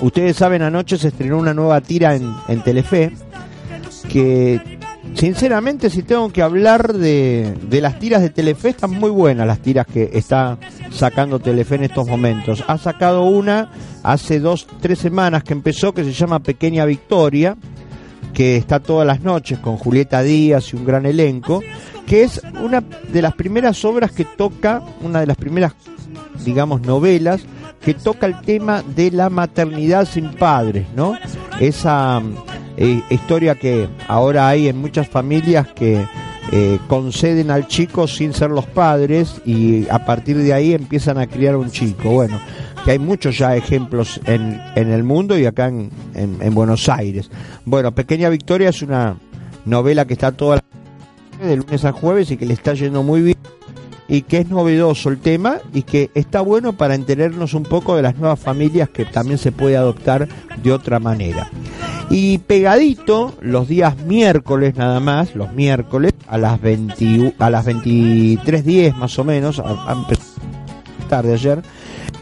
ustedes 0.00 0.36
saben, 0.36 0.62
anoche 0.62 0.98
se 0.98 1.08
estrenó 1.08 1.38
una 1.38 1.54
nueva 1.54 1.80
tira 1.80 2.16
en, 2.16 2.34
en 2.48 2.62
Telefe 2.62 3.12
que 4.10 4.78
sinceramente 5.14 5.88
si 5.90 6.02
tengo 6.02 6.30
que 6.30 6.42
hablar 6.42 6.92
de, 6.92 7.54
de, 7.68 7.80
las 7.80 7.98
tiras 7.98 8.22
de 8.22 8.30
Telefe 8.30 8.70
están 8.70 8.90
muy 8.90 9.10
buenas 9.10 9.46
las 9.46 9.60
tiras 9.60 9.86
que 9.86 10.10
está 10.12 10.58
sacando 10.90 11.38
Telefe 11.38 11.76
en 11.76 11.84
estos 11.84 12.06
momentos. 12.06 12.64
Ha 12.66 12.78
sacado 12.78 13.24
una 13.24 13.70
hace 14.02 14.40
dos 14.40 14.66
tres 14.80 14.98
semanas 14.98 15.44
que 15.44 15.52
empezó 15.52 15.92
que 15.92 16.04
se 16.04 16.12
llama 16.12 16.40
Pequeña 16.40 16.84
Victoria 16.84 17.56
que 18.32 18.56
está 18.56 18.80
todas 18.80 19.06
las 19.06 19.20
noches 19.20 19.58
con 19.58 19.76
Julieta 19.76 20.22
Díaz 20.22 20.72
y 20.72 20.76
un 20.76 20.84
gran 20.84 21.06
elenco 21.06 21.62
que 22.06 22.22
es 22.22 22.40
una 22.62 22.80
de 22.80 23.22
las 23.22 23.34
primeras 23.34 23.84
obras 23.84 24.12
que 24.12 24.24
toca 24.24 24.82
una 25.02 25.20
de 25.20 25.26
las 25.26 25.36
primeras 25.36 25.72
digamos 26.44 26.82
novelas 26.82 27.42
que 27.80 27.94
toca 27.94 28.26
el 28.26 28.40
tema 28.40 28.82
de 28.82 29.10
la 29.10 29.30
maternidad 29.30 30.06
sin 30.06 30.30
padres 30.30 30.86
no 30.94 31.14
esa 31.60 32.22
eh, 32.80 33.02
historia 33.10 33.54
que 33.56 33.88
ahora 34.08 34.48
hay 34.48 34.68
en 34.68 34.78
muchas 34.78 35.06
familias 35.06 35.68
que 35.68 36.02
eh, 36.50 36.78
conceden 36.88 37.50
al 37.50 37.68
chico 37.68 38.08
sin 38.08 38.32
ser 38.32 38.50
los 38.50 38.64
padres 38.64 39.42
y 39.44 39.86
a 39.90 40.06
partir 40.06 40.38
de 40.38 40.54
ahí 40.54 40.72
empiezan 40.72 41.18
a 41.18 41.26
criar 41.26 41.56
un 41.56 41.70
chico. 41.70 42.10
Bueno, 42.10 42.40
que 42.82 42.92
hay 42.92 42.98
muchos 42.98 43.36
ya 43.36 43.54
ejemplos 43.54 44.18
en, 44.24 44.60
en 44.74 44.90
el 44.90 45.04
mundo 45.04 45.38
y 45.38 45.44
acá 45.44 45.68
en, 45.68 45.90
en, 46.14 46.38
en, 46.40 46.54
Buenos 46.54 46.88
Aires. 46.88 47.30
Bueno, 47.66 47.94
Pequeña 47.94 48.30
Victoria 48.30 48.70
es 48.70 48.80
una 48.80 49.16
novela 49.66 50.06
que 50.06 50.14
está 50.14 50.32
toda 50.32 50.56
la 50.56 51.46
de 51.46 51.56
lunes 51.56 51.84
a 51.84 51.92
jueves 51.92 52.30
y 52.30 52.38
que 52.38 52.46
le 52.46 52.54
está 52.54 52.72
yendo 52.72 53.02
muy 53.02 53.20
bien 53.20 53.36
y 54.08 54.22
que 54.22 54.38
es 54.38 54.48
novedoso 54.48 55.10
el 55.10 55.18
tema 55.18 55.58
y 55.72 55.82
que 55.82 56.10
está 56.14 56.40
bueno 56.40 56.72
para 56.72 56.94
enterarnos 56.94 57.52
un 57.52 57.62
poco 57.62 57.94
de 57.94 58.02
las 58.02 58.16
nuevas 58.16 58.40
familias 58.40 58.88
que 58.88 59.04
también 59.04 59.36
se 59.38 59.52
puede 59.52 59.76
adoptar 59.76 60.28
de 60.62 60.72
otra 60.72 60.98
manera. 60.98 61.50
Y 62.10 62.38
pegadito, 62.38 63.34
los 63.40 63.68
días 63.68 63.96
miércoles 63.98 64.74
nada 64.74 64.98
más, 64.98 65.36
los 65.36 65.52
miércoles, 65.52 66.12
a 66.26 66.38
las, 66.38 66.60
20, 66.60 67.34
a 67.38 67.50
las 67.50 67.64
23.10 67.64 68.94
más 68.96 69.16
o 69.18 69.24
menos, 69.24 69.60
a, 69.60 69.92
a 69.92 70.06
tarde 71.08 71.34
ayer, 71.34 71.62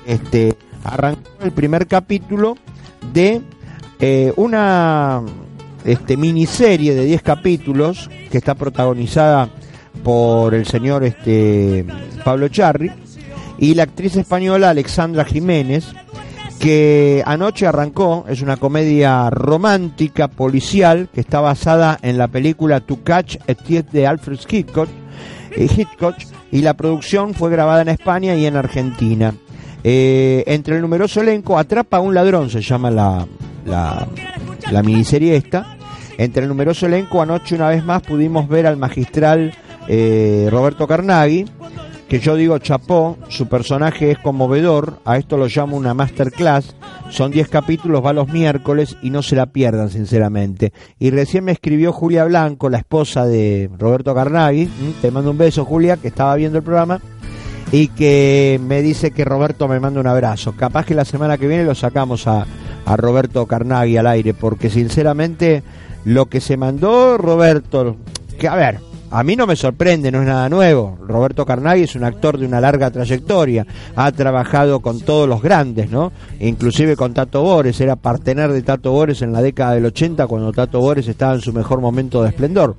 este, 0.06 0.55
arrancó 0.85 1.43
el 1.43 1.52
primer 1.52 1.86
capítulo 1.86 2.56
de 3.12 3.40
eh, 4.01 4.32
una 4.36 5.23
este, 5.85 6.16
miniserie 6.16 6.94
de 6.94 7.05
10 7.05 7.23
capítulos 7.23 8.10
que 8.31 8.39
está 8.39 8.55
protagonizada 8.55 9.48
por 10.05 10.55
el 10.55 10.66
señor 10.66 11.05
este, 11.05 11.85
Pablo 12.24 12.48
Charri 12.48 12.90
y 13.59 13.74
la 13.74 13.85
actriz 13.85 14.16
española 14.16 14.70
Alexandra 14.70 15.24
Jiménez, 15.24 15.86
que 16.59 17.22
anoche 17.24 17.66
arrancó, 17.66 18.24
es 18.28 18.43
una 18.43 18.56
comedia 18.56 19.30
romántica, 19.30 20.28
policial, 20.28 21.09
que 21.12 21.20
está 21.20 21.40
basada 21.40 21.98
en 22.02 22.18
la 22.18 22.28
película 22.28 22.80
To 22.80 23.02
Catch 23.02 23.36
a 23.48 23.55
Thief 23.55 23.90
de 23.90 24.06
Alfred 24.06 24.39
Hitchcock, 24.48 24.89
eh, 25.56 25.68
Hitchcock, 25.76 26.16
y 26.51 26.62
la 26.62 26.74
producción 26.74 27.35
fue 27.35 27.51
grabada 27.51 27.82
en 27.82 27.89
España 27.89 28.35
y 28.35 28.47
en 28.47 28.56
Argentina. 28.56 29.35
Eh, 29.85 30.43
entre 30.47 30.76
el 30.76 30.82
numeroso 30.82 31.20
elenco, 31.20 31.59
Atrapa 31.59 31.98
a 31.98 32.01
un 32.01 32.14
ladrón, 32.14 32.51
se 32.51 32.60
llama 32.60 32.90
la, 32.90 33.26
la, 33.64 34.06
la 34.70 34.82
miniserie 34.82 35.36
esta. 35.36 35.76
Entre 36.16 36.43
el 36.43 36.48
numeroso 36.48 36.86
elenco, 36.86 37.22
anoche 37.22 37.55
una 37.55 37.68
vez 37.68 37.85
más 37.85 38.02
pudimos 38.02 38.48
ver 38.48 38.66
al 38.66 38.76
magistral 38.76 39.55
eh, 39.86 40.48
Roberto 40.51 40.86
Carnaghi, 40.89 41.47
que 42.09 42.20
yo 42.20 42.36
digo 42.36 42.59
chapó, 42.59 43.18
su 43.28 43.48
personaje 43.48 44.10
es 44.10 44.18
conmovedor, 44.18 44.98
a 45.05 45.18
esto 45.18 45.36
lo 45.36 45.47
llamo 45.47 45.76
una 45.76 45.93
masterclass, 45.93 46.74
son 47.10 47.30
10 47.30 47.48
capítulos, 47.48 48.05
va 48.05 48.14
los 48.14 48.28
miércoles 48.28 48.97
y 49.02 49.10
no 49.10 49.22
se 49.22 49.36
la 49.36 49.47
pierdan 49.47 49.90
sinceramente. 49.90 50.72
Y 50.98 51.10
recién 51.10 51.44
me 51.44 51.52
escribió 51.52 51.93
Julia 51.93 52.24
Blanco, 52.24 52.70
la 52.70 52.78
esposa 52.78 53.26
de 53.26 53.70
Roberto 53.78 54.14
Carnaghi, 54.14 54.70
te 55.02 55.10
mando 55.10 55.30
un 55.30 55.39
beso 55.39 55.66
Julia, 55.66 55.98
que 55.98 56.09
estaba 56.09 56.35
viendo 56.36 56.59
el 56.59 56.64
programa, 56.64 57.01
y 57.72 57.89
que 57.89 58.59
me 58.62 58.80
dice 58.80 59.10
que 59.10 59.26
Roberto 59.26 59.68
me 59.68 59.78
manda 59.78 60.01
un 60.01 60.06
abrazo. 60.06 60.55
Capaz 60.56 60.86
que 60.86 60.94
la 60.94 61.05
semana 61.05 61.36
que 61.36 61.47
viene 61.47 61.64
lo 61.64 61.74
sacamos 61.74 62.26
a, 62.26 62.47
a 62.86 62.97
Roberto 62.97 63.44
Carnaghi 63.44 63.98
al 63.98 64.06
aire, 64.06 64.32
porque 64.32 64.70
sinceramente 64.70 65.62
lo 66.06 66.26
que 66.26 66.40
se 66.40 66.56
mandó 66.56 67.18
Roberto, 67.18 67.97
que 68.39 68.48
a 68.48 68.55
ver, 68.55 68.88
a 69.10 69.22
mí 69.22 69.36
no 69.36 69.47
me 69.47 69.56
sorprende, 69.56 70.10
no 70.12 70.20
es 70.20 70.26
nada 70.26 70.48
nuevo. 70.48 70.98
Roberto 71.01 71.47
Carnaghi 71.47 71.82
es 71.82 71.94
un 71.94 72.05
actor 72.05 72.39
de 72.39 72.47
una 72.47 72.60
larga 72.60 72.90
trayectoria, 72.90 73.66
ha 73.97 74.12
trabajado 74.12 74.80
con 74.80 75.01
todos 75.01 75.28
los 75.28 75.40
grandes, 75.40 75.90
¿no? 75.90 76.12
Inclusive 76.40 76.97
con 76.97 77.14
Tato 77.14 77.43
Bores, 77.43 77.80
era 77.80 77.97
partener 77.97 78.52
de 78.52 78.62
Tato 78.62 78.93
Bores 78.93 79.22
en 79.22 79.32
la 79.32 79.40
década 79.40 79.74
del 79.74 79.86
80 79.86 80.26
cuando 80.26 80.52
Tato 80.52 80.80
Bores 80.80 81.09
estaba 81.09 81.35
en 81.35 81.40
su 81.40 81.52
mejor 81.52 81.80
momento 81.80 82.22
de 82.22 82.28
esplendor. 82.28 82.76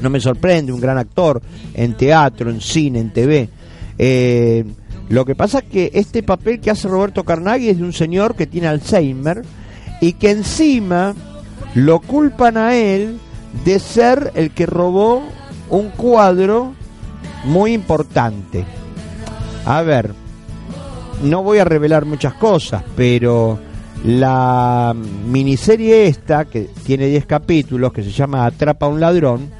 No 0.00 0.10
me 0.10 0.20
sorprende, 0.20 0.72
un 0.72 0.80
gran 0.80 0.98
actor 0.98 1.40
en 1.74 1.94
teatro, 1.94 2.50
en 2.50 2.60
cine, 2.60 3.00
en 3.00 3.12
TV. 3.12 3.48
Eh, 3.98 4.64
lo 5.08 5.24
que 5.24 5.34
pasa 5.34 5.60
es 5.60 5.64
que 5.64 5.90
este 5.94 6.22
papel 6.22 6.60
que 6.60 6.70
hace 6.70 6.88
Roberto 6.88 7.24
Carnaghi 7.24 7.68
es 7.68 7.78
de 7.78 7.84
un 7.84 7.92
señor 7.92 8.34
que 8.34 8.46
tiene 8.46 8.68
Alzheimer 8.68 9.42
y 10.00 10.14
que 10.14 10.30
encima 10.30 11.14
lo 11.74 12.00
culpan 12.00 12.56
a 12.56 12.74
él 12.74 13.18
de 13.64 13.78
ser 13.78 14.32
el 14.34 14.50
que 14.50 14.66
robó 14.66 15.22
un 15.70 15.90
cuadro 15.90 16.72
muy 17.44 17.72
importante. 17.72 18.64
A 19.64 19.82
ver, 19.82 20.12
no 21.22 21.42
voy 21.42 21.58
a 21.58 21.64
revelar 21.64 22.04
muchas 22.04 22.34
cosas, 22.34 22.82
pero 22.96 23.58
la 24.04 24.94
miniserie 24.94 26.06
esta, 26.06 26.44
que 26.44 26.70
tiene 26.84 27.06
10 27.06 27.26
capítulos, 27.26 27.92
que 27.92 28.02
se 28.02 28.10
llama 28.10 28.46
Atrapa 28.46 28.86
a 28.86 28.88
un 28.88 29.00
ladrón, 29.00 29.50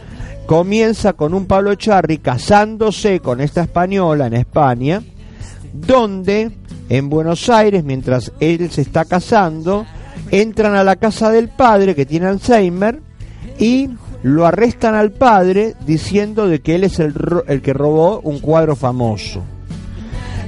comienza 0.47 1.12
con 1.12 1.35
un 1.35 1.47
Pablo 1.47 1.74
Charri 1.77 2.19
casándose 2.19 3.20
con 3.20 3.40
esta 3.40 3.62
española 3.62 4.27
en 4.27 4.35
España, 4.35 5.02
donde 5.73 6.51
en 6.89 7.09
Buenos 7.09 7.48
Aires, 7.48 7.85
mientras 7.85 8.32
él 8.40 8.70
se 8.70 8.82
está 8.82 9.05
casando, 9.05 9.86
entran 10.31 10.74
a 10.74 10.85
la 10.85 10.97
casa 10.97 11.31
del 11.31 11.48
padre 11.48 11.94
que 11.94 12.05
tiene 12.05 12.27
Alzheimer, 12.27 13.01
y 13.58 13.90
lo 14.22 14.46
arrestan 14.46 14.94
al 14.94 15.10
padre 15.12 15.74
diciendo 15.86 16.48
de 16.48 16.60
que 16.60 16.76
él 16.76 16.84
es 16.84 16.98
el, 17.00 17.14
el, 17.48 17.62
que 17.62 17.72
robó 17.72 18.20
un 18.20 18.38
cuadro 18.38 18.76
famoso. 18.76 19.42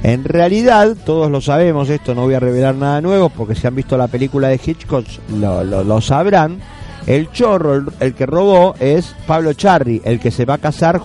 En 0.03 0.23
realidad, 0.23 0.95
todos 1.05 1.31
lo 1.31 1.41
sabemos, 1.41 1.89
esto 1.89 2.13
no 2.13 2.23
voy 2.23 2.35
a 2.35 2.39
revelar 2.39 2.75
nada 2.75 3.01
nuevo 3.01 3.29
porque 3.29 3.55
si 3.55 3.65
han 3.65 3.75
visto 3.75 3.97
la 3.97 4.07
película 4.07 4.49
de 4.49 4.59
Hitchcock 4.63 5.05
lo, 5.39 5.63
lo, 5.63 5.83
lo 5.83 6.01
sabrán, 6.01 6.59
El 7.07 7.31
chorro, 7.31 7.85
el, 7.99 8.13
que 8.13 8.25
robó, 8.25 8.75
es 8.79 9.15
Pablo 9.27 9.53
Charri, 9.53 10.01
el 10.05 10.19
que 10.19 10.31
se 10.31 10.45
va 10.45 10.55
a 10.55 10.59
casar, 10.59 11.01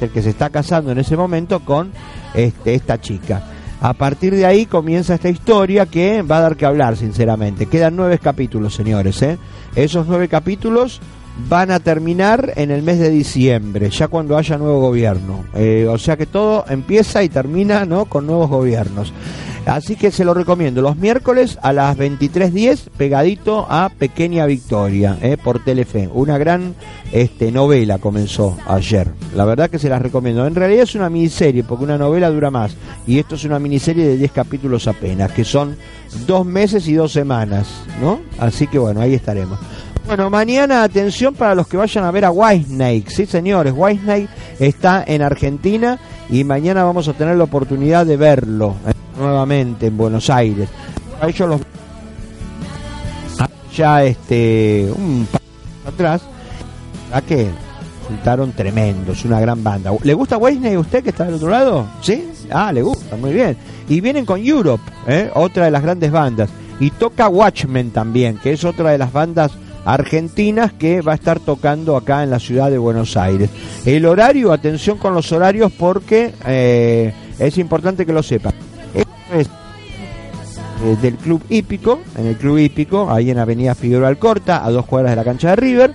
el 0.00 0.10
que 0.10 0.22
se 0.22 0.30
está 0.30 0.50
casando 0.50 0.92
en 0.92 0.98
ese 0.98 1.16
momento 1.16 1.60
con 1.60 1.92
este, 2.34 2.74
esta 2.74 3.00
chica. 3.00 3.42
A 3.80 3.92
partir 3.92 4.34
de 4.34 4.46
ahí 4.46 4.66
comienza 4.66 5.14
esta 5.14 5.28
historia 5.28 5.86
que 5.86 6.22
va 6.22 6.38
a 6.38 6.40
dar 6.40 6.56
que 6.56 6.66
hablar, 6.66 6.96
sinceramente. 6.96 7.66
Quedan 7.66 7.94
nueve 7.94 8.18
capítulos, 8.18 8.74
señores. 8.74 9.20
¿eh? 9.22 9.38
Esos 9.74 10.06
nueve 10.06 10.28
capítulos 10.28 11.00
van 11.48 11.70
a 11.70 11.80
terminar 11.80 12.52
en 12.56 12.70
el 12.70 12.82
mes 12.82 12.98
de 12.98 13.10
diciembre, 13.10 13.90
ya 13.90 14.08
cuando 14.08 14.36
haya 14.36 14.56
nuevo 14.56 14.80
gobierno. 14.80 15.44
Eh, 15.54 15.86
o 15.88 15.98
sea 15.98 16.16
que 16.16 16.26
todo 16.26 16.64
empieza 16.68 17.22
y 17.22 17.28
termina 17.28 17.84
¿no? 17.84 18.06
con 18.06 18.26
nuevos 18.26 18.48
gobiernos. 18.48 19.12
Así 19.66 19.96
que 19.96 20.12
se 20.12 20.24
lo 20.24 20.32
recomiendo. 20.32 20.80
Los 20.80 20.96
miércoles 20.96 21.58
a 21.60 21.72
las 21.72 21.98
23.10, 21.98 22.88
pegadito 22.96 23.66
a 23.68 23.88
Pequeña 23.88 24.46
Victoria, 24.46 25.18
eh, 25.20 25.36
por 25.36 25.64
Telefe. 25.64 26.08
Una 26.12 26.38
gran 26.38 26.76
este, 27.10 27.50
novela 27.50 27.98
comenzó 27.98 28.56
ayer. 28.68 29.08
La 29.34 29.44
verdad 29.44 29.68
que 29.68 29.80
se 29.80 29.88
las 29.88 30.00
recomiendo. 30.00 30.46
En 30.46 30.54
realidad 30.54 30.84
es 30.84 30.94
una 30.94 31.10
miniserie, 31.10 31.64
porque 31.64 31.82
una 31.82 31.98
novela 31.98 32.30
dura 32.30 32.52
más. 32.52 32.76
Y 33.08 33.18
esto 33.18 33.34
es 33.34 33.42
una 33.42 33.58
miniserie 33.58 34.06
de 34.06 34.16
10 34.16 34.30
capítulos 34.30 34.86
apenas, 34.86 35.32
que 35.32 35.44
son 35.44 35.76
dos 36.28 36.46
meses 36.46 36.86
y 36.86 36.94
dos 36.94 37.10
semanas, 37.10 37.66
¿no? 38.00 38.20
Así 38.38 38.68
que 38.68 38.78
bueno, 38.78 39.00
ahí 39.00 39.14
estaremos. 39.14 39.58
Bueno, 40.06 40.30
mañana 40.30 40.84
atención 40.84 41.34
para 41.34 41.54
los 41.54 41.66
que 41.66 41.76
vayan 41.76 42.04
a 42.04 42.10
ver 42.12 42.24
a 42.24 42.30
Whitesnake. 42.30 43.10
Sí, 43.10 43.26
señores, 43.26 43.72
Whitesnake 43.76 44.28
está 44.60 45.02
en 45.06 45.20
Argentina 45.22 45.98
y 46.30 46.44
mañana 46.44 46.84
vamos 46.84 47.08
a 47.08 47.12
tener 47.12 47.36
la 47.36 47.44
oportunidad 47.44 48.06
de 48.06 48.16
verlo 48.16 48.76
eh, 48.86 48.92
nuevamente 49.18 49.86
en 49.86 49.96
Buenos 49.96 50.30
Aires. 50.30 50.68
A 51.20 51.28
ellos 51.28 51.48
los 51.48 51.60
ya 53.74 54.04
este 54.04 54.90
un 54.96 55.26
pa- 55.30 55.38
atrás, 55.90 56.22
a 57.12 57.20
que 57.20 57.48
resultaron 58.02 58.52
tremendos, 58.52 59.24
una 59.24 59.40
gran 59.40 59.62
banda. 59.64 59.90
¿Le 60.04 60.14
gusta 60.14 60.38
Whitesnake 60.38 60.78
usted 60.78 61.02
que 61.02 61.10
está 61.10 61.24
del 61.24 61.34
otro 61.34 61.50
lado? 61.50 61.84
¿Sí? 62.00 62.30
Ah, 62.50 62.72
le 62.72 62.80
gusta, 62.82 63.16
muy 63.16 63.32
bien. 63.32 63.56
Y 63.88 64.00
vienen 64.00 64.24
con 64.24 64.40
Europe, 64.40 64.84
¿eh? 65.08 65.30
otra 65.34 65.64
de 65.64 65.72
las 65.72 65.82
grandes 65.82 66.12
bandas. 66.12 66.48
Y 66.78 66.90
toca 66.90 67.28
Watchmen 67.28 67.90
también, 67.90 68.38
que 68.38 68.52
es 68.52 68.64
otra 68.64 68.90
de 68.90 68.98
las 68.98 69.12
bandas 69.12 69.52
argentinas 69.86 70.72
que 70.72 71.00
va 71.00 71.12
a 71.12 71.14
estar 71.14 71.40
tocando 71.40 71.96
acá 71.96 72.22
en 72.22 72.30
la 72.30 72.38
ciudad 72.38 72.70
de 72.70 72.76
Buenos 72.76 73.16
Aires. 73.16 73.48
El 73.86 74.04
horario, 74.04 74.52
atención 74.52 74.98
con 74.98 75.14
los 75.14 75.32
horarios 75.32 75.72
porque 75.72 76.34
eh, 76.44 77.14
es 77.38 77.56
importante 77.56 78.04
que 78.04 78.12
lo 78.12 78.22
sepan. 78.22 78.52
Es 79.32 79.48
eh, 80.84 80.96
del 81.00 81.14
Club 81.14 81.42
Hípico, 81.48 82.00
en 82.16 82.26
el 82.26 82.36
Club 82.36 82.58
Hípico, 82.58 83.10
ahí 83.10 83.30
en 83.30 83.38
Avenida 83.38 83.74
Figueroa 83.74 84.08
Alcorta, 84.08 84.64
a 84.64 84.70
dos 84.70 84.84
cuadras 84.84 85.12
de 85.12 85.16
la 85.16 85.24
cancha 85.24 85.50
de 85.50 85.56
River. 85.56 85.94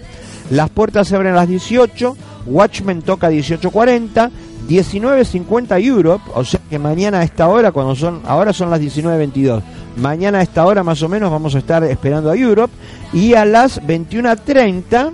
Las 0.49 0.69
puertas 0.69 1.07
se 1.07 1.15
abren 1.15 1.33
a 1.33 1.35
las 1.35 1.47
18, 1.47 2.17
Watchmen 2.47 3.01
toca 3.01 3.27
a 3.27 3.31
18.40, 3.31 4.31
19.50 4.67 5.85
Europe, 5.85 6.23
o 6.33 6.43
sea 6.43 6.59
que 6.69 6.79
mañana 6.79 7.19
a 7.19 7.23
esta 7.23 7.47
hora, 7.47 7.71
cuando 7.71 7.95
son, 7.95 8.21
ahora 8.25 8.53
son 8.53 8.69
las 8.69 8.81
19.22, 8.81 9.61
mañana 9.97 10.39
a 10.39 10.41
esta 10.41 10.65
hora 10.65 10.83
más 10.83 11.01
o 11.03 11.09
menos 11.09 11.31
vamos 11.31 11.55
a 11.55 11.59
estar 11.59 11.83
esperando 11.83 12.29
a 12.31 12.35
Europe, 12.35 12.73
y 13.13 13.33
a 13.33 13.45
las 13.45 13.81
21.30 13.81 15.11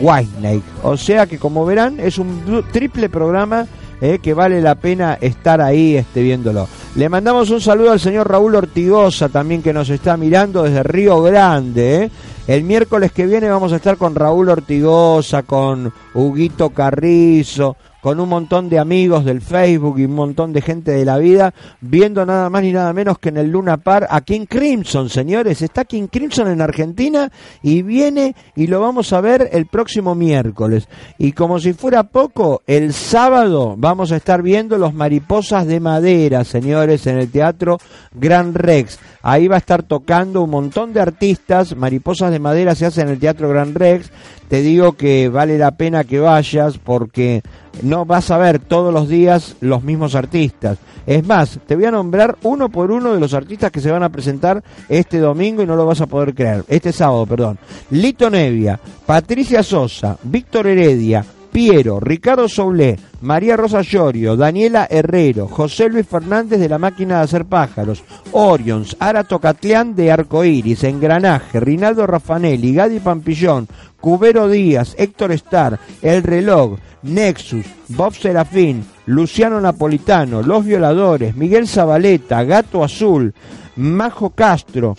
Whitesnake, 0.00 0.62
o 0.82 0.96
sea 0.96 1.26
que 1.26 1.38
como 1.38 1.64
verán 1.64 1.98
es 2.00 2.18
un 2.18 2.64
triple 2.72 3.08
programa 3.08 3.66
eh, 4.00 4.18
que 4.22 4.32
vale 4.32 4.62
la 4.62 4.76
pena 4.76 5.18
estar 5.20 5.60
ahí 5.60 5.96
este, 5.96 6.22
viéndolo. 6.22 6.68
Le 6.94 7.08
mandamos 7.08 7.50
un 7.50 7.60
saludo 7.60 7.92
al 7.92 8.00
señor 8.00 8.30
Raúl 8.30 8.54
Ortigosa 8.54 9.28
también 9.28 9.62
que 9.62 9.74
nos 9.74 9.90
está 9.90 10.16
mirando 10.16 10.62
desde 10.62 10.82
Río 10.82 11.20
Grande. 11.22 12.04
eh. 12.04 12.10
El 12.46 12.64
miércoles 12.64 13.12
que 13.12 13.26
viene 13.26 13.48
vamos 13.48 13.72
a 13.72 13.76
estar 13.76 13.96
con 13.96 14.14
Raúl 14.14 14.48
Ortigosa, 14.48 15.42
con 15.42 15.92
Huguito 16.14 16.70
Carrizo, 16.70 17.76
con 18.00 18.20
un 18.20 18.28
montón 18.28 18.68
de 18.68 18.78
amigos 18.78 19.24
del 19.24 19.40
Facebook 19.40 19.98
y 19.98 20.04
un 20.04 20.14
montón 20.14 20.52
de 20.52 20.62
gente 20.62 20.92
de 20.92 21.04
la 21.04 21.18
vida, 21.18 21.54
viendo 21.80 22.24
nada 22.24 22.48
más 22.50 22.62
ni 22.62 22.72
nada 22.72 22.92
menos 22.92 23.18
que 23.18 23.28
en 23.28 23.36
el 23.36 23.50
Luna 23.50 23.76
Par 23.76 24.06
a 24.10 24.20
King 24.22 24.46
Crimson, 24.48 25.08
señores. 25.08 25.62
Está 25.62 25.84
King 25.84 26.08
Crimson 26.10 26.48
en 26.48 26.60
Argentina 26.60 27.30
y 27.62 27.82
viene 27.82 28.34
y 28.56 28.66
lo 28.66 28.80
vamos 28.80 29.12
a 29.12 29.20
ver 29.20 29.48
el 29.52 29.66
próximo 29.66 30.14
miércoles. 30.14 30.88
Y 31.18 31.32
como 31.32 31.58
si 31.58 31.72
fuera 31.72 32.04
poco, 32.04 32.62
el 32.66 32.92
sábado 32.92 33.74
vamos 33.76 34.12
a 34.12 34.16
estar 34.16 34.42
viendo 34.42 34.78
los 34.78 34.94
Mariposas 34.94 35.66
de 35.66 35.80
Madera, 35.80 36.44
señores, 36.44 37.06
en 37.06 37.18
el 37.18 37.30
Teatro 37.30 37.78
Gran 38.12 38.54
Rex. 38.54 38.98
Ahí 39.22 39.48
va 39.48 39.56
a 39.56 39.58
estar 39.58 39.82
tocando 39.82 40.42
un 40.42 40.50
montón 40.50 40.92
de 40.92 41.00
artistas. 41.00 41.76
Mariposas 41.76 42.30
de 42.30 42.38
Madera 42.38 42.74
se 42.74 42.86
hace 42.86 43.02
en 43.02 43.08
el 43.08 43.18
Teatro 43.18 43.48
Gran 43.48 43.74
Rex. 43.74 44.10
Te 44.48 44.62
digo 44.62 44.92
que 44.94 45.28
vale 45.28 45.58
la 45.58 45.72
pena 45.72 46.04
que 46.04 46.18
vayas 46.18 46.78
porque 46.78 47.42
no 47.82 48.04
vas 48.04 48.30
a 48.30 48.38
ver 48.38 48.58
todos 48.58 48.92
los 48.92 49.08
días 49.08 49.56
los 49.60 49.82
mismos 49.82 50.14
artistas. 50.14 50.78
Es 51.06 51.26
más, 51.26 51.58
te 51.66 51.74
voy 51.74 51.86
a 51.86 51.90
nombrar 51.90 52.36
uno 52.42 52.68
por 52.68 52.90
uno 52.90 53.12
de 53.14 53.20
los 53.20 53.34
artistas 53.34 53.70
que 53.70 53.80
se 53.80 53.90
van 53.90 54.02
a 54.02 54.10
presentar 54.10 54.62
este 54.88 55.18
domingo 55.18 55.62
y 55.62 55.66
no 55.66 55.76
lo 55.76 55.86
vas 55.86 56.00
a 56.00 56.06
poder 56.06 56.34
creer. 56.34 56.64
Este 56.68 56.92
sábado, 56.92 57.26
perdón. 57.26 57.58
Lito 57.90 58.30
Nevia, 58.30 58.78
Patricia 59.06 59.62
Sosa, 59.62 60.16
Víctor 60.22 60.66
Heredia, 60.66 61.24
Piero, 61.50 61.98
Ricardo 61.98 62.48
Soulé, 62.48 62.96
María 63.22 63.56
Rosa 63.56 63.82
Llorio, 63.82 64.36
Daniela 64.36 64.86
Herrero, 64.88 65.48
José 65.48 65.88
Luis 65.88 66.06
Fernández 66.06 66.60
de 66.60 66.68
la 66.68 66.78
Máquina 66.78 67.18
de 67.18 67.24
Hacer 67.24 67.44
Pájaros, 67.44 68.04
Orions, 68.32 68.96
Ara 69.00 69.24
Tocatlián 69.24 69.96
de 69.96 70.12
Arcoiris, 70.12 70.84
Engranaje, 70.84 71.58
Rinaldo 71.58 72.06
Raffanelli, 72.06 72.72
Gadi 72.72 73.00
Pampillón, 73.00 73.68
Cubero 74.00 74.48
Díaz, 74.48 74.94
Héctor 74.98 75.32
Starr, 75.32 75.78
El 76.02 76.22
Reloj, 76.22 76.78
Nexus, 77.02 77.66
Bob 77.88 78.14
Serafín, 78.14 78.84
Luciano 79.06 79.60
Napolitano, 79.60 80.42
Los 80.42 80.64
Violadores, 80.64 81.36
Miguel 81.36 81.68
Zabaleta, 81.68 82.44
Gato 82.44 82.84
Azul, 82.84 83.34
Majo 83.76 84.30
Castro, 84.30 84.96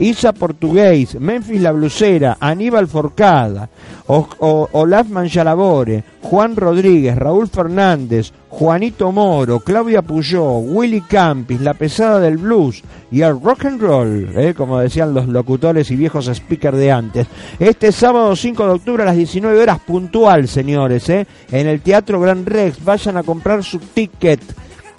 Isa 0.00 0.32
Portugués, 0.32 1.20
Memphis 1.20 1.60
La 1.60 1.72
Blusera, 1.72 2.38
Aníbal 2.40 2.88
Forcada, 2.88 3.68
Olaf 4.06 5.08
Manjalabore, 5.08 6.02
Juan 6.22 6.56
Rodríguez, 6.56 7.14
Raúl 7.16 7.48
Fernández, 7.48 8.32
Juanito 8.48 9.12
Moro, 9.12 9.60
Claudia 9.60 10.00
Puyó, 10.00 10.58
Willy 10.58 11.02
Campis, 11.02 11.60
La 11.60 11.74
Pesada 11.74 12.18
del 12.18 12.38
Blues 12.38 12.82
y 13.12 13.20
el 13.20 13.40
Rock 13.40 13.66
and 13.66 13.80
Roll, 13.80 14.30
eh, 14.36 14.54
como 14.56 14.78
decían 14.80 15.12
los 15.12 15.28
locutores 15.28 15.90
y 15.90 15.96
viejos 15.96 16.30
speakers 16.32 16.78
de 16.78 16.90
antes. 16.90 17.26
Este 17.58 17.92
sábado 17.92 18.34
5 18.34 18.66
de 18.66 18.72
octubre 18.72 19.02
a 19.02 19.06
las 19.06 19.16
19 19.16 19.60
horas 19.60 19.80
puntual, 19.80 20.48
señores, 20.48 21.08
eh, 21.10 21.26
en 21.52 21.66
el 21.68 21.82
Teatro 21.82 22.18
Gran 22.20 22.46
Rex. 22.46 22.82
Vayan 22.82 23.18
a 23.18 23.22
comprar 23.22 23.62
su 23.62 23.78
ticket. 23.78 24.40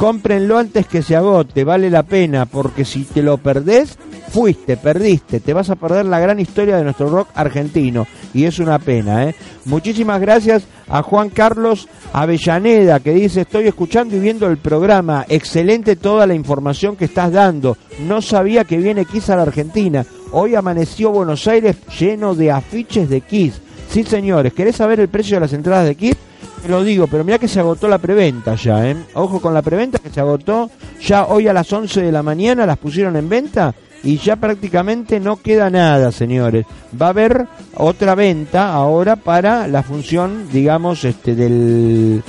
Cómprenlo 0.02 0.58
antes 0.58 0.88
que 0.88 1.04
se 1.04 1.16
agote, 1.16 1.64
vale 1.64 1.88
la 1.92 2.02
pena, 2.02 2.48
porque 2.48 2.86
si 2.86 3.04
te 3.04 3.22
lo 3.22 3.38
perdés, 3.38 4.00
fuiste, 4.30 4.76
perdiste, 4.76 5.40
te 5.40 5.54
vas 5.54 5.70
a 5.70 5.76
perder 5.76 6.08
la 6.08 6.20
gran 6.20 6.40
historia 6.40 6.76
de 6.76 6.84
nuestro 6.84 7.08
rock 7.08 7.28
argentino, 7.36 8.08
y 8.34 8.46
es 8.46 8.58
una 8.58 8.80
pena, 8.80 9.26
¿eh? 9.26 9.36
Muchísimas 9.66 10.20
gracias 10.20 10.64
a 10.90 11.04
Juan 11.04 11.30
Carlos 11.30 11.88
Avellaneda, 12.14 13.00
que 13.00 13.14
dice, 13.14 13.42
estoy 13.42 13.68
escuchando 13.68 14.16
y 14.16 14.20
viendo 14.20 14.48
el 14.48 14.58
programa, 14.58 15.24
excelente 15.30 15.96
toda 15.96 16.26
la 16.26 16.34
información 16.34 16.96
que 16.96 17.06
estás 17.06 17.32
dando, 17.32 17.78
no 18.00 18.24
sabía 18.24 18.64
que 18.64 18.78
viene 18.78 19.06
Kiss 19.06 19.30
a 19.30 19.36
la 19.36 19.44
Argentina, 19.44 20.04
hoy 20.32 20.56
amaneció 20.56 21.12
Buenos 21.12 21.48
Aires 21.48 21.76
lleno 22.00 22.34
de 22.34 22.50
afiches 22.50 23.08
de 23.08 23.22
Kiss. 23.22 23.62
Sí, 23.92 24.04
señores, 24.04 24.54
¿querés 24.54 24.78
saber 24.78 25.00
el 25.00 25.10
precio 25.10 25.36
de 25.36 25.42
las 25.42 25.54
entradas 25.54 25.86
de 25.86 25.94
Kiss? 25.94 26.16
Te 26.62 26.70
lo 26.70 26.84
digo, 26.84 27.08
pero 27.08 27.24
mira 27.24 27.40
que 27.40 27.48
se 27.48 27.60
agotó 27.60 27.88
la 27.88 27.98
preventa 27.98 28.56
ya, 28.56 28.88
¿eh? 28.88 28.96
Ojo 29.16 29.42
con 29.42 29.54
la 29.54 29.64
preventa 29.64 29.98
que 29.98 30.12
se 30.12 30.20
agotó. 30.20 30.70
Ya 31.02 31.26
hoy 31.26 31.48
a 31.48 31.54
las 31.54 31.72
11 31.72 32.04
de 32.04 32.12
la 32.12 32.22
mañana 32.22 32.66
las 32.68 32.78
pusieron 32.78 33.16
en 33.16 33.28
venta 33.28 33.74
y 34.04 34.18
ya 34.18 34.36
prácticamente 34.36 35.20
no 35.20 35.38
queda 35.38 35.70
nada, 35.70 36.12
señores. 36.12 36.66
Va 37.00 37.08
a 37.08 37.10
haber 37.10 37.48
otra 37.76 38.14
venta 38.14 38.74
ahora 38.74 39.16
para 39.16 39.68
la 39.68 39.82
función, 39.82 40.50
digamos, 40.52 41.04
este 41.04 41.36
del, 41.36 42.24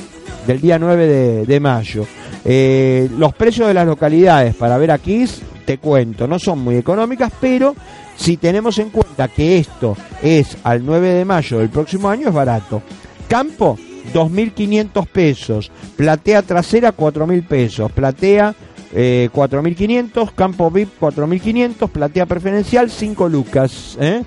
del 0.46 0.60
día 0.60 0.78
9 0.78 1.44
de, 1.46 1.60
mayo. 1.60 2.06
Eh, 2.44 3.09
los 3.16 3.34
precios 3.34 3.68
de 3.68 3.74
las 3.74 3.86
localidades 3.86 4.54
para 4.54 4.78
ver 4.78 4.90
aquí, 4.90 5.26
te 5.64 5.78
cuento, 5.78 6.26
no 6.26 6.38
son 6.38 6.59
muy 6.59 6.76
económicas, 6.76 7.30
pero 7.40 7.74
si 8.16 8.36
tenemos 8.36 8.78
en 8.78 8.90
cuenta 8.90 9.28
que 9.28 9.59
esto 9.59 9.96
es 10.22 10.56
al 10.64 10.84
9 10.84 11.09
de 11.09 11.24
mayo 11.24 11.59
del 11.59 11.68
próximo 11.68 12.09
año, 12.09 12.28
es 12.28 12.34
barato. 12.34 12.82
Campo, 13.28 13.78
2.500 14.12 15.06
pesos. 15.06 15.70
Platea 15.96 16.42
trasera, 16.42 16.94
4.000 16.96 17.46
pesos. 17.46 17.92
Platea 17.92 18.54
eh, 18.92 19.28
4.500. 19.32 20.32
Campo 20.34 20.70
VIP, 20.70 21.00
4.500. 21.00 21.88
Platea 21.88 22.26
preferencial, 22.26 22.90
5 22.90 23.28
lucas. 23.28 23.96
¿eh? 24.00 24.22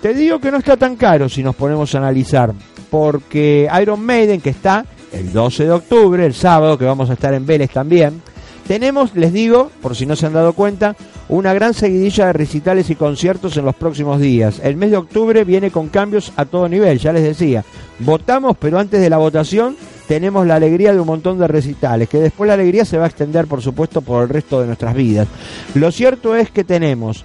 Te 0.00 0.14
digo 0.14 0.40
que 0.40 0.50
no 0.50 0.58
está 0.58 0.76
tan 0.76 0.96
caro 0.96 1.28
si 1.28 1.42
nos 1.42 1.56
ponemos 1.56 1.94
a 1.94 1.98
analizar. 1.98 2.52
Porque 2.90 3.68
Iron 3.80 4.04
Maiden, 4.04 4.40
que 4.40 4.50
está 4.50 4.84
el 5.12 5.32
12 5.32 5.64
de 5.64 5.72
octubre, 5.72 6.26
el 6.26 6.34
sábado, 6.34 6.76
que 6.76 6.84
vamos 6.84 7.08
a 7.10 7.14
estar 7.14 7.32
en 7.34 7.46
Vélez 7.46 7.70
también. 7.70 8.20
Tenemos, 8.66 9.14
les 9.14 9.32
digo, 9.32 9.70
por 9.80 9.96
si 9.96 10.06
no 10.06 10.14
se 10.16 10.26
han 10.26 10.34
dado 10.34 10.52
cuenta, 10.52 10.96
una 11.28 11.54
gran 11.54 11.74
seguidilla 11.74 12.26
de 12.26 12.32
recitales 12.32 12.90
y 12.90 12.94
conciertos 12.94 13.56
en 13.56 13.64
los 13.64 13.74
próximos 13.74 14.20
días. 14.20 14.60
El 14.62 14.76
mes 14.76 14.90
de 14.90 14.96
octubre 14.96 15.44
viene 15.44 15.70
con 15.70 15.88
cambios 15.88 16.32
a 16.36 16.44
todo 16.44 16.68
nivel, 16.68 16.98
ya 16.98 17.12
les 17.12 17.22
decía. 17.22 17.64
Votamos, 17.98 18.56
pero 18.58 18.78
antes 18.78 19.00
de 19.00 19.10
la 19.10 19.18
votación 19.18 19.76
tenemos 20.06 20.46
la 20.46 20.56
alegría 20.56 20.92
de 20.92 21.00
un 21.00 21.06
montón 21.06 21.38
de 21.38 21.48
recitales, 21.48 22.08
que 22.08 22.18
después 22.18 22.48
la 22.48 22.54
alegría 22.54 22.84
se 22.84 22.98
va 22.98 23.04
a 23.04 23.08
extender, 23.08 23.46
por 23.46 23.62
supuesto, 23.62 24.02
por 24.02 24.24
el 24.24 24.28
resto 24.28 24.60
de 24.60 24.66
nuestras 24.66 24.94
vidas. 24.94 25.28
Lo 25.74 25.90
cierto 25.90 26.36
es 26.36 26.50
que 26.50 26.64
tenemos 26.64 27.24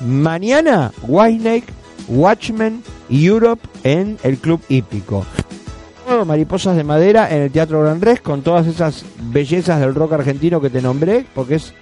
mañana 0.00 0.92
Whitesnake, 1.02 1.66
Watchmen 2.08 2.82
Europe 3.10 3.68
en 3.84 4.18
el 4.22 4.38
Club 4.38 4.60
Hípico. 4.68 5.26
Mariposas 6.26 6.76
de 6.76 6.84
Madera 6.84 7.28
en 7.30 7.42
el 7.42 7.50
Teatro 7.50 7.82
Gran 7.82 8.00
Rex 8.00 8.20
con 8.20 8.42
todas 8.42 8.66
esas 8.66 9.04
bellezas 9.30 9.80
del 9.80 9.94
rock 9.94 10.12
argentino 10.12 10.60
que 10.60 10.70
te 10.70 10.82
nombré, 10.82 11.24
porque 11.34 11.56
es 11.56 11.72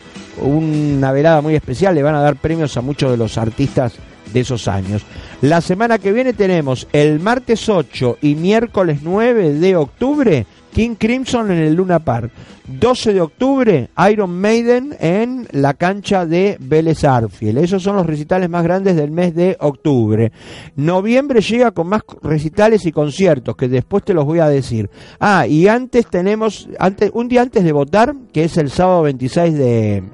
una 0.41 1.13
velada 1.13 1.41
muy 1.41 1.55
especial, 1.55 1.95
le 1.95 2.03
van 2.03 2.15
a 2.15 2.21
dar 2.21 2.37
premios 2.37 2.77
a 2.77 2.81
muchos 2.81 3.11
de 3.11 3.17
los 3.17 3.37
artistas 3.39 3.95
de 4.33 4.41
esos 4.41 4.69
años. 4.69 5.03
La 5.43 5.61
semana 5.61 5.99
que 5.99 6.13
viene 6.13 6.33
tenemos 6.33 6.87
el 6.93 7.21
martes 7.21 7.69
8 7.69 8.19
y 8.23 8.35
miércoles 8.35 9.01
9 9.03 9.55
de 9.55 9.77
octubre 9.77 10.47
King 10.73 10.95
Crimson 10.99 11.51
en 11.51 11.59
el 11.59 11.75
Luna 11.75 11.99
Park. 11.99 12.31
12 12.79 13.13
de 13.13 13.21
octubre, 13.21 13.91
Iron 14.11 14.31
Maiden 14.31 14.97
en 15.01 15.49
la 15.51 15.75
cancha 15.75 16.25
de 16.25 16.57
Vélez 16.61 17.05
Arfiel. 17.05 17.59
Esos 17.59 17.83
son 17.83 17.97
los 17.97 18.07
recitales 18.07 18.49
más 18.49 18.63
grandes 18.63 18.95
del 18.95 19.11
mes 19.11 19.35
de 19.35 19.57
octubre. 19.59 20.31
Noviembre 20.77 21.41
llega 21.41 21.73
con 21.73 21.89
más 21.89 22.03
recitales 22.23 22.87
y 22.87 22.93
conciertos, 22.93 23.57
que 23.57 23.69
después 23.69 24.05
te 24.05 24.15
los 24.15 24.25
voy 24.25 24.39
a 24.39 24.49
decir. 24.49 24.89
Ah, 25.19 25.47
y 25.49 25.67
antes 25.67 26.07
tenemos, 26.07 26.69
antes, 26.79 27.11
un 27.13 27.29
día 27.29 27.43
antes 27.43 27.65
de 27.65 27.73
votar, 27.73 28.15
que 28.33 28.45
es 28.45 28.57
el 28.57 28.71
sábado 28.71 29.03
26 29.03 29.55
de, 29.55 30.05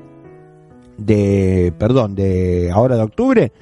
de, 0.96 1.74
perdón, 1.78 2.14
de 2.14 2.70
ahora 2.72 2.96
de 2.96 3.02
octubre, 3.02 3.52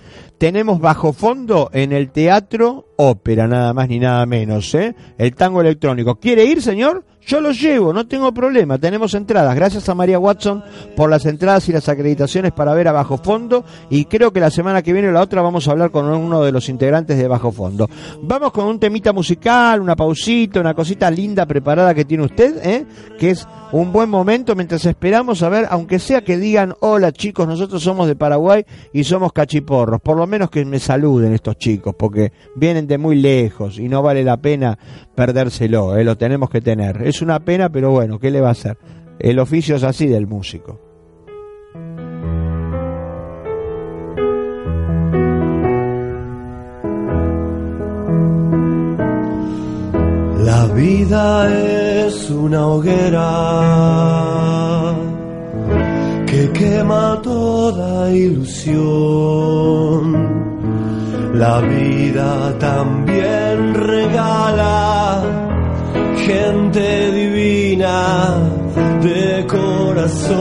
tenemos 0.45 0.79
bajo 0.79 1.15
fondo 1.15 1.71
en 1.73 1.91
el 1.91 2.11
teatro 2.11 2.85
ópera, 2.97 3.49
nada 3.49 3.73
más 3.73 3.89
ni 3.89 3.99
nada 3.99 4.27
menos, 4.27 4.75
¿eh? 4.75 4.95
El 5.17 5.35
tango 5.35 5.63
electrónico. 5.63 6.17
¿Quiere 6.17 6.45
ir, 6.45 6.61
señor? 6.61 7.03
Yo 7.27 7.41
lo 7.41 7.53
llevo, 7.53 7.95
no 7.95 8.07
tengo 8.07 8.35
problema, 8.35 8.77
tenemos 8.77 9.15
entradas. 9.15 9.55
Gracias 9.55 9.89
a 9.89 9.95
María 9.95 10.19
Watson 10.19 10.63
por 10.95 11.09
las 11.09 11.25
entradas 11.25 11.67
y 11.71 11.73
las 11.73 11.89
acreditaciones 11.89 12.53
para 12.53 12.75
ver 12.75 12.87
a 12.89 12.93
Bajo 12.93 13.17
Fondo 13.17 13.65
y 13.89 14.05
creo 14.05 14.31
que 14.31 14.41
la 14.41 14.51
semana 14.51 14.83
que 14.83 14.93
viene 14.93 15.09
o 15.09 15.13
la 15.13 15.23
otra 15.23 15.41
vamos 15.41 15.67
a 15.67 15.71
hablar 15.71 15.91
con 15.91 16.05
uno 16.05 16.43
de 16.43 16.53
los 16.53 16.69
integrantes 16.69 17.17
de 17.17 17.27
Bajo 17.27 17.51
Fondo. 17.51 17.89
Vamos 18.21 18.53
con 18.53 18.67
un 18.67 18.79
temita 18.79 19.15
musical, 19.15 19.81
una 19.81 19.97
pausita, 19.97 20.61
una 20.61 20.75
cosita 20.75 21.11
linda 21.11 21.47
preparada 21.47 21.95
que 21.95 22.05
tiene 22.05 22.25
usted, 22.25 22.61
¿eh? 22.63 22.85
que 23.19 23.31
es 23.31 23.49
un 23.73 23.91
buen 23.91 24.11
momento 24.11 24.55
mientras 24.55 24.85
esperamos 24.85 25.43
a 25.43 25.49
ver, 25.49 25.67
aunque 25.71 25.99
sea 25.99 26.23
que 26.23 26.37
digan, 26.37 26.75
hola 26.81 27.11
chicos, 27.11 27.49
nosotros 27.49 27.83
somos 27.83 28.07
de 28.07 28.17
Paraguay 28.17 28.67
y 28.93 29.03
somos 29.03 29.33
cachiporros, 29.33 30.01
por 30.03 30.19
lo 30.19 30.27
menos 30.27 30.51
que 30.51 30.63
me 30.67 30.79
saluden 30.79 31.33
estos 31.33 31.57
chicos, 31.57 31.95
porque 31.99 32.33
vienen 32.55 32.87
de 32.87 32.99
muy 32.99 33.17
lejos 33.17 33.79
y 33.79 33.89
no 33.89 34.03
vale 34.03 34.23
la 34.23 34.37
pena 34.37 34.79
perdérselo, 35.15 35.97
¿eh? 35.97 36.05
lo 36.05 36.19
tenemos 36.19 36.51
que 36.51 36.61
tener. 36.61 37.14
Una 37.23 37.41
pena, 37.41 37.69
pero 37.71 37.91
bueno, 37.91 38.19
¿qué 38.19 38.31
le 38.31 38.41
va 38.41 38.49
a 38.49 38.53
hacer? 38.53 38.79
El 39.19 39.39
oficio 39.39 39.77
es 39.77 39.83
así 39.85 40.07
del 40.07 40.27
músico. 40.27 40.81
La 50.45 50.67
vida 50.75 52.07
es 52.07 52.31
una 52.31 52.67
hoguera 52.67 53.25
que 56.27 56.51
quema 56.53 57.21
toda 57.23 58.11
ilusión. 58.11 59.55
La 61.35 61.61
vida 61.61 62.59
también 62.59 63.75
regala 63.75 64.94
gente 66.27 67.13
divina 67.13 68.37
de 69.03 69.47
corazón. 69.47 70.35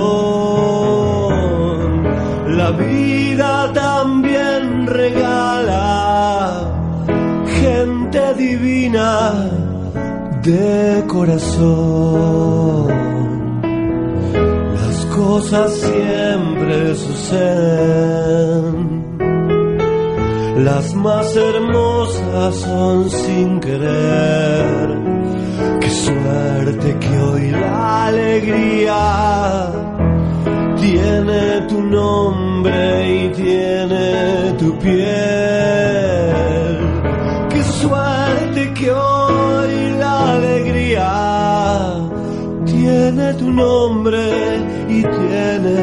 La 2.57 2.71
vida 2.71 3.71
también 3.73 4.87
regala 4.87 5.83
gente 7.59 8.33
divina 8.35 9.33
de 10.41 11.03
corazón. 11.07 12.87
Las 14.79 15.05
cosas 15.05 15.73
siempre 15.73 16.95
suceden. 16.95 18.75
Las 20.63 20.93
más 20.95 21.35
hermosas 21.35 22.55
son 22.55 23.09
sin 23.09 23.59
querer. 23.59 24.92
Suerte 25.93 26.97
que 26.99 27.19
hoy 27.19 27.51
la 27.51 28.07
alegría 28.07 29.71
tiene 30.81 31.61
tu 31.69 31.81
nombre 31.81 33.25
y 33.25 33.29
tiene 33.29 34.53
tu 34.57 34.77
piel. 34.79 35.03
Qué 37.51 37.63
suerte 37.79 38.73
que 38.73 38.91
hoy 38.91 39.73
la 39.99 40.33
alegría 40.33 41.11
tiene 42.65 43.33
tu 43.35 43.51
nombre 43.51 44.23
y 44.89 45.01
tiene 45.03 45.77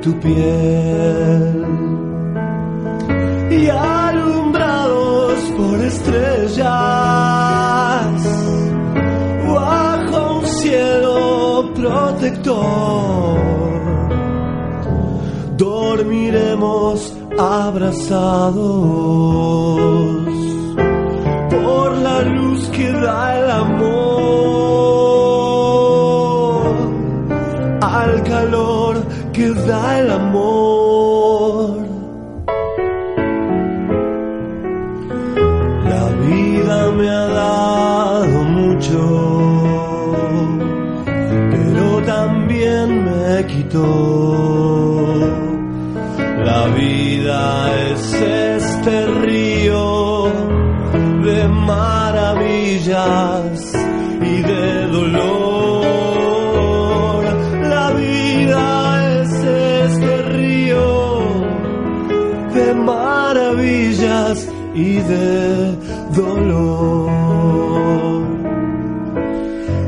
tu 0.00 0.12
piel. 0.20 1.66
Y 3.50 3.68
alumbrados 3.68 5.38
por 5.56 5.80
estrellas 5.80 7.45
protector. 11.86 13.38
Dormiremos 15.56 17.16
abrazados 17.38 18.56
por 21.50 21.88
la 22.06 22.22
luz 22.22 22.68
que 22.76 22.90
da 22.92 23.38
el 23.38 23.50
amor, 23.50 23.86
al 27.80 28.22
calor 28.24 28.94
que 29.32 29.50
da 29.50 29.98
el 30.00 30.10
amor. 30.10 30.75
La 46.44 46.66
vida 46.68 47.42
es 47.90 48.12
este 48.14 49.06
río 49.06 50.32
de 51.24 51.48
maravillas 51.48 52.94
y 54.22 54.42
de 54.42 54.86
dolor. 54.86 56.44
La 57.62 57.90
vida 57.90 59.20
es 59.20 59.30
este 59.92 60.22
río 60.22 61.18
de 62.54 62.74
maravillas 62.74 64.48
y 64.74 64.94
de 64.94 65.76
dolor. 66.14 67.10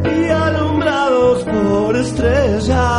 Y 0.05 0.29
alumbrados 0.29 1.45
por 1.45 1.97
estrellas 1.97 2.98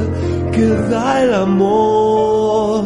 que 0.51 0.67
da 0.89 1.23
el 1.23 1.34
amor. 1.34 2.85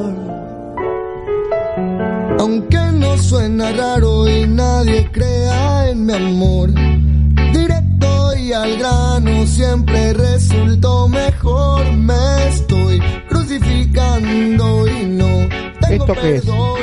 Aunque 2.40 2.80
no 2.94 3.18
suena 3.18 3.72
raro 3.72 4.27
y 4.27 4.48
nadie 4.48 5.11
crea 5.11 5.90
en 5.90 6.06
mi 6.07 6.14
amor, 6.14 6.72
directo 7.53 8.36
y 8.36 8.52
al 8.53 8.77
grano 8.77 9.45
siempre 9.45 10.14
resultó 10.14 11.07
mejor. 11.07 11.91
Me 11.94 12.48
estoy 12.48 12.99
crucificando 13.30 14.78
¿Esto 16.10 16.22
qué 16.22 16.36
es? 16.38 16.41
perdón. 16.41 16.80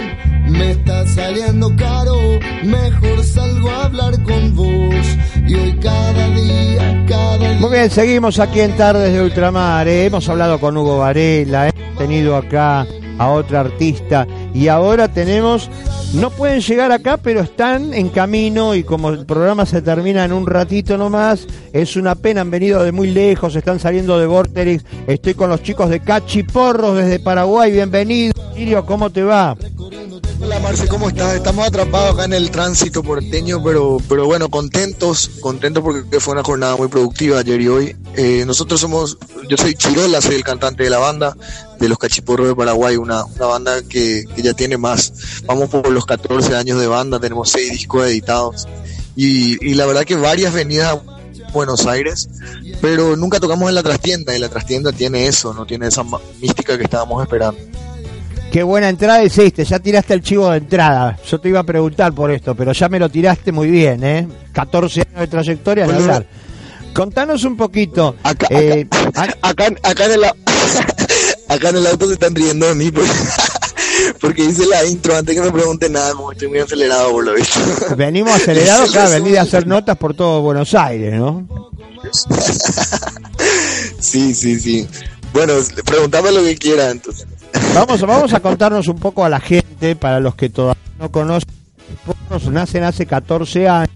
me 0.50 0.70
está 0.70 1.06
saliendo 1.08 1.74
caro, 1.76 2.16
mejor 2.62 3.24
salgo 3.24 3.70
a 3.70 3.84
hablar 3.86 4.22
con 4.22 4.54
vos. 4.54 5.06
Y 5.48 5.54
hoy 5.54 5.76
cada 5.80 6.28
día, 6.30 7.04
cada 7.08 7.38
día. 7.38 7.58
Muy 7.58 7.70
bien, 7.70 7.90
seguimos 7.90 8.38
aquí 8.38 8.60
en 8.60 8.76
Tardes 8.76 9.12
de 9.12 9.20
Ultramar. 9.20 9.88
¿eh? 9.88 10.06
Hemos 10.06 10.28
hablado 10.28 10.60
con 10.60 10.76
Hugo 10.76 10.98
Varela, 10.98 11.68
hemos 11.68 11.98
tenido 11.98 12.36
acá 12.36 12.86
a 13.18 13.30
otra 13.30 13.60
artista 13.60 14.28
y 14.56 14.68
ahora 14.68 15.08
tenemos, 15.08 15.68
no 16.14 16.30
pueden 16.30 16.62
llegar 16.62 16.90
acá, 16.90 17.18
pero 17.18 17.40
están 17.42 17.92
en 17.92 18.08
camino 18.08 18.74
y 18.74 18.84
como 18.84 19.10
el 19.10 19.26
programa 19.26 19.66
se 19.66 19.82
termina 19.82 20.24
en 20.24 20.32
un 20.32 20.46
ratito 20.46 20.96
nomás, 20.96 21.46
es 21.74 21.94
una 21.94 22.14
pena, 22.14 22.40
han 22.40 22.50
venido 22.50 22.82
de 22.82 22.90
muy 22.90 23.10
lejos, 23.10 23.54
están 23.54 23.78
saliendo 23.78 24.18
de 24.18 24.24
Vorterix, 24.24 24.82
estoy 25.06 25.34
con 25.34 25.50
los 25.50 25.62
chicos 25.62 25.90
de 25.90 26.00
Cachiporros 26.00 26.96
desde 26.96 27.20
Paraguay, 27.20 27.70
bienvenido. 27.70 28.32
Sirio, 28.54 28.86
¿cómo 28.86 29.10
te 29.10 29.22
va? 29.22 29.54
Hola 30.40 30.58
Marce, 30.60 30.88
¿cómo 30.88 31.10
estás? 31.10 31.34
Estamos 31.34 31.66
atrapados 31.66 32.14
acá 32.14 32.24
en 32.24 32.32
el 32.32 32.50
tránsito 32.50 33.02
porteño, 33.02 33.62
pero, 33.62 33.98
pero 34.08 34.24
bueno, 34.24 34.48
contentos, 34.48 35.32
contentos 35.40 35.82
porque 35.82 36.18
fue 36.18 36.32
una 36.32 36.42
jornada 36.42 36.76
muy 36.76 36.88
productiva 36.88 37.40
ayer 37.40 37.60
y 37.60 37.68
hoy. 37.68 37.96
Eh, 38.16 38.44
nosotros 38.46 38.80
somos, 38.80 39.18
yo 39.50 39.58
soy 39.58 39.74
Chirola, 39.74 40.22
soy 40.22 40.36
el 40.36 40.44
cantante 40.44 40.84
de 40.84 40.90
la 40.90 40.98
banda 40.98 41.36
de 41.78 41.88
los 41.88 41.98
Cachiporros 41.98 42.48
de 42.48 42.54
Paraguay, 42.54 42.96
una, 42.96 43.24
una 43.24 43.46
banda 43.46 43.82
que, 43.82 44.24
que 44.34 44.42
ya 44.42 44.54
tiene 44.54 44.76
más, 44.76 45.42
vamos 45.46 45.68
por 45.68 45.90
los 45.90 46.06
14 46.06 46.56
años 46.56 46.80
de 46.80 46.86
banda, 46.86 47.18
tenemos 47.20 47.50
6 47.50 47.72
discos 47.72 48.06
editados 48.06 48.66
y, 49.14 49.64
y 49.66 49.74
la 49.74 49.86
verdad 49.86 50.04
que 50.04 50.16
varias 50.16 50.52
venidas 50.52 50.94
a 50.94 51.16
Buenos 51.52 51.86
Aires, 51.86 52.28
pero 52.80 53.16
nunca 53.16 53.40
tocamos 53.40 53.68
en 53.68 53.74
la 53.74 53.82
trastienda 53.82 54.36
y 54.36 54.38
la 54.38 54.48
trastienda 54.48 54.92
tiene 54.92 55.26
eso, 55.26 55.54
no 55.54 55.64
tiene 55.64 55.88
esa 55.88 56.04
mística 56.40 56.76
que 56.76 56.84
estábamos 56.84 57.22
esperando. 57.22 57.58
Qué 58.52 58.62
buena 58.62 58.88
entrada 58.88 59.22
hiciste, 59.24 59.64
ya 59.64 59.78
tiraste 59.78 60.14
el 60.14 60.22
chivo 60.22 60.50
de 60.50 60.58
entrada. 60.58 61.18
Yo 61.28 61.38
te 61.40 61.48
iba 61.48 61.60
a 61.60 61.64
preguntar 61.64 62.12
por 62.12 62.30
esto, 62.30 62.54
pero 62.54 62.72
ya 62.72 62.88
me 62.88 62.98
lo 62.98 63.08
tiraste 63.08 63.52
muy 63.52 63.70
bien, 63.70 64.04
¿eh? 64.04 64.28
14 64.52 65.00
años 65.00 65.20
de 65.20 65.26
trayectoria, 65.26 65.84
Bueno, 65.84 66.00
hablar. 66.00 66.26
Contanos 66.94 67.44
un 67.44 67.56
poquito. 67.56 68.16
Acá, 68.22 68.46
eh, 68.50 68.86
acá, 69.42 69.66
acá 69.82 70.04
en 70.06 70.12
el, 70.12 70.20
acá 71.48 71.70
en 71.70 71.76
el 71.76 71.86
auto 71.86 72.06
se 72.06 72.14
están 72.14 72.34
riendo 72.34 72.66
de 72.66 72.74
mí 72.74 72.90
porque, 72.90 73.10
porque 74.20 74.44
hice 74.44 74.66
la 74.66 74.84
intro 74.84 75.16
antes 75.16 75.34
que 75.34 75.40
me 75.40 75.52
pregunten 75.52 75.92
nada, 75.92 76.12
como 76.12 76.32
estoy 76.32 76.48
muy 76.48 76.58
acelerado 76.58 77.10
por 77.12 77.24
lo 77.24 77.34
visto. 77.34 77.60
venimos 77.96 78.34
acelerados, 78.34 78.90
claro, 78.92 79.10
venís 79.10 79.38
a 79.38 79.42
hacer 79.42 79.66
notas 79.66 79.96
por 79.96 80.14
todo 80.14 80.42
Buenos 80.42 80.74
Aires, 80.74 81.14
¿no? 81.14 81.46
Sí, 84.00 84.34
sí, 84.34 84.60
sí. 84.60 84.88
Bueno, 85.32 85.54
preguntame 85.84 86.32
lo 86.32 86.42
que 86.42 86.56
quiera 86.56 86.90
entonces. 86.90 87.26
Vamos, 87.74 88.00
vamos 88.02 88.32
a 88.32 88.40
contarnos 88.40 88.88
un 88.88 88.98
poco 88.98 89.24
a 89.24 89.28
la 89.28 89.40
gente, 89.40 89.96
para 89.96 90.20
los 90.20 90.34
que 90.34 90.48
todavía 90.48 90.80
no 90.98 91.10
conocen, 91.10 91.48
nacen 92.50 92.84
hace 92.84 93.06
14 93.06 93.68
años 93.68 93.90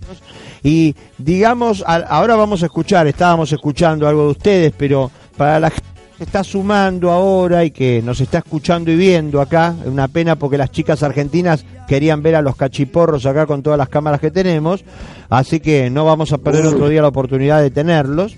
y 0.62 0.94
digamos, 1.16 1.82
ahora 1.86 2.36
vamos 2.36 2.62
a 2.62 2.66
escuchar, 2.66 3.06
estábamos 3.06 3.52
escuchando 3.52 4.06
algo 4.06 4.24
de 4.24 4.30
ustedes, 4.30 4.72
pero 4.76 5.10
para 5.36 5.58
la 5.58 5.70
gente 5.70 5.88
se 6.20 6.24
está 6.24 6.44
sumando 6.44 7.10
ahora 7.10 7.64
y 7.64 7.70
que 7.70 8.02
nos 8.02 8.20
está 8.20 8.36
escuchando 8.36 8.90
y 8.90 8.96
viendo 8.96 9.40
acá, 9.40 9.74
es 9.80 9.86
una 9.88 10.06
pena 10.06 10.36
porque 10.36 10.58
las 10.58 10.70
chicas 10.70 11.02
argentinas 11.02 11.64
querían 11.88 12.22
ver 12.22 12.36
a 12.36 12.42
los 12.42 12.56
cachiporros 12.56 13.24
acá 13.24 13.46
con 13.46 13.62
todas 13.62 13.78
las 13.78 13.88
cámaras 13.88 14.20
que 14.20 14.30
tenemos, 14.30 14.84
así 15.30 15.60
que 15.60 15.88
no 15.88 16.04
vamos 16.04 16.30
a 16.34 16.36
perder 16.36 16.66
otro 16.66 16.90
día 16.90 17.00
la 17.00 17.08
oportunidad 17.08 17.62
de 17.62 17.70
tenerlos. 17.70 18.36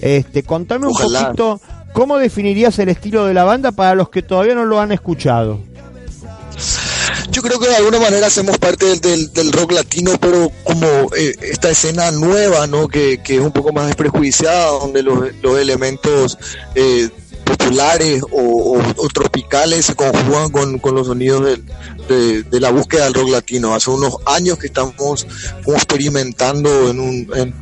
Este, 0.00 0.44
contame 0.44 0.86
un 0.86 0.92
Ojalá. 0.92 1.24
poquito 1.24 1.60
cómo 1.92 2.16
definirías 2.16 2.78
el 2.78 2.90
estilo 2.90 3.26
de 3.26 3.34
la 3.34 3.42
banda 3.42 3.72
para 3.72 3.96
los 3.96 4.08
que 4.08 4.22
todavía 4.22 4.54
no 4.54 4.64
lo 4.64 4.80
han 4.80 4.92
escuchado. 4.92 5.58
Yo 7.30 7.42
creo 7.42 7.58
que 7.58 7.68
de 7.68 7.76
alguna 7.76 7.98
manera 8.00 8.26
hacemos 8.28 8.56
parte 8.58 8.86
del, 8.86 9.00
del- 9.00 9.32
del 9.32 9.52
rock 9.52 9.72
latino, 9.72 10.12
pero 10.20 10.50
como 10.64 10.86
eh, 11.16 11.34
esta 11.42 11.70
escena 11.70 12.10
nueva, 12.10 12.66
¿no? 12.66 12.88
Que, 12.88 13.18
que 13.22 13.34
es 13.36 13.40
un 13.40 13.52
poco 13.52 13.72
más 13.72 13.86
desprejuiciada, 13.88 14.66
donde 14.70 15.02
los, 15.02 15.34
los 15.42 15.58
elementos 15.58 16.38
eh, 16.74 17.08
populares 17.44 18.22
o, 18.32 18.78
o- 18.96 19.08
tropicales 19.08 19.86
se 19.86 19.94
conjugan 19.94 20.50
con, 20.50 20.78
con 20.78 20.94
los 20.94 21.06
sonidos 21.08 21.58
de, 22.08 22.42
de 22.44 22.60
la 22.60 22.70
búsqueda 22.70 23.04
del 23.04 23.14
rock 23.14 23.28
latino. 23.30 23.74
Hace 23.74 23.90
unos 23.90 24.16
años 24.26 24.58
que 24.58 24.66
estamos 24.68 24.94
como 25.64 25.76
experimentando 25.76 26.90
en 26.90 27.00
un, 27.00 27.30
en- 27.34 27.54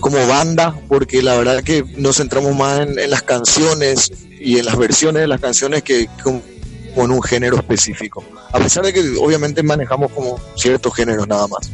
como 0.00 0.24
banda, 0.26 0.78
porque 0.88 1.22
la 1.22 1.36
verdad 1.36 1.62
que 1.62 1.84
nos 1.96 2.16
centramos 2.18 2.54
más 2.54 2.80
en, 2.80 2.98
en 2.98 3.10
las 3.10 3.22
canciones 3.22 4.12
y 4.38 4.58
en 4.58 4.66
las 4.66 4.76
versiones 4.76 5.22
de 5.22 5.28
las 5.28 5.40
canciones 5.40 5.82
que 5.82 6.08
con, 6.96 7.06
con 7.06 7.10
un 7.12 7.22
género 7.22 7.56
específico. 7.56 8.24
A 8.52 8.58
pesar 8.58 8.84
de 8.84 8.92
que 8.92 9.00
obviamente 9.20 9.62
manejamos 9.62 10.10
como 10.12 10.40
ciertos 10.56 10.94
géneros 10.94 11.28
nada 11.28 11.46
más. 11.46 11.70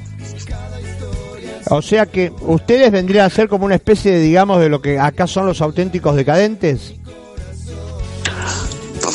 O 1.70 1.80
sea 1.80 2.06
que 2.06 2.32
ustedes 2.40 2.90
vendrían 2.90 3.24
a 3.24 3.30
ser 3.30 3.48
como 3.48 3.64
una 3.64 3.76
especie 3.76 4.12
de, 4.12 4.18
digamos, 4.18 4.60
de 4.60 4.68
lo 4.68 4.82
que 4.82 4.98
acá 4.98 5.26
son 5.26 5.46
los 5.46 5.62
auténticos 5.62 6.16
decadentes. 6.16 6.94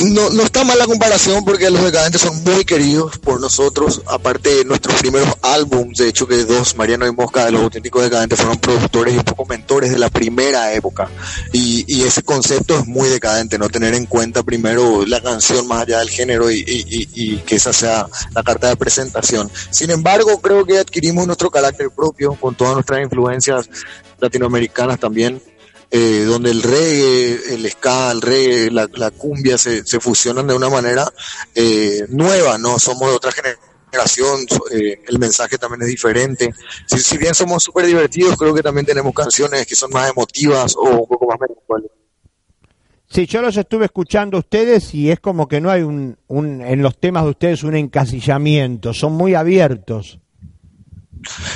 No, 0.06 0.30
no 0.30 0.44
está 0.44 0.64
mal 0.64 0.78
la 0.78 0.86
comparación 0.86 1.44
porque 1.46 1.70
los 1.70 1.84
decadentes 1.84 2.22
son 2.22 2.44
muy 2.44 2.66
queridos 2.66 3.18
por 3.18 3.40
nosotros. 3.42 4.02
Aparte 4.08 4.54
de 4.56 4.66
nuestros 4.66 4.96
primeros 5.00 5.30
álbums, 5.42 5.98
de 5.98 6.08
hecho 6.10 6.28
que 6.28 6.44
dos, 6.46 6.76
Mariano 6.76 7.08
y 7.08 7.12
Mosca 7.12 7.46
de 7.46 7.52
los 7.52 7.62
auténticos 7.64 8.04
decadentes 8.04 8.40
fueron 8.40 8.60
productores 8.60 9.16
y 9.16 9.20
poco 9.20 9.46
mentores 9.46 9.92
de 9.92 9.98
la 10.00 10.10
primera 10.10 10.74
época. 10.74 11.10
Y, 11.54 11.86
ese 12.08 12.24
concepto 12.24 12.78
es 12.78 12.86
muy 12.88 13.10
decadente, 13.10 13.58
no 13.58 13.68
tener 13.70 13.94
en 13.94 14.06
cuenta 14.06 14.44
primero 14.44 15.06
la 15.06 15.22
canción 15.22 15.68
más 15.68 15.82
allá 15.82 16.00
del 16.00 16.10
género 16.10 16.50
y- 16.52 16.64
y 16.68 17.38
que 17.40 17.56
esa 17.56 17.74
sea 17.74 18.08
la 18.34 18.44
carta 18.44 18.70
de 18.70 18.76
presentación. 18.78 19.50
Sin 19.72 19.90
embargo, 19.90 20.40
creo 20.42 20.64
que 20.66 20.78
adquirimos 20.80 21.26
nuestro 21.28 21.50
carácter 21.52 21.90
propio 21.90 22.34
con 22.36 22.56
todas 22.56 22.76
nuestras 22.76 23.02
influencias 23.02 23.70
latinoamericanas 24.20 25.00
también 25.00 25.42
eh, 25.90 26.24
donde 26.26 26.52
el 26.52 26.62
reggae, 26.64 27.54
el 27.54 27.70
ska, 27.72 28.12
el 28.12 28.22
reggae, 28.22 28.72
la, 28.72 28.90
la 28.94 29.12
cumbia 29.12 29.58
se, 29.58 29.86
se 29.86 30.00
fusionan 30.00 30.48
de 30.48 30.54
una 30.54 30.70
manera 30.70 31.08
eh, 31.56 32.06
nueva, 32.10 32.58
¿no? 32.58 32.78
Somos 32.80 33.10
de 33.10 33.16
otra 33.16 33.32
generación, 33.32 34.46
eh, 34.72 35.02
el 35.08 35.20
mensaje 35.20 35.58
también 35.58 35.84
es 35.84 35.88
diferente. 35.88 36.54
Si, 36.86 37.00
si 37.00 37.18
bien 37.18 37.34
somos 37.34 37.64
súper 37.64 37.86
divertidos, 37.86 38.38
creo 38.38 38.54
que 38.54 38.64
también 38.64 38.86
tenemos 38.86 39.14
canciones 39.14 39.66
que 39.66 39.76
son 39.76 39.92
más 39.92 40.10
emotivas 40.10 40.76
o 40.76 40.84
un 40.84 41.08
poco 41.08 41.28
más 41.28 41.40
melancolías. 41.40 41.92
Sí, 43.10 43.26
yo 43.26 43.42
los 43.42 43.56
estuve 43.56 43.86
escuchando 43.86 44.36
a 44.36 44.42
ustedes 44.42 44.94
y 44.94 45.10
es 45.10 45.22
como 45.22 45.48
que 45.48 45.62
no 45.62 45.72
hay 45.72 45.82
un, 45.82 46.18
un 46.28 46.62
en 46.62 46.82
los 46.82 47.00
temas 47.00 47.24
de 47.24 47.30
ustedes 47.30 47.64
un 47.64 47.76
encasillamiento, 47.76 48.94
son 48.94 49.14
muy 49.14 49.34
abiertos. 49.34 50.20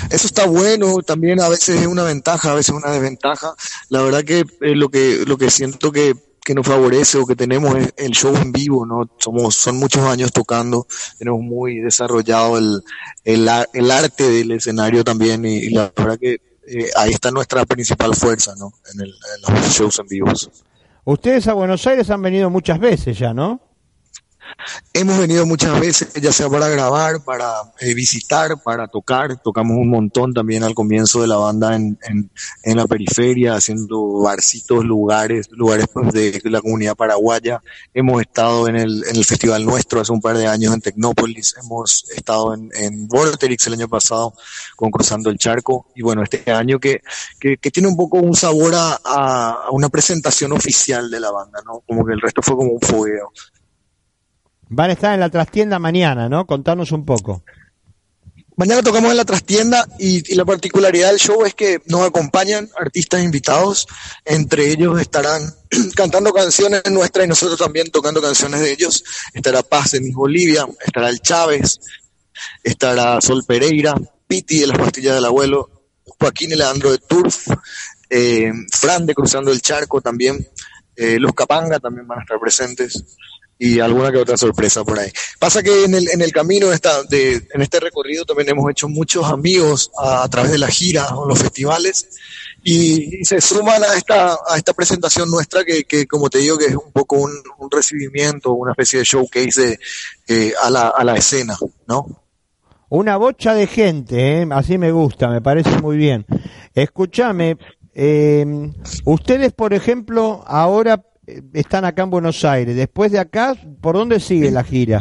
Eso 0.10 0.28
está 0.28 0.46
bueno, 0.46 1.02
también 1.02 1.42
a 1.42 1.50
veces 1.50 1.82
es 1.82 1.88
una 1.88 2.04
ventaja, 2.04 2.52
a 2.52 2.56
veces 2.56 2.76
una 2.76 2.92
desventaja. 2.92 3.54
La 3.90 4.02
verdad 4.02 4.24
que 4.24 4.40
eh, 4.40 4.76
lo 4.76 4.90
que 4.90 5.24
lo 5.26 5.38
que 5.38 5.50
siento 5.50 5.92
que, 5.92 6.16
que 6.44 6.54
nos 6.56 6.68
favorece 6.68 7.18
o 7.18 7.26
que 7.26 7.36
tenemos 7.36 7.76
es 7.76 7.94
el 7.98 8.12
show 8.12 8.36
en 8.36 8.52
vivo, 8.52 8.86
¿no? 8.86 9.10
Somos 9.18 9.56
son 9.56 9.78
muchos 9.78 10.04
años 10.04 10.32
tocando, 10.32 10.88
tenemos 11.18 11.42
muy 11.42 11.80
desarrollado 11.80 12.58
el 12.58 12.82
el, 13.24 13.50
el 13.74 13.92
arte 13.92 14.30
del 14.30 14.52
escenario 14.52 15.04
también 15.04 15.46
y, 15.46 15.58
y 15.58 15.70
la 15.70 15.92
verdad 15.96 16.18
que 16.20 16.42
eh, 16.68 16.90
ahí 16.96 17.12
está 17.12 17.32
nuestra 17.32 17.66
principal 17.66 18.16
fuerza, 18.16 18.54
¿no? 18.58 18.74
En, 18.94 19.02
el, 19.02 19.10
en 19.10 19.56
los 19.56 19.74
shows 19.74 20.00
en 20.00 20.08
vivos. 20.08 20.50
Ustedes 21.04 21.48
a 21.48 21.54
Buenos 21.54 21.86
Aires 21.88 22.10
han 22.10 22.22
venido 22.22 22.50
muchas 22.50 22.80
veces 22.80 23.18
ya, 23.18 23.34
¿no? 23.34 23.71
Hemos 24.94 25.18
venido 25.18 25.46
muchas 25.46 25.80
veces, 25.80 26.14
ya 26.22 26.32
sea 26.32 26.50
para 26.50 26.68
grabar, 26.68 27.24
para 27.24 27.50
eh, 27.80 27.94
visitar, 27.94 28.62
para 28.62 28.88
tocar. 28.88 29.42
Tocamos 29.42 29.78
un 29.78 29.90
montón 29.90 30.34
también 30.34 30.64
al 30.64 30.74
comienzo 30.74 31.22
de 31.22 31.28
la 31.28 31.38
banda 31.38 31.76
en, 31.76 31.98
en, 32.02 32.78
la 32.78 32.86
periferia, 32.88 33.56
haciendo 33.56 34.20
barcitos, 34.22 34.84
lugares, 34.84 35.48
lugares 35.52 35.88
pues, 35.92 36.12
de 36.12 36.42
la 36.46 36.62
comunidad 36.62 36.96
paraguaya. 36.96 37.62
Hemos 37.94 38.22
estado 38.22 38.68
en 38.68 38.76
el, 38.76 39.04
en 39.08 39.16
el 39.16 39.26
festival 39.26 39.66
nuestro 39.66 40.02
hace 40.02 40.12
un 40.12 40.22
par 40.22 40.38
de 40.38 40.48
años 40.48 40.74
en 40.74 40.82
Tecnópolis. 40.82 41.56
Hemos 41.62 42.10
estado 42.16 42.54
en, 42.54 42.70
en 42.74 43.08
Vorterix 43.08 43.68
el 43.68 43.74
año 43.74 43.88
pasado 43.88 44.34
con 44.76 44.92
Cruzando 44.92 45.30
el 45.30 45.38
Charco. 45.38 45.88
Y 45.96 46.02
bueno, 46.02 46.24
este 46.24 46.52
año 46.52 46.80
que, 46.80 47.02
que, 47.40 47.58
que 47.58 47.72
tiene 47.72 47.88
un 47.88 47.96
poco 47.96 48.18
un 48.18 48.36
sabor 48.36 48.74
a, 48.76 49.00
a 49.04 49.72
una 49.72 49.90
presentación 49.90 50.52
oficial 50.52 51.10
de 51.10 51.20
la 51.20 51.32
banda, 51.32 51.62
¿no? 51.66 51.82
Como 51.88 52.06
que 52.06 52.14
el 52.14 52.22
resto 52.22 52.42
fue 52.42 52.56
como 52.56 52.72
un 52.72 52.82
fogueo. 52.82 53.32
Van 54.74 54.90
a 54.90 54.94
estar 54.94 55.14
en 55.14 55.20
la 55.20 55.30
trastienda 55.30 55.80
mañana, 55.80 56.30
¿no? 56.30 56.48
Contanos 56.48 56.94
un 56.94 57.06
poco. 57.06 57.44
Mañana 58.56 58.82
tocamos 58.82 59.12
en 59.12 59.18
la 59.18 59.26
trastienda 59.26 59.86
y, 60.00 60.34
la 60.34 60.46
particularidad 60.46 61.10
del 61.10 61.20
show 61.20 61.44
es 61.44 61.54
que 61.54 61.82
nos 61.88 62.08
acompañan 62.08 62.70
artistas 62.80 63.22
invitados, 63.22 63.86
entre 64.24 64.70
ellos 64.72 65.02
estarán 65.02 65.42
cantando 65.96 66.32
canciones 66.32 66.84
nuestras 66.90 67.26
y 67.26 67.28
nosotros 67.28 67.60
también 67.60 67.92
tocando 67.92 68.22
canciones 68.22 68.62
de 68.62 68.72
ellos. 68.72 69.04
Estará 69.34 69.62
Paz 69.62 69.92
de 69.92 70.00
Miss 70.00 70.16
Bolivia, 70.16 70.66
estará 70.86 71.10
el 71.10 71.20
Chávez, 71.20 71.82
estará 72.64 73.20
Sol 73.20 73.44
Pereira, 73.46 73.94
Piti 74.26 74.60
de 74.60 74.68
las 74.68 74.78
pastillas 74.78 75.16
del 75.16 75.26
abuelo, 75.26 75.70
Joaquín 76.18 76.54
y 76.54 76.56
Leandro 76.56 76.92
de 76.92 77.00
Turf, 77.00 77.50
eh, 78.10 78.54
Fran 78.72 79.06
de 79.06 79.16
Cruzando 79.16 79.52
el 79.52 79.62
Charco 79.62 80.00
también, 80.00 80.48
eh, 80.96 81.20
los 81.20 81.34
Capanga 81.34 81.78
también 81.78 82.08
van 82.08 82.20
a 82.20 82.22
estar 82.22 82.40
presentes. 82.40 83.04
Y 83.64 83.80
alguna 83.80 84.12
que 84.12 84.18
otra 84.18 84.38
sorpresa 84.38 84.84
por 84.84 84.98
ahí. 84.98 85.12
Pasa 85.38 85.62
que 85.62 85.84
en 85.86 85.94
el, 85.94 86.10
en 86.10 86.20
el 86.22 86.32
camino 86.32 86.74
esta, 86.74 87.04
de, 87.04 87.34
en 87.54 87.62
este 87.62 87.80
recorrido 87.80 88.26
también 88.26 88.50
hemos 88.50 88.68
hecho 88.72 88.90
muchos 88.90 89.24
amigos 89.30 89.92
a, 90.00 90.28
través 90.30 90.52
de 90.52 90.58
la 90.58 90.68
gira 90.68 91.16
o 91.16 91.28
los 91.28 91.38
festivales 91.38 92.10
y, 92.64 93.24
se 93.24 93.40
suman 93.40 93.84
a 93.84 93.96
esta, 93.96 94.32
a 94.50 94.58
esta 94.58 94.74
presentación 94.74 95.30
nuestra 95.30 95.64
que, 95.64 95.84
que, 95.84 96.08
como 96.08 96.28
te 96.28 96.40
digo, 96.40 96.58
que 96.58 96.66
es 96.66 96.76
un 96.76 96.92
poco 96.92 97.18
un, 97.18 97.32
un 97.60 97.70
recibimiento, 97.70 98.52
una 98.54 98.72
especie 98.72 98.98
de 98.98 99.06
showcase 99.06 99.62
de, 99.62 99.80
eh, 100.28 100.54
a, 100.64 100.72
la, 100.72 100.88
a 100.88 101.04
la 101.04 101.16
escena, 101.16 101.56
¿no? 101.88 102.24
Una 102.90 103.18
bocha 103.18 103.54
de 103.54 103.68
gente, 103.68 104.42
¿eh? 104.42 104.48
así 104.54 104.80
me 104.80 104.92
gusta, 104.92 105.30
me 105.30 105.40
parece 105.40 105.70
muy 105.84 105.98
bien. 105.98 106.26
Escúchame, 106.74 107.58
eh, 107.94 108.44
ustedes, 109.06 109.54
por 109.54 109.76
ejemplo, 109.76 110.44
ahora 110.48 111.04
están 111.54 111.86
acá 111.86 112.04
en 112.04 112.10
Buenos 112.10 112.44
Aires. 112.46 112.76
Después 112.76 113.12
de 113.12 113.20
acá, 113.20 113.56
¿por 113.82 113.96
dónde 113.96 114.20
sigue 114.20 114.52
la 114.52 114.64
gira? 114.64 115.00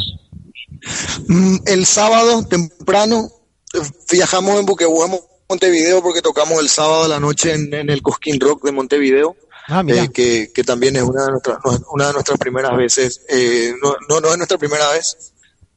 Mm, 1.29 1.57
El 1.67 1.85
sábado 1.87 2.45
temprano 2.47 3.29
eh, 3.75 3.79
viajamos 4.11 4.59
en 4.59 4.67
Buquehuemo, 4.67 5.21
Montevideo, 5.49 6.03
porque 6.03 6.23
tocamos 6.23 6.61
el 6.61 6.69
sábado 6.69 7.05
a 7.05 7.09
la 7.09 7.21
noche 7.21 7.53
en, 7.55 7.73
en 7.75 7.91
el 7.91 8.03
Cosquín 8.03 8.39
Rock 8.41 8.65
de 8.65 8.73
Montevideo. 8.73 9.37
Ah, 9.69 9.85
eh, 9.87 10.09
que, 10.13 10.51
que 10.53 10.65
también 10.65 10.97
es 10.97 11.03
una 11.03 11.27
de 11.27 11.31
nuestras 11.33 11.59
no- 11.65 11.87
una 11.93 12.09
de 12.09 12.13
nuestras 12.15 12.39
primeras 12.39 12.77
veces 12.77 13.21
eh, 13.29 13.73
no, 13.81 13.95
no 14.09 14.21
no 14.21 14.33
es 14.33 14.37
nuestra 14.37 14.59
primera 14.59 14.91
vez 14.91 15.33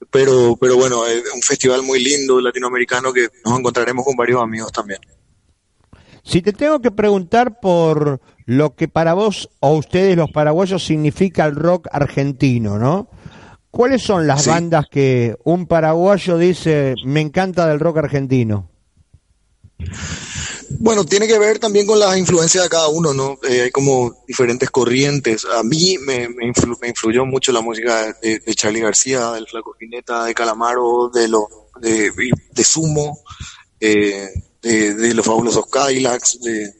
pero 0.09 0.57
pero 0.59 0.77
bueno 0.77 1.05
es 1.05 1.21
un 1.35 1.41
festival 1.43 1.83
muy 1.83 2.03
lindo 2.03 2.41
latinoamericano 2.41 3.13
que 3.13 3.27
nos 3.45 3.59
encontraremos 3.59 4.03
con 4.03 4.15
varios 4.15 4.41
amigos 4.41 4.71
también 4.71 4.99
Si 6.23 6.41
te 6.41 6.53
tengo 6.53 6.79
que 6.81 6.89
preguntar 6.89 7.59
por 7.59 8.19
lo 8.45 8.75
que 8.75 8.87
para 8.87 9.13
vos 9.13 9.49
o 9.59 9.73
ustedes 9.77 10.15
los 10.17 10.31
paraguayos 10.31 10.85
significa 10.85 11.45
el 11.45 11.55
rock 11.55 11.87
argentino, 11.91 12.77
¿no? 12.77 13.07
¿Cuáles 13.71 14.03
son 14.03 14.27
las 14.27 14.43
Sí. 14.43 14.49
bandas 14.49 14.85
que 14.91 15.35
un 15.43 15.65
paraguayo 15.65 16.37
dice, 16.37 16.93
me 17.05 17.21
encanta 17.21 17.67
del 17.67 17.79
rock 17.79 17.97
argentino? 17.97 18.69
Bueno, 20.79 21.05
tiene 21.05 21.27
que 21.27 21.39
ver 21.39 21.59
también 21.59 21.85
con 21.85 21.99
las 21.99 22.17
influencias 22.17 22.63
de 22.63 22.69
cada 22.69 22.87
uno, 22.87 23.13
¿no? 23.13 23.37
Eh, 23.47 23.63
hay 23.63 23.71
como 23.71 24.23
diferentes 24.27 24.69
corrientes. 24.69 25.45
A 25.45 25.63
mí 25.63 25.97
me, 26.05 26.27
me, 26.29 26.45
influ- 26.45 26.77
me 26.81 26.89
influyó 26.89 27.25
mucho 27.25 27.51
la 27.51 27.61
música 27.61 28.13
de, 28.21 28.39
de 28.39 28.55
Charlie 28.55 28.81
García, 28.81 29.31
del 29.31 29.47
Flaco 29.47 29.73
Spinetta, 29.73 30.25
de 30.25 30.33
Calamaro, 30.33 31.09
de 31.13 31.27
lo, 31.27 31.47
de, 31.79 32.11
de 32.51 32.63
Sumo, 32.63 33.19
eh, 33.79 34.29
de, 34.61 34.93
de 34.95 35.13
los 35.13 35.25
fabulosos 35.25 35.65
Cadillacs, 35.67 36.39
de 36.41 36.73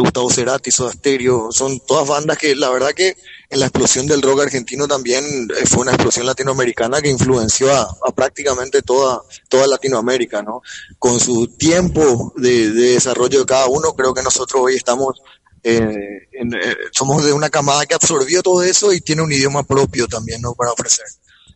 Gustavo 0.00 0.30
Cerati, 0.30 0.70
Soda 0.70 0.92
Stereo. 0.92 1.52
Son 1.52 1.78
todas 1.80 2.08
bandas 2.08 2.38
que 2.38 2.56
la 2.56 2.70
verdad 2.70 2.92
que 2.94 3.16
en 3.50 3.60
la 3.60 3.66
explosión 3.66 4.06
del 4.06 4.22
rock 4.22 4.40
argentino 4.42 4.88
también 4.88 5.24
eh, 5.24 5.66
fue 5.66 5.82
una 5.82 5.92
explosión 5.92 6.24
latinoamericana 6.24 7.02
que 7.02 7.10
influenció 7.10 7.70
a, 7.70 7.82
a 7.82 8.12
prácticamente 8.14 8.80
toda, 8.80 9.20
toda 9.50 9.66
Latinoamérica, 9.66 10.42
¿no? 10.42 10.62
Con 10.98 11.20
su 11.20 11.48
tiempo 11.48 12.32
de, 12.36 12.70
de 12.70 12.92
desarrollo 12.94 13.40
de 13.40 13.46
cada 13.46 13.66
uno, 13.66 13.92
creo 13.92 14.14
que 14.14 14.22
nosotros 14.22 14.62
hoy 14.64 14.76
estamos, 14.76 15.20
eh, 15.62 16.28
eh, 16.32 16.76
somos 16.92 17.22
de 17.24 17.34
una 17.34 17.50
camada 17.50 17.84
que 17.84 17.94
absorbió 17.94 18.42
todo 18.42 18.62
eso 18.62 18.92
y 18.94 19.02
tiene 19.02 19.20
un 19.20 19.30
idioma 19.30 19.62
propio 19.62 20.08
también, 20.08 20.40
¿no? 20.40 20.54
Para 20.54 20.72
ofrecer. 20.72 21.04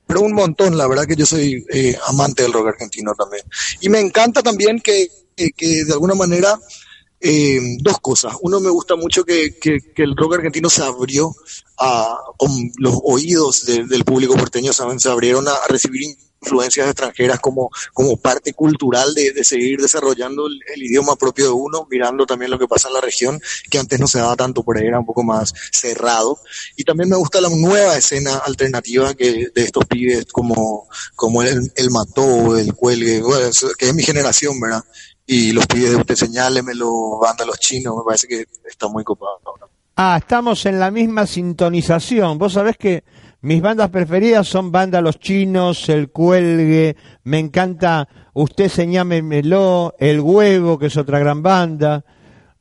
Pero 0.07 0.21
un 0.21 0.35
montón, 0.35 0.77
la 0.77 0.87
verdad 0.87 1.07
que 1.07 1.17
yo 1.17 1.25
soy 1.25 1.65
eh, 1.73 1.99
amante 2.07 2.43
del 2.43 2.53
rock 2.53 2.69
argentino 2.69 3.15
también. 3.15 3.43
Y 3.81 3.89
me 3.89 3.99
encanta 3.99 4.43
también 4.43 4.81
que, 4.81 5.09
que, 5.35 5.51
que 5.51 5.85
de 5.85 5.93
alguna 5.95 6.15
manera 6.15 6.61
eh, 7.21 7.61
dos 7.81 7.99
cosas. 8.01 8.35
Uno, 8.43 8.61
me 8.61 8.71
gusta 8.71 8.97
mucho 8.97 9.25
que, 9.25 9.59
que, 9.59 9.79
que 9.95 10.03
el 10.03 10.17
rock 10.17 10.35
argentino 10.35 10.69
se 10.71 10.83
abrió 10.83 11.35
a, 11.79 12.19
los 12.79 12.99
oídos 13.05 13.67
de- 13.67 13.85
del 13.85 14.05
público 14.05 14.35
porteño, 14.37 14.73
¿saben? 14.73 15.01
se 15.01 15.11
abrieron 15.11 15.49
a, 15.49 15.55
recibir 15.69 16.03
influencias 16.43 16.87
extranjeras 16.87 17.41
como, 17.41 17.71
como 17.93 18.17
parte 18.19 18.53
cultural 18.53 19.15
de, 19.15 19.33
de 19.33 19.43
seguir 19.43 19.81
desarrollando 19.81 20.47
el, 20.47 20.83
idioma 20.83 21.17
propio 21.17 21.47
de 21.47 21.51
uno, 21.51 21.89
mirando 21.91 22.27
también 22.27 22.51
lo 22.51 22.59
que 22.59 22.69
pasa 22.69 22.89
en 22.89 22.95
la 22.95 23.01
región, 23.01 23.41
que 23.71 23.79
antes 23.79 23.99
no 23.99 24.07
se 24.07 24.19
daba 24.19 24.37
tanto 24.37 24.63
por 24.63 24.77
ahí, 24.77 24.87
era 24.87 25.01
un 25.01 25.07
poco 25.07 25.25
más 25.25 25.53
cerrado. 25.73 26.39
Y 26.77 26.85
también 26.85 27.09
me 27.11 27.17
gusta 27.17 27.41
la 27.41 27.49
nueva 27.49 27.97
escena 27.97 28.37
alternativa 28.37 29.15
que 29.15 29.49
de 29.53 29.63
estos 29.63 29.87
pibes 29.87 30.27
como, 30.27 30.89
como 31.17 31.43
el, 31.43 31.73
el 31.75 31.91
Mató, 31.91 32.57
el 32.57 32.75
Cuelgue, 32.75 33.23
bueno, 33.23 33.51
que 33.79 33.89
es 33.89 33.95
mi 33.95 34.03
generación, 34.03 34.61
¿verdad? 34.61 34.85
Y 35.27 35.53
los 35.53 35.67
pibes 35.67 35.91
de 35.91 35.97
Usted 35.97 36.15
Señálemelo, 36.15 37.19
Banda 37.19 37.45
Los 37.45 37.59
Chinos, 37.59 37.97
me 37.97 38.03
parece 38.05 38.29
que 38.29 38.47
está 38.69 38.89
muy 38.89 39.03
copado. 39.03 39.41
Ah, 39.97 40.17
estamos 40.21 40.65
en 40.67 40.79
la 40.79 40.91
misma 40.91 41.27
sintonización. 41.27 42.39
Vos 42.39 42.53
sabés 42.53 42.77
que 42.77 43.03
mis 43.41 43.61
bandas 43.63 43.91
preferidas 43.91 44.47
son 44.47 44.71
Banda 44.71 45.01
Los 45.01 45.19
Chinos, 45.19 45.89
El 45.89 46.11
Cuelgue, 46.11 46.97
me 47.25 47.39
encanta 47.39 48.09
Usted 48.35 48.69
Señámelo, 48.69 49.95
El 49.99 50.21
Huevo, 50.21 50.79
que 50.79 50.87
es 50.87 50.97
otra 50.97 51.19
gran 51.19 51.43
banda, 51.43 52.05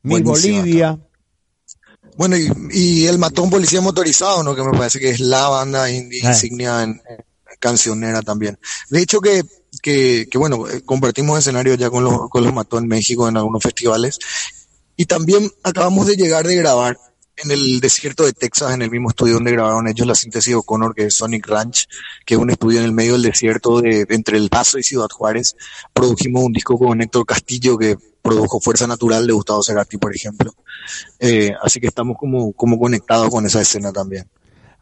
Mi 0.04 0.22
Bolivia. 0.22 0.98
Bueno, 2.18 2.38
y, 2.38 2.50
y 2.72 3.08
el 3.08 3.20
Matón 3.20 3.50
Policía 3.50 3.82
Motorizado, 3.82 4.42
¿no? 4.42 4.56
Que 4.56 4.64
me 4.64 4.72
parece 4.78 5.00
que 5.00 5.10
es 5.10 5.20
la 5.20 5.50
banda 5.50 5.92
indie 5.92 6.22
Ah. 6.24 6.30
insignia 6.30 6.82
en, 6.84 6.92
en 6.92 7.26
cancionera 7.60 8.22
también. 8.22 8.58
De 8.90 9.02
hecho 9.02 9.20
que, 9.20 9.44
que, 9.82 10.28
bueno, 10.36 10.68
eh, 10.68 10.82
compartimos 10.84 11.40
escenario 11.40 11.76
ya 11.76 11.90
con 11.90 12.04
los, 12.04 12.30
con 12.30 12.44
los 12.44 12.54
Mató 12.54 12.78
en 12.78 12.88
México 12.88 13.28
en 13.28 13.38
algunos 13.38 13.62
festivales. 13.62 14.20
Y 14.96 15.06
también 15.06 15.52
acabamos 15.64 16.08
de 16.08 16.16
llegar 16.16 16.46
de 16.48 16.56
grabar 16.56 16.98
en 17.38 17.52
el 17.52 17.80
desierto 17.82 18.24
de 18.24 18.34
Texas, 18.34 18.74
en 18.74 18.82
el 18.82 18.90
mismo 18.90 19.10
estudio 19.10 19.34
donde 19.36 19.52
grabaron 19.52 19.88
ellos 19.88 20.08
la 20.08 20.16
síntesis 20.16 20.52
de 20.52 20.56
O'Connor, 20.56 20.96
que 20.96 21.06
es 21.06 21.16
Sonic 21.16 21.48
Ranch, 21.48 21.88
que 22.26 22.36
es 22.36 22.40
un 22.40 22.50
estudio 22.50 22.80
en 22.80 22.86
el 22.86 22.94
medio 22.94 23.14
del 23.14 23.24
desierto 23.24 23.82
de, 23.82 24.06
entre 24.10 24.38
El 24.38 24.50
Paso 24.50 24.78
y 24.78 24.84
Ciudad 24.84 25.10
Juárez. 25.10 25.56
Produjimos 25.94 26.44
un 26.44 26.54
disco 26.54 26.78
con 26.78 27.02
Héctor 27.02 27.26
Castillo, 27.26 27.78
que 27.78 27.98
produjo 28.22 28.60
Fuerza 28.60 28.88
Natural 28.88 29.28
de 29.28 29.34
Gustavo 29.34 29.62
Cerati, 29.62 29.98
por 29.98 30.16
ejemplo. 30.16 30.54
Eh, 31.20 31.52
así 31.62 31.80
que 31.80 31.88
estamos 31.88 32.18
como, 32.18 32.54
como 32.54 32.80
conectados 32.80 33.30
con 33.30 33.46
esa 33.46 33.62
escena 33.62 33.92
también. 33.92 34.28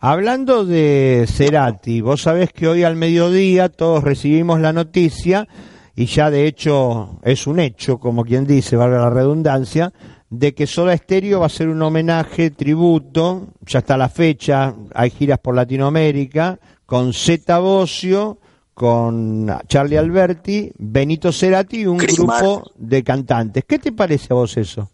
Hablando 0.06 0.66
de 0.66 1.24
Cerati, 1.30 2.02
vos 2.02 2.24
sabés 2.24 2.52
que 2.52 2.68
hoy 2.68 2.84
al 2.84 2.98
mediodía 2.98 3.70
todos 3.70 4.04
recibimos 4.04 4.60
la 4.60 4.74
noticia, 4.74 5.48
y 5.96 6.08
ya 6.08 6.30
de 6.30 6.46
hecho 6.46 7.22
es 7.24 7.48
un 7.48 7.62
hecho, 7.62 8.00
como 8.00 8.26
quien 8.26 8.46
dice, 8.46 8.76
valga 8.76 8.98
la 8.98 9.10
redundancia, 9.10 9.94
de 10.30 10.54
que 10.54 10.68
Soda 10.68 10.98
Stereo 10.98 11.40
va 11.40 11.46
a 11.46 11.50
ser 11.50 11.70
un 11.70 11.82
homenaje, 11.82 12.50
tributo, 12.50 13.48
ya 13.66 13.80
está 13.80 13.96
la 13.96 14.10
fecha, 14.10 14.76
hay 14.94 15.10
giras 15.10 15.40
por 15.40 15.56
Latinoamérica, 15.56 16.60
con 16.86 17.14
Zeta 17.14 17.60
Bosio, 17.60 18.40
con 18.74 19.50
Charlie 19.70 19.98
Alberti, 19.98 20.70
Benito 20.80 21.32
Cerati 21.32 21.78
y 21.78 21.86
un 21.86 22.00
Chris 22.00 22.18
grupo 22.18 22.72
de 22.76 23.04
cantantes. 23.06 23.64
¿Qué 23.66 23.80
te 23.80 23.94
parece 23.94 24.28
a 24.32 24.36
vos 24.36 24.58
eso? 24.58 24.90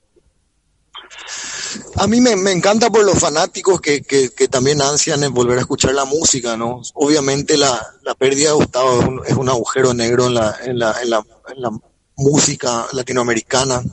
A 1.95 2.07
mí 2.07 2.21
me, 2.21 2.35
me 2.35 2.51
encanta 2.51 2.89
por 2.89 3.03
los 3.03 3.19
fanáticos 3.19 3.81
que, 3.81 4.01
que, 4.01 4.29
que 4.29 4.47
también 4.47 4.81
ansian 4.81 5.23
en 5.23 5.33
volver 5.33 5.57
a 5.57 5.61
escuchar 5.61 5.93
la 5.93 6.05
música, 6.05 6.57
¿no? 6.57 6.81
Obviamente 6.93 7.57
la, 7.57 7.85
la 8.03 8.15
pérdida 8.15 8.49
de 8.49 8.55
Gustavo 8.55 8.99
es 8.99 9.07
un, 9.07 9.21
es 9.25 9.33
un 9.33 9.49
agujero 9.49 9.93
negro 9.93 10.27
en 10.27 10.35
la, 10.35 10.55
en 10.63 10.79
la, 10.79 11.01
en 11.01 11.09
la, 11.09 11.25
en 11.53 11.61
la 11.61 11.71
música 12.15 12.87
latinoamericana, 12.93 13.83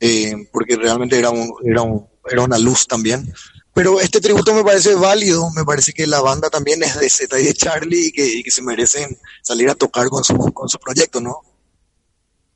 eh, 0.00 0.34
porque 0.52 0.76
realmente 0.76 1.18
era, 1.18 1.30
un, 1.30 1.52
era, 1.64 1.82
un, 1.82 2.06
era 2.28 2.42
una 2.42 2.58
luz 2.58 2.86
también. 2.86 3.32
Pero 3.72 4.00
este 4.00 4.20
tributo 4.20 4.52
me 4.52 4.64
parece 4.64 4.94
válido, 4.94 5.48
me 5.52 5.64
parece 5.64 5.92
que 5.92 6.06
la 6.06 6.20
banda 6.20 6.50
también 6.50 6.82
es 6.82 6.98
de 6.98 7.08
Z 7.08 7.38
y 7.38 7.44
de 7.44 7.54
Charlie 7.54 8.08
y 8.08 8.12
que, 8.12 8.42
que 8.42 8.50
se 8.50 8.62
merecen 8.62 9.16
salir 9.42 9.70
a 9.70 9.74
tocar 9.74 10.08
con 10.08 10.24
su, 10.24 10.36
con 10.52 10.68
su 10.68 10.78
proyecto, 10.78 11.20
¿no? 11.20 11.40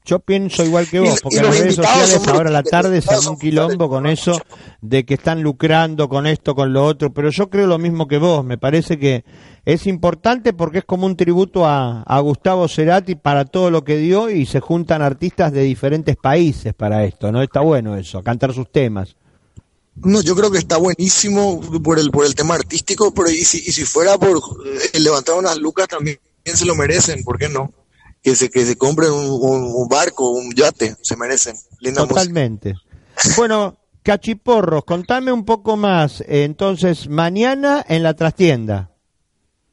Yo 0.06 0.18
pienso 0.18 0.62
igual 0.62 0.86
que 0.86 1.00
vos, 1.00 1.18
porque 1.22 1.40
las 1.40 1.58
redes 1.58 1.76
sociales 1.76 2.28
ahora 2.28 2.50
a 2.50 2.52
la 2.52 2.62
tarde 2.62 3.00
se 3.00 3.26
un 3.26 3.38
quilombo 3.38 3.88
con 3.88 4.06
eso 4.06 4.38
de 4.82 5.06
que 5.06 5.14
están 5.14 5.42
lucrando 5.42 6.10
con 6.10 6.26
esto, 6.26 6.54
con 6.54 6.74
lo 6.74 6.84
otro, 6.84 7.14
pero 7.14 7.30
yo 7.30 7.48
creo 7.48 7.66
lo 7.66 7.78
mismo 7.78 8.06
que 8.06 8.18
vos, 8.18 8.44
me 8.44 8.58
parece 8.58 8.98
que 8.98 9.24
es 9.64 9.86
importante 9.86 10.52
porque 10.52 10.78
es 10.78 10.84
como 10.84 11.06
un 11.06 11.16
tributo 11.16 11.64
a, 11.64 12.02
a 12.02 12.20
Gustavo 12.20 12.68
Cerati 12.68 13.14
para 13.14 13.46
todo 13.46 13.70
lo 13.70 13.82
que 13.82 13.96
dio 13.96 14.28
y 14.28 14.44
se 14.44 14.60
juntan 14.60 15.00
artistas 15.00 15.52
de 15.52 15.62
diferentes 15.62 16.16
países 16.16 16.74
para 16.74 17.04
esto, 17.04 17.32
¿no? 17.32 17.40
Está 17.40 17.60
bueno 17.60 17.96
eso, 17.96 18.22
cantar 18.22 18.52
sus 18.52 18.70
temas. 18.70 19.16
No, 19.96 20.20
yo 20.20 20.36
creo 20.36 20.50
que 20.50 20.58
está 20.58 20.76
buenísimo 20.76 21.62
por 21.82 21.98
el 21.98 22.10
por 22.10 22.26
el 22.26 22.34
tema 22.34 22.56
artístico, 22.56 23.14
pero 23.14 23.30
y 23.30 23.42
si, 23.44 23.58
y 23.58 23.72
si 23.72 23.86
fuera 23.86 24.18
por 24.18 24.36
eh, 24.92 25.00
levantar 25.00 25.36
unas 25.36 25.56
lucas 25.56 25.88
también 25.88 26.18
se 26.44 26.66
lo 26.66 26.74
merecen, 26.74 27.24
¿por 27.24 27.38
qué 27.38 27.48
no? 27.48 27.72
Que 28.24 28.34
se 28.34 28.50
que 28.50 28.64
se 28.66 28.76
compren 28.76 29.12
un, 29.12 29.26
un- 29.30 29.86
barco, 29.88 30.30
un 30.30 30.52
yate, 30.54 30.96
se 31.02 31.14
merecen. 31.16 31.54
Linda 31.78 32.00
música. 32.02 32.20
Totalmente. 32.20 32.74
Bueno, 33.36 33.76
Cachiporros, 34.02 34.84
contame 34.84 35.30
un 35.30 35.44
poco 35.44 35.76
más. 35.76 36.22
eh, 36.22 36.42
Entonces, 36.44 37.06
mañana 37.08 37.84
en 37.88 38.02
la 38.02 38.14
trastienda. 38.14 38.90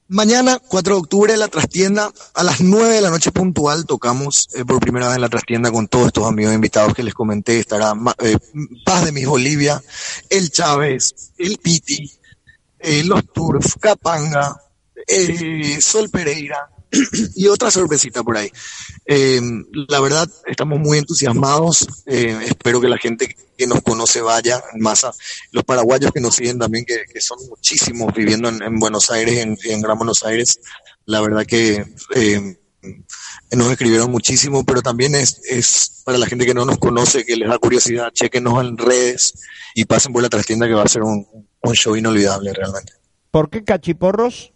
Mañana, 0.09 0.59
4 0.67 0.95
de 0.95 0.99
octubre, 0.99 1.33
en 1.33 1.39
la 1.39 1.47
trastienda, 1.47 2.11
a 2.33 2.43
las 2.43 2.59
9 2.59 2.95
de 2.95 2.99
la 3.01 3.09
noche 3.09 3.31
puntual, 3.31 3.85
tocamos 3.85 4.49
eh, 4.53 4.65
por 4.65 4.81
primera 4.81 5.07
vez 5.07 5.15
en 5.15 5.21
la 5.21 5.29
trastienda 5.29 5.71
con 5.71 5.87
todos 5.87 6.07
estos 6.07 6.27
amigos 6.27 6.53
invitados 6.53 6.93
que 6.93 7.03
les 7.03 7.13
comenté. 7.13 7.57
Estará 7.59 7.93
eh, 8.19 8.37
Paz 8.85 9.05
de 9.05 9.13
Mis 9.13 9.25
Bolivia, 9.25 9.81
El 10.29 10.51
Chávez, 10.51 11.31
El 11.37 11.57
Piti, 11.59 12.11
eh, 12.79 13.05
Los 13.05 13.23
Turf, 13.31 13.77
Capanga, 13.79 14.61
eh, 15.07 15.79
Sol 15.79 16.09
Pereira 16.09 16.69
y 17.35 17.47
otra 17.47 17.71
sorpresita 17.71 18.23
por 18.23 18.37
ahí. 18.37 18.51
Eh, 19.05 19.41
la 19.87 19.99
verdad, 19.99 20.29
estamos 20.45 20.79
muy 20.79 20.97
entusiasmados. 20.97 21.87
eh, 22.05 22.37
espero 22.45 22.81
que 22.81 22.89
la 22.89 22.97
gente 22.97 23.35
que 23.57 23.67
nos 23.67 23.81
conoce 23.81 24.21
vaya 24.21 24.61
en 24.73 24.81
masa. 24.81 25.13
Los 25.51 25.63
paraguayos 25.63 26.11
que 26.11 26.21
nos 26.21 26.35
siguen 26.35 26.59
también, 26.59 26.85
que, 26.85 27.21
son 27.21 27.37
muchísimos 27.47 28.13
viviendo 28.13 28.49
en, 28.49 28.61
en 28.61 28.79
Buenos 28.79 29.11
Aires, 29.11 29.37
en, 29.37 29.57
en 29.63 29.81
Gran 29.81 29.97
Buenos 29.97 30.23
Aires. 30.23 30.59
La 31.05 31.21
verdad 31.21 31.45
que 31.45 31.85
eh, 32.15 32.57
nos 33.51 33.71
escribieron 33.71 34.11
muchísimo, 34.11 34.65
pero 34.65 34.81
también 34.81 35.15
es, 35.15 36.01
para 36.03 36.17
la 36.17 36.25
gente 36.25 36.45
que 36.45 36.53
no 36.53 36.65
nos 36.65 36.77
conoce, 36.77 37.25
que 37.25 37.35
les 37.35 37.49
da 37.49 37.57
curiosidad, 37.57 38.11
chequenos 38.11 38.63
en 38.63 38.77
redes 38.77 39.33
y 39.75 39.85
pasen 39.85 40.13
por 40.13 40.23
la 40.23 40.29
trastienda 40.29 40.67
que 40.67 40.73
va 40.73 40.83
a 40.83 40.87
ser 40.87 41.03
un 41.03 41.45
show 41.73 41.95
inolvidable 41.95 42.53
realmente. 42.53 42.93
¿Por 43.29 43.49
qué 43.49 43.63
cachiporros? 43.63 44.53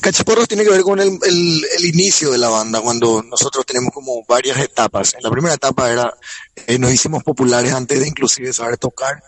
Cachiporros 0.00 0.48
tiene 0.48 0.64
que 0.64 0.70
ver 0.70 0.82
con 0.82 0.98
el, 1.00 1.18
el- 1.26 1.84
inicio 1.84 2.30
de 2.30 2.38
la 2.38 2.48
banda, 2.48 2.80
cuando 2.80 3.22
nosotros 3.22 3.64
tenemos 3.66 3.90
como 3.92 4.24
varias 4.28 4.58
etapas. 4.58 5.14
En 5.14 5.22
la 5.22 5.30
primera 5.30 5.54
etapa 5.54 5.90
era, 5.90 6.14
eh, 6.66 6.78
nos 6.78 6.92
hicimos 6.92 7.22
populares 7.22 7.72
antes 7.72 8.00
de 8.00 8.08
inclusive 8.08 8.52
saber 8.52 8.78
tocar, 8.78 9.22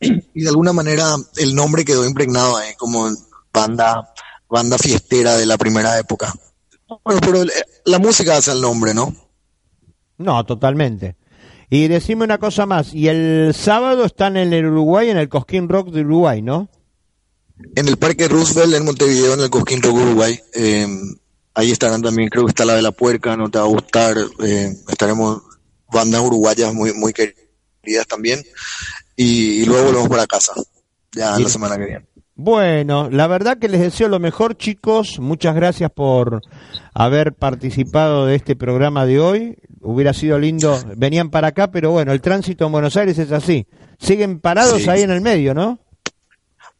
y 0.00 0.42
de 0.42 0.48
alguna 0.48 0.72
manera 0.72 1.14
el 1.36 1.54
nombre 1.54 1.84
quedó 1.84 2.06
impregnado 2.06 2.56
ahí 2.56 2.74
como 2.76 3.10
banda, 3.52 4.12
banda 4.48 4.78
fiestera 4.78 5.36
de 5.36 5.46
la 5.46 5.56
primera 5.58 5.98
época. 5.98 6.32
Bueno, 7.04 7.20
pero 7.22 7.42
el- 7.42 7.52
la 7.84 7.98
música 7.98 8.36
hace 8.36 8.52
el 8.52 8.60
nombre, 8.60 8.94
¿no? 8.94 9.14
No, 10.18 10.44
totalmente. 10.44 11.16
Y 11.70 11.88
decime 11.88 12.24
una 12.24 12.38
cosa 12.38 12.66
más, 12.66 12.92
y 12.92 13.08
el 13.08 13.54
sábado 13.54 14.04
están 14.04 14.36
en 14.36 14.52
el 14.52 14.66
Uruguay, 14.66 15.08
en 15.08 15.16
el 15.16 15.28
Cosquín 15.28 15.68
Rock 15.68 15.88
de 15.88 16.02
Uruguay, 16.02 16.42
¿no? 16.42 16.68
En 17.74 17.88
el 17.88 17.96
Parque 17.96 18.28
Roosevelt, 18.28 18.74
en 18.74 18.84
Montevideo, 18.84 19.34
en 19.34 19.40
el 19.40 19.50
Cosquín 19.50 19.82
Rock 19.82 19.94
Uruguay. 19.96 20.38
eh, 20.54 20.86
ahí 21.54 21.70
estarán 21.70 22.02
también, 22.02 22.28
creo 22.28 22.44
que 22.46 22.50
está 22.50 22.64
la 22.64 22.74
de 22.74 22.82
la 22.82 22.92
puerca, 22.92 23.36
no 23.36 23.50
te 23.50 23.58
va 23.58 23.64
a 23.64 23.68
gustar. 23.68 24.16
eh, 24.42 24.72
estaremos 24.88 25.42
bandas 25.92 26.20
uruguayas 26.22 26.72
muy, 26.74 26.92
muy 26.94 27.12
queridas 27.12 28.06
también. 28.08 28.42
Y, 29.16 29.62
y 29.62 29.64
luego 29.66 29.84
volvemos 29.86 30.08
para 30.08 30.26
casa, 30.26 30.52
ya 31.14 31.38
la 31.38 31.48
semana 31.48 31.76
que 31.76 31.84
viene. 31.84 32.06
Bueno, 32.34 33.10
la 33.10 33.26
verdad 33.26 33.58
que 33.58 33.68
les 33.68 33.80
deseo 33.82 34.08
lo 34.08 34.18
mejor, 34.18 34.56
chicos. 34.56 35.18
Muchas 35.20 35.54
gracias 35.54 35.90
por 35.94 36.40
haber 36.94 37.34
participado 37.34 38.24
de 38.26 38.34
este 38.36 38.56
programa 38.56 39.04
de 39.04 39.20
hoy. 39.20 39.58
Hubiera 39.82 40.14
sido 40.14 40.38
lindo, 40.38 40.80
venían 40.96 41.30
para 41.30 41.48
acá, 41.48 41.70
pero 41.70 41.90
bueno, 41.90 42.12
el 42.12 42.22
tránsito 42.22 42.64
en 42.66 42.72
Buenos 42.72 42.96
Aires 42.96 43.18
es 43.18 43.30
así. 43.32 43.66
Siguen 43.98 44.40
parados 44.40 44.82
Sí. 44.82 44.88
ahí 44.88 45.02
en 45.02 45.10
el 45.10 45.20
medio, 45.20 45.52
¿no? 45.54 45.78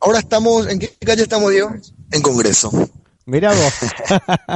Ahora 0.05 0.19
estamos, 0.19 0.67
¿en 0.67 0.81
qué 0.81 0.93
calle 1.07 1.23
estamos, 1.23 1.53
Diego? 1.53 1.73
En 2.11 2.23
Congreso. 2.23 2.73
Mirá 3.25 3.53
vos. 3.53 3.73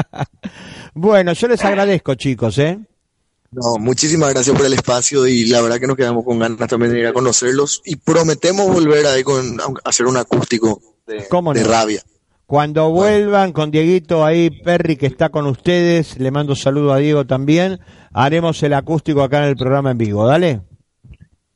bueno, 0.94 1.32
yo 1.34 1.46
les 1.46 1.64
agradezco, 1.64 2.16
chicos, 2.16 2.58
¿eh? 2.58 2.80
No, 3.52 3.76
muchísimas 3.78 4.30
gracias 4.34 4.56
por 4.56 4.66
el 4.66 4.72
espacio 4.72 5.24
y 5.24 5.46
la 5.46 5.60
verdad 5.60 5.78
que 5.78 5.86
nos 5.86 5.96
quedamos 5.96 6.24
con 6.24 6.40
ganas 6.40 6.68
también 6.68 6.92
de 6.92 6.98
ir 6.98 7.06
a 7.06 7.12
conocerlos 7.12 7.80
y 7.84 7.94
prometemos 7.94 8.66
volver 8.66 9.06
ahí 9.06 9.22
con 9.22 9.60
a 9.60 9.88
hacer 9.88 10.06
un 10.06 10.16
acústico 10.16 10.82
de, 11.06 11.28
¿Cómo 11.28 11.54
de 11.54 11.62
no? 11.62 11.68
rabia. 11.68 12.02
Cuando 12.46 12.90
vuelvan 12.90 13.52
con 13.52 13.70
Dieguito 13.70 14.24
ahí, 14.24 14.50
Perry 14.50 14.96
que 14.96 15.06
está 15.06 15.28
con 15.28 15.46
ustedes, 15.46 16.18
le 16.18 16.32
mando 16.32 16.56
saludo 16.56 16.92
a 16.92 16.98
Diego 16.98 17.24
también, 17.24 17.78
haremos 18.12 18.60
el 18.64 18.74
acústico 18.74 19.22
acá 19.22 19.38
en 19.38 19.50
el 19.50 19.56
programa 19.56 19.92
en 19.92 19.98
vivo, 19.98 20.26
dale. 20.26 20.60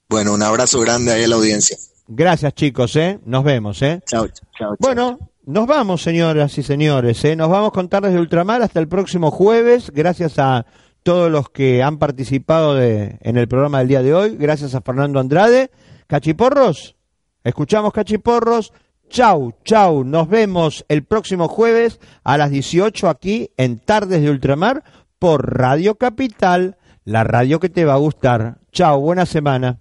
Bueno, 0.09 0.33
un 0.33 0.43
abrazo 0.45 0.81
grande 0.81 1.13
ahí 1.13 1.25
a 1.25 1.29
la 1.29 1.37
audiencia. 1.37 1.77
Gracias 2.13 2.55
chicos, 2.55 2.97
¿eh? 2.97 3.21
Nos 3.25 3.45
vemos, 3.45 3.81
¿eh? 3.83 4.03
Chao, 4.05 4.27
chao. 4.59 4.75
Bueno, 4.81 5.17
nos 5.47 5.69
vamos 5.69 6.03
señoras 6.03 6.59
y 6.59 6.65
señores, 6.65 7.25
¿eh? 7.25 7.37
Nos 7.37 7.49
vamos 7.49 7.71
con 7.71 7.89
Tardes 7.89 8.13
de 8.13 8.19
Ultramar 8.19 8.63
hasta 8.63 8.81
el 8.81 8.89
próximo 8.89 9.31
jueves, 9.31 9.93
gracias 9.95 10.41
a 10.41 10.67
todos 11.05 11.31
los 11.31 11.51
que 11.51 11.85
han 11.85 11.99
participado 11.99 12.75
de, 12.75 13.17
en 13.21 13.37
el 13.37 13.47
programa 13.47 13.79
del 13.79 13.87
día 13.87 14.03
de 14.03 14.13
hoy, 14.13 14.37
gracias 14.37 14.75
a 14.75 14.81
Fernando 14.81 15.21
Andrade. 15.21 15.71
Cachiporros, 16.09 16.97
escuchamos 17.45 17.93
Cachiporros. 17.93 18.73
Chau, 19.09 19.53
chau, 19.65 20.03
nos 20.03 20.29
vemos 20.29 20.85
el 20.89 21.05
próximo 21.05 21.47
jueves 21.47 22.01
a 22.25 22.37
las 22.39 22.51
18 22.51 23.09
aquí 23.09 23.53
en 23.57 23.79
Tardes 23.79 24.21
de 24.21 24.31
Ultramar 24.31 24.83
por 25.21 25.57
Radio 25.57 25.95
Capital, 25.95 26.77
la 27.05 27.23
radio 27.23 27.61
que 27.61 27.69
te 27.69 27.85
va 27.85 27.95
a 27.95 27.99
gustar. 27.99 28.59
Chau, 28.73 29.01
buena 29.01 29.27
semana. 29.27 29.79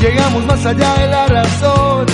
Llegamos 0.00 0.46
más 0.46 0.64
allá 0.64 0.94
de 0.94 1.06
la 1.08 1.26
razón, 1.26 2.06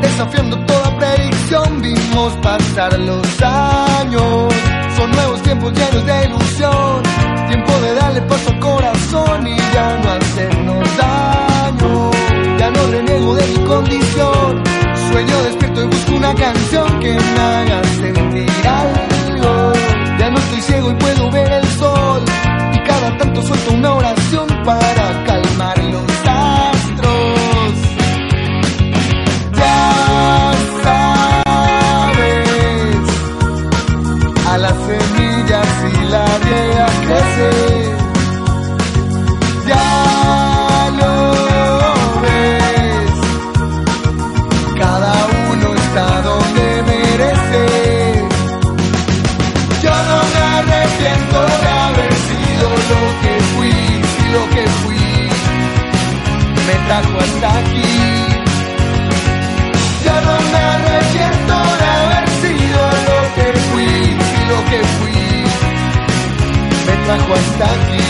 desafiando 0.00 0.56
toda 0.66 0.96
predicción, 0.98 1.82
vimos 1.82 2.32
pasar 2.40 2.96
los 3.00 3.42
años. 3.42 4.54
Son 4.96 5.10
nuevos 5.10 5.42
tiempos 5.42 5.72
llenos 5.72 6.06
de 6.06 6.24
ilusión, 6.26 7.02
tiempo 7.48 7.72
de 7.80 7.94
darle 7.96 8.22
paso 8.22 8.50
al 8.50 8.60
corazón 8.60 9.48
y 9.48 9.56
ya 9.56 9.98
no 9.98 10.10
hacernos 10.12 10.96
daño. 10.96 12.10
Ya 12.56 12.70
no 12.70 12.86
reniego 12.86 13.34
de 13.34 13.46
mi 13.48 13.64
condición, 13.64 14.64
sueño 15.10 15.42
despierto 15.42 15.82
y 15.82 15.86
busco 15.86 16.14
una 16.14 16.34
canción 16.36 17.00
que 17.00 17.14
me 17.14 17.40
haga 17.40 17.84
sentir 17.84 18.50
algo. 18.64 19.72
Ya 20.20 20.30
no 20.30 20.38
estoy 20.38 20.60
ciego 20.60 20.90
y 20.92 20.94
puedo 20.94 21.30
ver 21.32 21.50
el 21.50 21.66
sol, 21.66 22.22
y 22.74 22.78
cada 22.88 23.18
tanto 23.18 23.42
suelto 23.42 23.72
una 23.74 23.92
oración 23.94 24.46
para 24.64 25.03
me 56.84 56.90
trajo 56.90 57.18
hasta 57.18 57.58
aquí. 57.58 57.82
Yo 60.04 60.14
no 60.20 60.36
me 60.52 60.58
arrepiento 60.58 61.54
de 61.80 61.86
haber 61.86 62.28
sido 62.42 62.80
lo 63.08 63.20
que 63.34 63.46
fui, 63.70 64.16
lo 64.48 64.58
que 64.70 64.80
fui 64.98 65.44
me 66.86 66.94
trajo 67.04 67.34
hasta 67.34 67.64
aquí. 67.64 68.03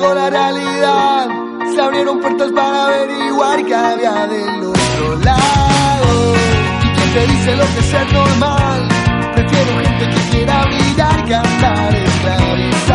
Pegó 0.00 0.14
la 0.14 0.30
realidad. 0.30 1.28
Se 1.74 1.80
abrieron 1.80 2.20
puertas 2.20 2.50
para 2.52 2.86
averiguar 2.86 3.64
qué 3.64 3.74
había 3.74 4.26
del 4.26 4.64
otro 4.64 5.16
lado. 5.16 6.34
¿Y 6.82 6.88
quién 6.96 7.12
te 7.12 7.26
dice 7.32 7.56
lo 7.56 7.64
que 7.64 7.78
es 7.78 7.86
ser 7.86 8.12
normal? 8.12 8.88
Prefiero 9.34 9.78
gente 9.78 10.10
que 10.10 10.30
quiera 10.30 10.64
brillar 10.64 11.24
que 11.24 11.34
andar 11.34 11.94
esclavizados. 11.94 12.89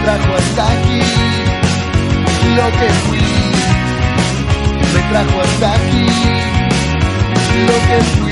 me 0.00 0.06
trajo 0.06 0.34
hasta 0.34 0.72
aquí, 0.72 1.00
lo 2.56 2.66
que 2.78 2.88
fui, 3.06 3.18
me 4.94 5.00
trajo 5.10 5.40
hasta 5.40 5.74
aquí, 5.74 6.06
lo 7.66 7.74
que 7.88 8.04
fui. 8.18 8.29